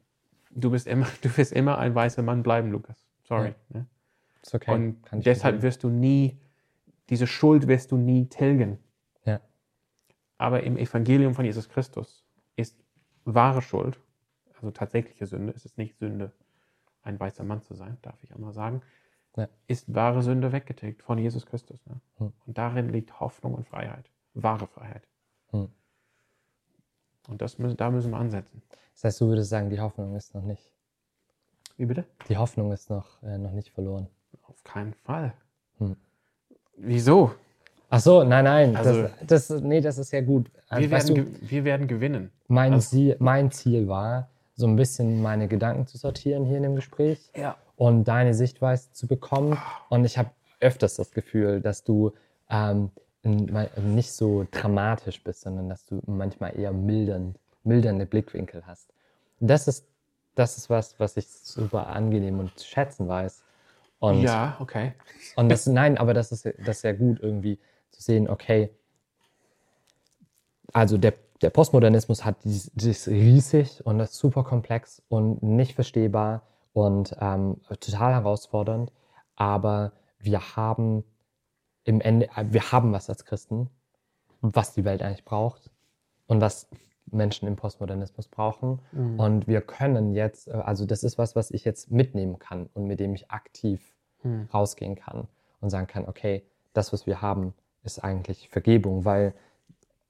du 0.50 0.70
bist 0.70 0.86
immer, 0.86 1.06
du 1.22 1.36
wirst 1.36 1.52
immer 1.52 1.78
ein 1.78 1.94
weißer 1.94 2.22
Mann 2.22 2.42
bleiben, 2.42 2.70
Lukas. 2.70 3.06
Sorry. 3.24 3.54
Ja. 3.70 3.80
Ne? 3.80 3.86
Ist 4.42 4.54
okay. 4.54 4.72
Und 4.72 5.02
deshalb 5.12 5.62
wirst 5.62 5.82
du 5.84 5.88
nie, 5.88 6.38
diese 7.08 7.26
Schuld 7.26 7.68
wirst 7.68 7.92
du 7.92 7.96
nie 7.96 8.26
tilgen. 8.26 8.78
Aber 10.40 10.62
im 10.62 10.79
Evangelium 10.79 11.35
von 11.35 11.44
Jesus 11.44 11.68
Christus 11.68 12.24
ist 12.57 12.83
wahre 13.26 13.61
Schuld, 13.61 14.00
also 14.55 14.70
tatsächliche 14.70 15.26
Sünde, 15.26 15.53
ist 15.53 15.66
es 15.66 15.76
nicht 15.76 15.98
Sünde, 15.98 16.33
ein 17.03 17.20
weißer 17.20 17.44
Mann 17.44 17.61
zu 17.61 17.74
sein, 17.74 17.98
darf 18.00 18.24
ich 18.24 18.35
einmal 18.35 18.55
sagen, 18.55 18.81
ja. 19.37 19.50
ist 19.66 19.94
wahre 19.94 20.22
Sünde 20.22 20.50
weggetilgt 20.50 21.03
von 21.03 21.18
Jesus 21.18 21.44
Christus. 21.44 21.85
Ne? 21.85 22.00
Hm. 22.16 22.33
Und 22.46 22.57
darin 22.57 22.88
liegt 22.88 23.20
Hoffnung 23.20 23.53
und 23.53 23.68
Freiheit, 23.68 24.11
wahre 24.33 24.66
Freiheit. 24.66 25.07
Hm. 25.50 25.68
Und 27.29 27.42
das 27.42 27.59
müssen, 27.59 27.76
da 27.76 27.90
müssen 27.90 28.11
wir 28.11 28.16
ansetzen. 28.16 28.62
Das 28.94 29.05
heißt, 29.05 29.20
du 29.20 29.26
würdest 29.26 29.50
sagen, 29.50 29.68
die 29.68 29.81
Hoffnung 29.81 30.16
ist 30.16 30.35
noch 30.35 30.44
nicht. 30.44 30.72
Wie 31.76 31.85
bitte? 31.85 32.07
Die 32.31 32.38
Hoffnung 32.38 32.72
ist 32.72 32.88
noch, 32.88 33.22
äh, 33.22 33.37
noch 33.37 33.53
nicht 33.53 33.68
verloren. 33.68 34.09
Auf 34.44 34.64
keinen 34.64 34.94
Fall. 34.94 35.35
Hm. 35.76 35.96
Wieso? 36.79 37.35
Ach 37.90 38.00
so, 38.00 38.22
nein, 38.22 38.44
nein. 38.44 38.76
Also, 38.76 39.09
das, 39.26 39.48
das, 39.48 39.61
nee, 39.62 39.81
das 39.81 39.98
ist 39.98 40.12
ja 40.12 40.20
gut. 40.20 40.50
Also, 40.68 40.83
wir, 40.83 40.90
werden, 40.90 41.14
du, 41.14 41.50
wir 41.50 41.64
werden 41.64 41.88
gewinnen. 41.88 42.31
Mein, 42.46 42.74
also, 42.74 42.88
Ziel, 42.90 43.16
mein 43.18 43.50
Ziel 43.50 43.88
war, 43.88 44.29
so 44.55 44.66
ein 44.66 44.76
bisschen 44.76 45.20
meine 45.22 45.48
Gedanken 45.48 45.87
zu 45.87 45.98
sortieren 45.98 46.44
hier 46.44 46.59
in 46.59 46.62
dem 46.62 46.76
Gespräch 46.76 47.31
ja. 47.35 47.57
und 47.76 48.05
deine 48.05 48.33
Sichtweise 48.35 48.92
zu 48.92 49.09
bekommen. 49.09 49.59
Und 49.88 50.05
ich 50.05 50.18
habe 50.18 50.31
öfters 50.61 50.96
das 50.96 51.11
Gefühl, 51.11 51.61
dass 51.61 51.83
du 51.83 52.12
ähm, 52.48 52.90
nicht 53.22 54.12
so 54.12 54.46
dramatisch 54.50 55.22
bist, 55.24 55.42
sondern 55.42 55.68
dass 55.68 55.87
du 55.87 56.00
manchmal 56.07 56.59
eher 56.59 56.72
mildernd, 56.72 57.38
mildernde 57.64 58.07
Blickwinkel 58.07 58.62
hast. 58.66 58.88
Das 59.40 59.66
ist, 59.66 59.87
das 60.35 60.59
ist 60.59 60.70
was, 60.70 61.00
was 61.00 61.16
ich 61.16 61.29
super 61.29 61.88
angenehm 61.88 62.38
und 62.38 62.57
zu 62.57 62.66
schätzen 62.66 63.09
weiß. 63.09 63.42
Und, 63.98 64.22
ja, 64.22 64.57
okay. 64.61 64.92
Und 65.37 65.50
das, 65.50 65.66
nein, 65.66 65.98
aber 65.98 66.14
das 66.14 66.33
ist, 66.33 66.46
das 66.46 66.79
ist 66.79 66.85
ja 66.85 66.92
gut 66.92 67.20
irgendwie, 67.20 67.59
zu 67.90 68.03
sehen, 68.03 68.29
okay, 68.29 68.70
also 70.72 70.98
der, 70.98 71.14
der 71.42 71.50
Postmodernismus 71.50 72.24
hat 72.24 72.44
dieses, 72.44 72.70
dieses 72.72 73.09
riesig 73.09 73.85
und 73.85 73.98
das 73.98 74.12
ist 74.12 74.18
super 74.18 74.44
komplex 74.44 75.03
und 75.09 75.42
nicht 75.42 75.74
verstehbar 75.74 76.42
und 76.72 77.16
ähm, 77.20 77.61
total 77.68 78.12
herausfordernd, 78.12 78.92
aber 79.37 79.92
wir 80.18 80.57
haben 80.57 81.05
im 81.85 82.00
Ende, 82.00 82.29
wir 82.50 82.72
haben 82.72 82.92
was 82.92 83.09
als 83.09 83.24
Christen, 83.24 83.70
was 84.40 84.74
die 84.74 84.85
Welt 84.85 85.03
eigentlich 85.03 85.24
braucht 85.24 85.70
und 86.26 86.40
was 86.40 86.68
Menschen 87.12 87.48
im 87.48 87.57
Postmodernismus 87.57 88.29
brauchen. 88.29 88.81
Mhm. 88.92 89.18
Und 89.18 89.46
wir 89.46 89.61
können 89.61 90.14
jetzt, 90.14 90.48
äh, 90.48 90.53
also 90.53 90.87
das 90.87 91.03
ist 91.03 91.18
was, 91.18 91.37
was 91.37 91.50
ich 91.50 91.64
jetzt 91.64 91.90
mitnehmen 91.90 92.38
kann 92.38 92.68
und 92.74 92.87
mit 92.87 93.00
dem 93.00 93.14
ich 93.14 93.31
aktiv 93.31 93.94
mhm. 94.22 94.48
rausgehen 94.53 94.94
kann 94.94 95.26
und 95.61 95.70
sagen 95.70 95.87
kann, 95.87 96.07
okay, 96.07 96.44
das, 96.72 96.92
was 96.92 97.07
wir 97.07 97.20
haben, 97.20 97.55
ist 97.82 98.02
eigentlich 98.02 98.48
Vergebung, 98.48 99.04
weil 99.04 99.34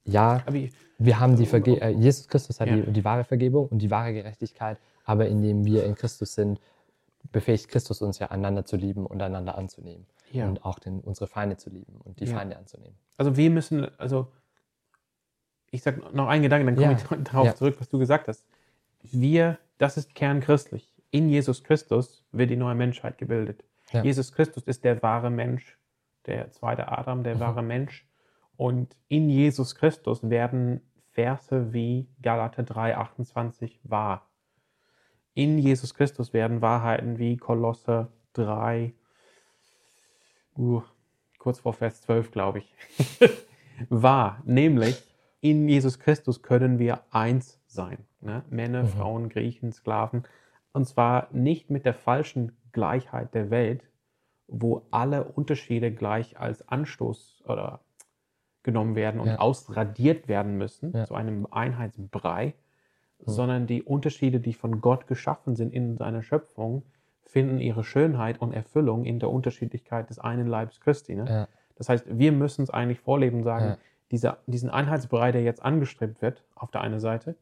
ja, 0.04 0.44
wir 0.98 1.20
haben 1.20 1.36
die 1.36 1.46
Verge 1.46 1.80
äh, 1.80 1.90
Jesus 1.90 2.28
Christus 2.28 2.60
hat 2.60 2.68
ja. 2.68 2.76
die, 2.76 2.92
die, 2.92 3.04
wahre 3.04 3.24
Vergebung 3.24 3.68
und 3.68 3.78
die 3.78 3.90
wahre 3.90 4.12
Gerechtigkeit, 4.12 4.78
aber 5.04 5.26
indem 5.28 5.64
wir 5.64 5.84
in 5.84 5.94
Christus 5.94 6.34
sind, 6.34 6.60
befähigt 7.32 7.68
Christus 7.68 8.02
uns 8.02 8.18
ja, 8.18 8.30
einander 8.30 8.64
zu 8.64 8.76
lieben 8.76 9.06
und 9.06 9.22
einander 9.22 9.56
anzunehmen. 9.56 10.06
Ja. 10.32 10.48
Und 10.48 10.64
auch 10.64 10.78
den, 10.78 11.00
unsere 11.00 11.26
Feinde 11.26 11.56
zu 11.56 11.70
lieben 11.70 12.00
und 12.04 12.20
die 12.20 12.24
ja. 12.24 12.36
Feinde 12.36 12.56
anzunehmen. 12.56 12.96
Also 13.16 13.36
wir 13.36 13.50
müssen, 13.50 13.86
also 13.98 14.28
ich 15.70 15.82
sage 15.82 16.02
noch 16.12 16.28
einen 16.28 16.42
Gedanken, 16.42 16.66
dann 16.66 16.76
komme 16.76 16.94
ich 16.94 17.24
darauf 17.30 17.54
zurück, 17.54 17.76
was 17.78 17.88
du 17.88 17.98
gesagt 17.98 18.28
hast. 18.28 18.46
Wir, 19.02 19.58
das 19.78 19.96
ist 19.96 20.14
kernchristlich. 20.14 20.92
In 21.10 21.28
Jesus 21.28 21.64
Christus 21.64 22.22
wird 22.32 22.50
die 22.50 22.56
neue 22.56 22.74
Menschheit 22.74 23.18
gebildet. 23.18 23.64
Jesus 24.04 24.32
Christus 24.32 24.62
ist 24.64 24.84
der 24.84 25.02
wahre 25.02 25.30
Mensch 25.30 25.76
der 26.26 26.50
zweite 26.50 26.88
Adam, 26.88 27.22
der 27.22 27.36
mhm. 27.36 27.40
wahre 27.40 27.62
Mensch. 27.62 28.06
Und 28.56 28.96
in 29.08 29.30
Jesus 29.30 29.74
Christus 29.74 30.28
werden 30.28 30.82
Verse 31.12 31.72
wie 31.72 32.08
Galater 32.22 32.62
3,28 32.62 33.78
wahr. 33.82 34.28
In 35.34 35.58
Jesus 35.58 35.94
Christus 35.94 36.32
werden 36.32 36.60
Wahrheiten 36.60 37.18
wie 37.18 37.36
Kolosse 37.36 38.08
3, 38.34 38.92
uh, 40.56 40.82
kurz 41.38 41.60
vor 41.60 41.72
Vers 41.72 42.02
12, 42.02 42.30
glaube 42.30 42.58
ich, 42.58 42.74
wahr. 43.88 44.42
Nämlich, 44.44 45.02
in 45.40 45.68
Jesus 45.68 45.98
Christus 45.98 46.42
können 46.42 46.78
wir 46.78 47.00
eins 47.10 47.60
sein. 47.66 48.04
Ne? 48.20 48.44
Männer, 48.50 48.82
mhm. 48.82 48.88
Frauen, 48.88 49.28
Griechen, 49.28 49.72
Sklaven. 49.72 50.24
Und 50.72 50.86
zwar 50.86 51.28
nicht 51.32 51.70
mit 51.70 51.84
der 51.86 51.94
falschen 51.94 52.52
Gleichheit 52.72 53.34
der 53.34 53.50
Welt, 53.50 53.89
wo 54.50 54.82
alle 54.90 55.24
Unterschiede 55.24 55.92
gleich 55.92 56.38
als 56.38 56.66
Anstoß 56.68 57.44
oder 57.46 57.80
genommen 58.62 58.94
werden 58.94 59.20
und 59.20 59.28
ja. 59.28 59.38
ausradiert 59.38 60.28
werden 60.28 60.58
müssen, 60.58 60.92
ja. 60.92 61.06
zu 61.06 61.14
einem 61.14 61.46
Einheitsbrei, 61.50 62.46
mhm. 62.46 63.30
sondern 63.30 63.66
die 63.66 63.82
Unterschiede, 63.82 64.40
die 64.40 64.52
von 64.52 64.80
Gott 64.80 65.06
geschaffen 65.06 65.56
sind 65.56 65.72
in 65.72 65.96
seiner 65.96 66.22
Schöpfung, 66.22 66.82
finden 67.24 67.60
ihre 67.60 67.84
Schönheit 67.84 68.40
und 68.40 68.52
Erfüllung 68.52 69.04
in 69.04 69.20
der 69.20 69.30
Unterschiedlichkeit 69.30 70.10
des 70.10 70.18
einen 70.18 70.46
Leibes 70.46 70.80
Christi. 70.80 71.14
Ne? 71.14 71.26
Ja. 71.28 71.48
Das 71.76 71.88
heißt, 71.88 72.06
wir 72.10 72.32
müssen 72.32 72.62
es 72.62 72.70
eigentlich 72.70 73.00
vorleben 73.00 73.38
und 73.38 73.44
sagen, 73.44 73.76
dieser, 74.10 74.38
diesen 74.46 74.68
Einheitsbrei, 74.68 75.30
der 75.30 75.42
jetzt 75.42 75.62
angestrebt 75.62 76.20
wird, 76.20 76.44
auf 76.56 76.70
der 76.70 76.80
einen 76.80 76.98
Seite, 76.98 77.36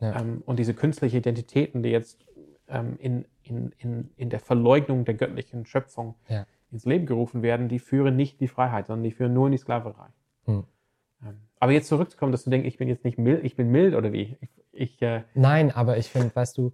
ähm, 0.00 0.42
und 0.46 0.58
diese 0.58 0.74
künstliche 0.74 1.18
Identitäten, 1.18 1.82
die 1.82 1.90
jetzt 1.90 2.24
ähm, 2.70 2.96
in, 2.98 3.24
in, 3.42 3.72
in, 3.78 4.10
in 4.16 4.30
der 4.30 4.40
Verleugnung 4.40 5.04
der 5.04 5.14
göttlichen 5.14 5.66
Schöpfung 5.66 6.14
ja. 6.28 6.46
ins 6.70 6.84
Leben 6.84 7.06
gerufen 7.06 7.42
werden, 7.42 7.68
die 7.68 7.78
führen 7.78 8.16
nicht 8.16 8.40
die 8.40 8.48
Freiheit, 8.48 8.86
sondern 8.86 9.04
die 9.04 9.12
führen 9.12 9.34
nur 9.34 9.46
in 9.46 9.52
die 9.52 9.58
Sklaverei. 9.58 10.08
Hm. 10.44 10.64
Ähm, 11.22 11.40
aber 11.58 11.72
jetzt 11.72 11.88
zurückzukommen, 11.88 12.32
dass 12.32 12.44
du 12.44 12.50
denkst, 12.50 12.66
ich 12.66 12.78
bin 12.78 12.88
jetzt 12.88 13.04
nicht 13.04 13.18
mild, 13.18 13.44
ich 13.44 13.56
bin 13.56 13.70
mild 13.70 13.94
oder 13.94 14.12
wie? 14.12 14.36
Ich, 14.40 14.50
ich 14.72 15.02
äh, 15.02 15.22
Nein, 15.34 15.70
aber 15.70 15.98
ich 15.98 16.08
finde, 16.08 16.34
weißt 16.34 16.56
du. 16.56 16.72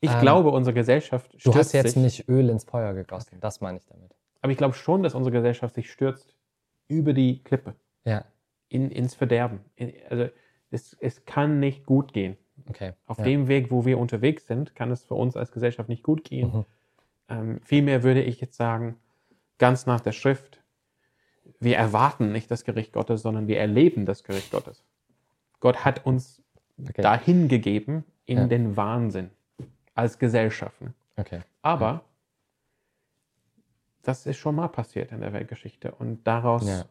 Ich 0.00 0.12
ähm, 0.12 0.20
glaube, 0.20 0.50
unsere 0.50 0.74
Gesellschaft 0.74 1.28
stürzt 1.28 1.46
Du 1.46 1.54
hast 1.54 1.72
jetzt 1.72 1.92
sich, 1.92 2.02
nicht 2.02 2.28
Öl 2.28 2.48
ins 2.48 2.64
Feuer 2.64 2.94
gegossen, 2.94 3.32
okay. 3.32 3.40
das 3.40 3.60
meine 3.60 3.78
ich 3.78 3.86
damit. 3.86 4.16
Aber 4.40 4.50
ich 4.50 4.58
glaube 4.58 4.74
schon, 4.74 5.02
dass 5.02 5.14
unsere 5.14 5.32
Gesellschaft 5.32 5.74
sich 5.74 5.90
stürzt 5.92 6.34
über 6.88 7.12
die 7.12 7.42
Klippe. 7.44 7.74
Ja. 8.04 8.24
In, 8.68 8.90
ins 8.90 9.14
Verderben. 9.14 9.60
In, 9.76 9.92
also 10.08 10.28
es, 10.70 10.96
es 11.00 11.24
kann 11.24 11.60
nicht 11.60 11.84
gut 11.84 12.12
gehen. 12.12 12.36
Okay. 12.68 12.92
Auf 13.06 13.18
ja. 13.18 13.24
dem 13.24 13.48
Weg, 13.48 13.70
wo 13.70 13.84
wir 13.84 13.98
unterwegs 13.98 14.46
sind, 14.46 14.74
kann 14.74 14.90
es 14.90 15.04
für 15.04 15.14
uns 15.14 15.36
als 15.36 15.52
Gesellschaft 15.52 15.88
nicht 15.88 16.02
gut 16.02 16.24
gehen. 16.24 16.52
Mhm. 16.52 16.64
Ähm, 17.28 17.60
vielmehr 17.62 18.02
würde 18.02 18.22
ich 18.22 18.40
jetzt 18.40 18.56
sagen, 18.56 18.96
ganz 19.58 19.86
nach 19.86 20.00
der 20.00 20.12
Schrift, 20.12 20.60
wir 21.58 21.76
erwarten 21.76 22.32
nicht 22.32 22.50
das 22.50 22.64
Gericht 22.64 22.92
Gottes, 22.92 23.22
sondern 23.22 23.46
wir 23.46 23.58
erleben 23.58 24.06
das 24.06 24.24
Gericht 24.24 24.50
Gottes. 24.50 24.82
Gott 25.60 25.84
hat 25.84 26.06
uns 26.06 26.42
okay. 26.78 27.02
dahin 27.02 27.48
gegeben 27.48 28.04
in 28.24 28.38
ja. 28.38 28.46
den 28.46 28.76
Wahnsinn 28.76 29.30
als 29.94 30.18
Gesellschaften. 30.18 30.94
Okay. 31.16 31.40
Aber 31.60 31.86
ja. 31.86 32.02
das 34.02 34.26
ist 34.26 34.38
schon 34.38 34.54
mal 34.54 34.68
passiert 34.68 35.12
in 35.12 35.20
der 35.20 35.32
Weltgeschichte 35.32 35.92
und 35.92 36.26
daraus 36.26 36.86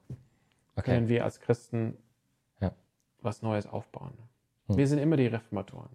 okay. 0.75 0.91
können 0.91 1.07
wir 1.07 1.23
als 1.23 1.39
Christen 1.39 1.97
was 3.21 3.41
Neues 3.41 3.67
aufbauen. 3.67 4.13
Hm. 4.69 4.77
Wir 4.77 4.87
sind 4.87 4.99
immer 4.99 5.17
die 5.17 5.27
Reformatoren. 5.27 5.89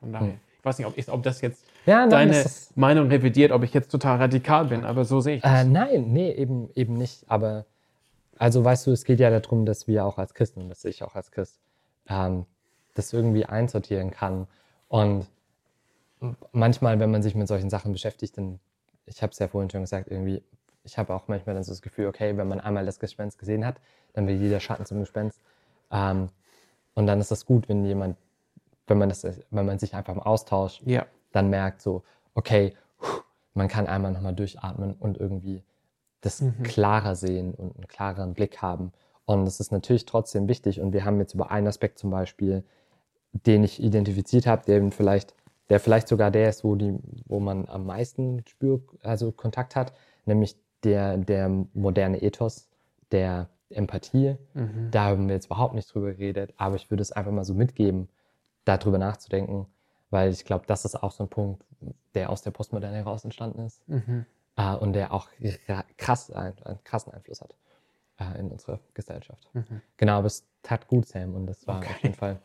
Von 0.00 0.12
daher. 0.12 0.28
Hm. 0.28 0.40
Ich 0.58 0.64
weiß 0.64 0.78
nicht, 0.78 0.86
ob, 0.86 0.96
ich, 0.96 1.10
ob 1.10 1.22
das 1.22 1.42
jetzt 1.42 1.62
Ja, 1.84 2.00
nein, 2.00 2.10
deine 2.10 2.42
das 2.42 2.74
Meinung 2.74 3.08
revidiert, 3.08 3.52
ob 3.52 3.64
ich 3.64 3.74
jetzt 3.74 3.90
total 3.90 4.16
radikal 4.16 4.64
bin, 4.64 4.84
aber 4.84 5.04
so 5.04 5.20
sehe 5.20 5.36
ich 5.36 5.42
das. 5.42 5.64
äh, 5.64 5.64
nein, 5.68 6.10
nee, 6.10 6.32
eben, 6.32 6.70
eben 6.74 6.94
nicht. 6.94 7.24
Aber, 7.28 7.66
also 8.38 8.64
weißt 8.64 8.86
du, 8.86 8.92
es 8.92 9.04
geht 9.04 9.20
ja 9.20 9.28
darum, 9.28 9.66
dass 9.66 9.86
wir 9.86 10.06
auch 10.06 10.16
als 10.16 10.32
Christen, 10.32 10.62
und 10.62 10.70
dass 10.70 10.82
ich 10.86 11.02
auch 11.02 11.16
als 11.16 11.30
Christ, 11.32 11.60
ähm, 12.08 12.46
das 12.94 13.12
irgendwie 13.12 13.44
einsortieren 13.44 14.10
kann. 14.10 14.46
Und 14.88 15.26
manchmal, 16.52 16.98
wenn 16.98 17.10
man 17.10 17.22
sich 17.22 17.34
mit 17.34 17.48
solchen 17.48 17.68
Sachen 17.68 17.92
beschäftigt, 17.92 18.38
dann, 18.38 18.58
ich 19.04 19.22
habe 19.22 19.32
es 19.32 19.38
ja 19.38 19.48
vorhin 19.48 19.68
schon 19.68 19.82
gesagt, 19.82 20.10
irgendwie, 20.10 20.42
ich 20.84 20.96
habe 20.96 21.14
auch 21.14 21.28
manchmal 21.28 21.54
dann 21.54 21.64
so 21.64 21.72
das 21.72 21.82
Gefühl, 21.82 22.06
okay, 22.06 22.36
wenn 22.36 22.48
man 22.48 22.60
einmal 22.60 22.86
das 22.86 22.98
Gespenst 22.98 23.38
gesehen 23.38 23.66
hat, 23.66 23.76
dann 24.14 24.26
will 24.26 24.36
jeder 24.36 24.60
Schatten 24.60 24.86
zum 24.86 25.00
Gespenst. 25.00 25.40
Ähm, 25.90 26.30
und 26.94 27.06
dann 27.06 27.20
ist 27.20 27.30
das 27.30 27.46
gut, 27.46 27.68
wenn 27.68 27.84
jemand, 27.84 28.16
wenn 28.86 28.98
man 28.98 29.08
das, 29.08 29.24
wenn 29.50 29.66
man 29.66 29.78
sich 29.78 29.94
einfach 29.94 30.14
im 30.14 30.20
Austausch 30.20 30.80
ja. 30.84 31.06
dann 31.32 31.50
merkt, 31.50 31.82
so, 31.82 32.02
okay, 32.34 32.74
man 33.54 33.68
kann 33.68 33.86
einmal 33.86 34.12
nochmal 34.12 34.34
durchatmen 34.34 34.94
und 34.98 35.18
irgendwie 35.18 35.62
das 36.20 36.40
Mhm. 36.40 36.62
klarer 36.62 37.14
sehen 37.16 37.54
und 37.54 37.76
einen 37.76 37.88
klareren 37.88 38.34
Blick 38.34 38.62
haben. 38.62 38.92
Und 39.26 39.44
das 39.44 39.60
ist 39.60 39.72
natürlich 39.72 40.06
trotzdem 40.06 40.48
wichtig. 40.48 40.80
Und 40.80 40.92
wir 40.92 41.04
haben 41.04 41.18
jetzt 41.18 41.34
über 41.34 41.50
einen 41.50 41.66
Aspekt 41.66 41.98
zum 41.98 42.10
Beispiel, 42.10 42.64
den 43.32 43.64
ich 43.64 43.82
identifiziert 43.82 44.46
habe, 44.46 44.64
der 44.66 44.90
vielleicht, 44.90 45.34
der 45.68 45.80
vielleicht 45.80 46.08
sogar 46.08 46.30
der 46.30 46.48
ist, 46.48 46.64
wo, 46.64 46.74
die, 46.76 46.98
wo 47.26 47.40
man 47.40 47.68
am 47.68 47.86
meisten 47.86 48.44
Spür, 48.46 48.80
also 49.02 49.32
Kontakt 49.32 49.76
hat, 49.76 49.92
nämlich 50.24 50.56
der, 50.82 51.16
der 51.16 51.48
moderne 51.72 52.22
Ethos 52.22 52.68
der 53.12 53.48
Empathie. 53.74 54.36
Mhm. 54.54 54.90
Da 54.90 55.04
haben 55.06 55.28
wir 55.28 55.34
jetzt 55.34 55.46
überhaupt 55.46 55.74
nicht 55.74 55.92
drüber 55.92 56.12
geredet, 56.12 56.54
aber 56.56 56.76
ich 56.76 56.90
würde 56.90 57.02
es 57.02 57.12
einfach 57.12 57.32
mal 57.32 57.44
so 57.44 57.54
mitgeben, 57.54 58.08
darüber 58.64 58.98
nachzudenken, 58.98 59.66
weil 60.10 60.30
ich 60.30 60.44
glaube, 60.44 60.64
das 60.66 60.84
ist 60.84 61.02
auch 61.02 61.12
so 61.12 61.24
ein 61.24 61.28
Punkt, 61.28 61.64
der 62.14 62.30
aus 62.30 62.42
der 62.42 62.50
Postmoderne 62.52 62.96
heraus 62.96 63.24
entstanden 63.24 63.60
ist 63.66 63.86
Mhm. 63.88 64.24
äh, 64.56 64.74
und 64.76 64.92
der 64.94 65.12
auch 65.12 65.28
ra- 65.68 65.84
krass, 65.96 66.30
ein, 66.30 66.54
einen 66.64 66.82
krassen 66.84 67.12
Einfluss 67.12 67.40
hat 67.40 67.54
äh, 68.18 68.38
in 68.38 68.50
unserer 68.50 68.80
Gesellschaft. 68.94 69.50
Mhm. 69.52 69.80
Genau, 69.96 70.18
aber 70.18 70.26
es 70.28 70.46
tat 70.62 70.86
gut, 70.88 71.06
Sam, 71.06 71.34
und 71.34 71.46
das 71.46 71.66
war 71.66 71.78
Okay. 71.78 71.90
auf 71.90 72.02
jeden 72.02 72.14
Fall 72.14 72.40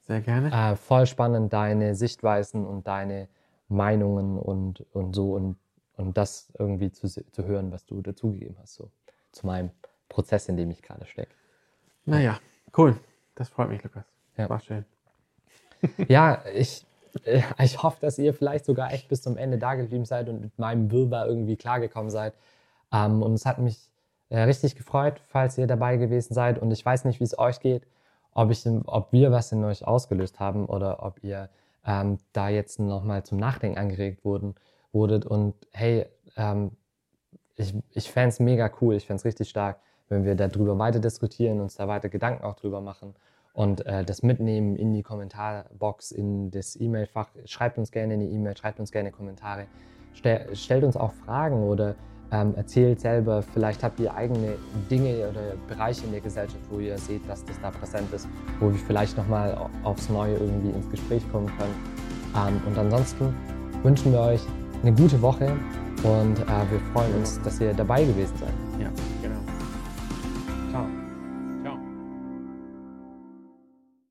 Sehr 0.00 0.20
gerne. 0.20 0.52
äh, 0.72 0.76
voll 0.76 1.06
spannend, 1.06 1.52
deine 1.52 1.94
Sichtweisen 1.94 2.66
und 2.66 2.86
deine 2.86 3.28
Meinungen 3.68 4.38
und, 4.38 4.84
und 4.92 5.14
so 5.14 5.34
und, 5.34 5.56
und 5.96 6.16
das 6.18 6.52
irgendwie 6.58 6.90
zu, 6.90 7.06
zu 7.08 7.44
hören, 7.44 7.72
was 7.72 7.86
du 7.86 8.02
dazugegeben 8.02 8.56
hast, 8.60 8.74
so 8.74 8.90
zu 9.30 9.46
meinem 9.46 9.70
Prozess, 10.12 10.48
in 10.48 10.56
dem 10.56 10.70
ich 10.70 10.82
gerade 10.82 11.06
stecke. 11.06 11.34
Naja, 12.04 12.38
cool. 12.76 12.96
Das 13.34 13.48
freut 13.48 13.70
mich, 13.70 13.82
Lukas. 13.82 14.04
Ja. 14.36 14.48
War 14.48 14.60
schön. 14.60 14.84
Ja, 16.08 16.42
ich, 16.54 16.86
äh, 17.24 17.42
ich 17.58 17.82
hoffe, 17.82 17.98
dass 18.00 18.18
ihr 18.18 18.34
vielleicht 18.34 18.64
sogar 18.64 18.92
echt 18.92 19.08
bis 19.08 19.22
zum 19.22 19.36
Ende 19.36 19.58
da 19.58 19.74
geblieben 19.74 20.04
seid 20.04 20.28
und 20.28 20.40
mit 20.40 20.58
meinem 20.58 20.90
Wirrwarr 20.90 21.26
irgendwie 21.26 21.56
klargekommen 21.56 22.10
seid. 22.10 22.34
Ähm, 22.92 23.22
und 23.22 23.34
es 23.34 23.46
hat 23.46 23.58
mich 23.58 23.90
äh, 24.28 24.40
richtig 24.40 24.76
gefreut, 24.76 25.20
falls 25.28 25.58
ihr 25.58 25.66
dabei 25.66 25.96
gewesen 25.96 26.34
seid. 26.34 26.58
Und 26.58 26.70
ich 26.70 26.84
weiß 26.84 27.04
nicht, 27.04 27.20
wie 27.20 27.24
es 27.24 27.38
euch 27.38 27.60
geht, 27.60 27.86
ob, 28.32 28.50
ich, 28.50 28.64
ob 28.86 29.12
wir 29.12 29.32
was 29.32 29.50
in 29.52 29.64
euch 29.64 29.86
ausgelöst 29.86 30.40
haben 30.40 30.66
oder 30.66 31.02
ob 31.02 31.22
ihr 31.24 31.48
ähm, 31.84 32.18
da 32.32 32.48
jetzt 32.48 32.78
nochmal 32.78 33.24
zum 33.24 33.38
Nachdenken 33.38 33.78
angeregt 33.78 34.24
wurden, 34.24 34.54
wurdet. 34.92 35.26
Und 35.26 35.54
hey, 35.72 36.06
ähm, 36.36 36.70
ich, 37.56 37.74
ich 37.90 38.10
fände 38.10 38.28
es 38.28 38.40
mega 38.40 38.70
cool, 38.80 38.94
ich 38.94 39.06
fände 39.06 39.18
es 39.18 39.24
richtig 39.24 39.48
stark, 39.48 39.80
wenn 40.12 40.24
wir 40.24 40.34
darüber 40.34 40.78
weiter 40.78 41.00
diskutieren, 41.00 41.60
uns 41.60 41.76
da 41.76 41.88
weiter 41.88 42.10
Gedanken 42.10 42.44
auch 42.44 42.54
drüber 42.54 42.82
machen 42.82 43.14
und 43.54 43.84
äh, 43.86 44.04
das 44.04 44.22
mitnehmen 44.22 44.76
in 44.76 44.92
die 44.92 45.02
Kommentarbox, 45.02 46.12
in 46.12 46.50
das 46.50 46.78
E-Mail-Fach. 46.78 47.28
Schreibt 47.46 47.78
uns 47.78 47.90
gerne 47.90 48.14
eine 48.14 48.26
E-Mail, 48.26 48.54
schreibt 48.56 48.78
uns 48.78 48.92
gerne 48.92 49.10
Kommentare. 49.10 49.64
Stell, 50.12 50.54
stellt 50.54 50.84
uns 50.84 50.98
auch 50.98 51.12
Fragen 51.12 51.62
oder 51.62 51.94
ähm, 52.30 52.54
erzählt 52.56 53.00
selber, 53.00 53.42
vielleicht 53.42 53.82
habt 53.82 53.98
ihr 54.00 54.14
eigene 54.14 54.56
Dinge 54.90 55.28
oder 55.30 55.54
Bereiche 55.66 56.04
in 56.04 56.12
der 56.12 56.20
Gesellschaft, 56.20 56.62
wo 56.70 56.78
ihr 56.78 56.98
seht, 56.98 57.26
dass 57.26 57.44
das 57.46 57.58
da 57.60 57.70
präsent 57.70 58.12
ist, 58.12 58.28
wo 58.60 58.70
wir 58.70 58.78
vielleicht 58.78 59.16
nochmal 59.16 59.70
aufs 59.82 60.10
Neue 60.10 60.34
irgendwie 60.34 60.70
ins 60.70 60.90
Gespräch 60.90 61.22
kommen 61.32 61.50
können. 61.58 61.74
Ähm, 62.36 62.60
und 62.66 62.78
ansonsten 62.78 63.34
wünschen 63.82 64.12
wir 64.12 64.20
euch 64.20 64.42
eine 64.82 64.92
gute 64.92 65.20
Woche 65.22 65.52
und 66.02 66.38
äh, 66.38 66.70
wir 66.70 66.80
freuen 66.92 67.14
uns, 67.16 67.40
dass 67.42 67.60
ihr 67.60 67.72
dabei 67.72 68.04
gewesen 68.04 68.36
seid. 68.36 68.54
Ja. 68.78 68.88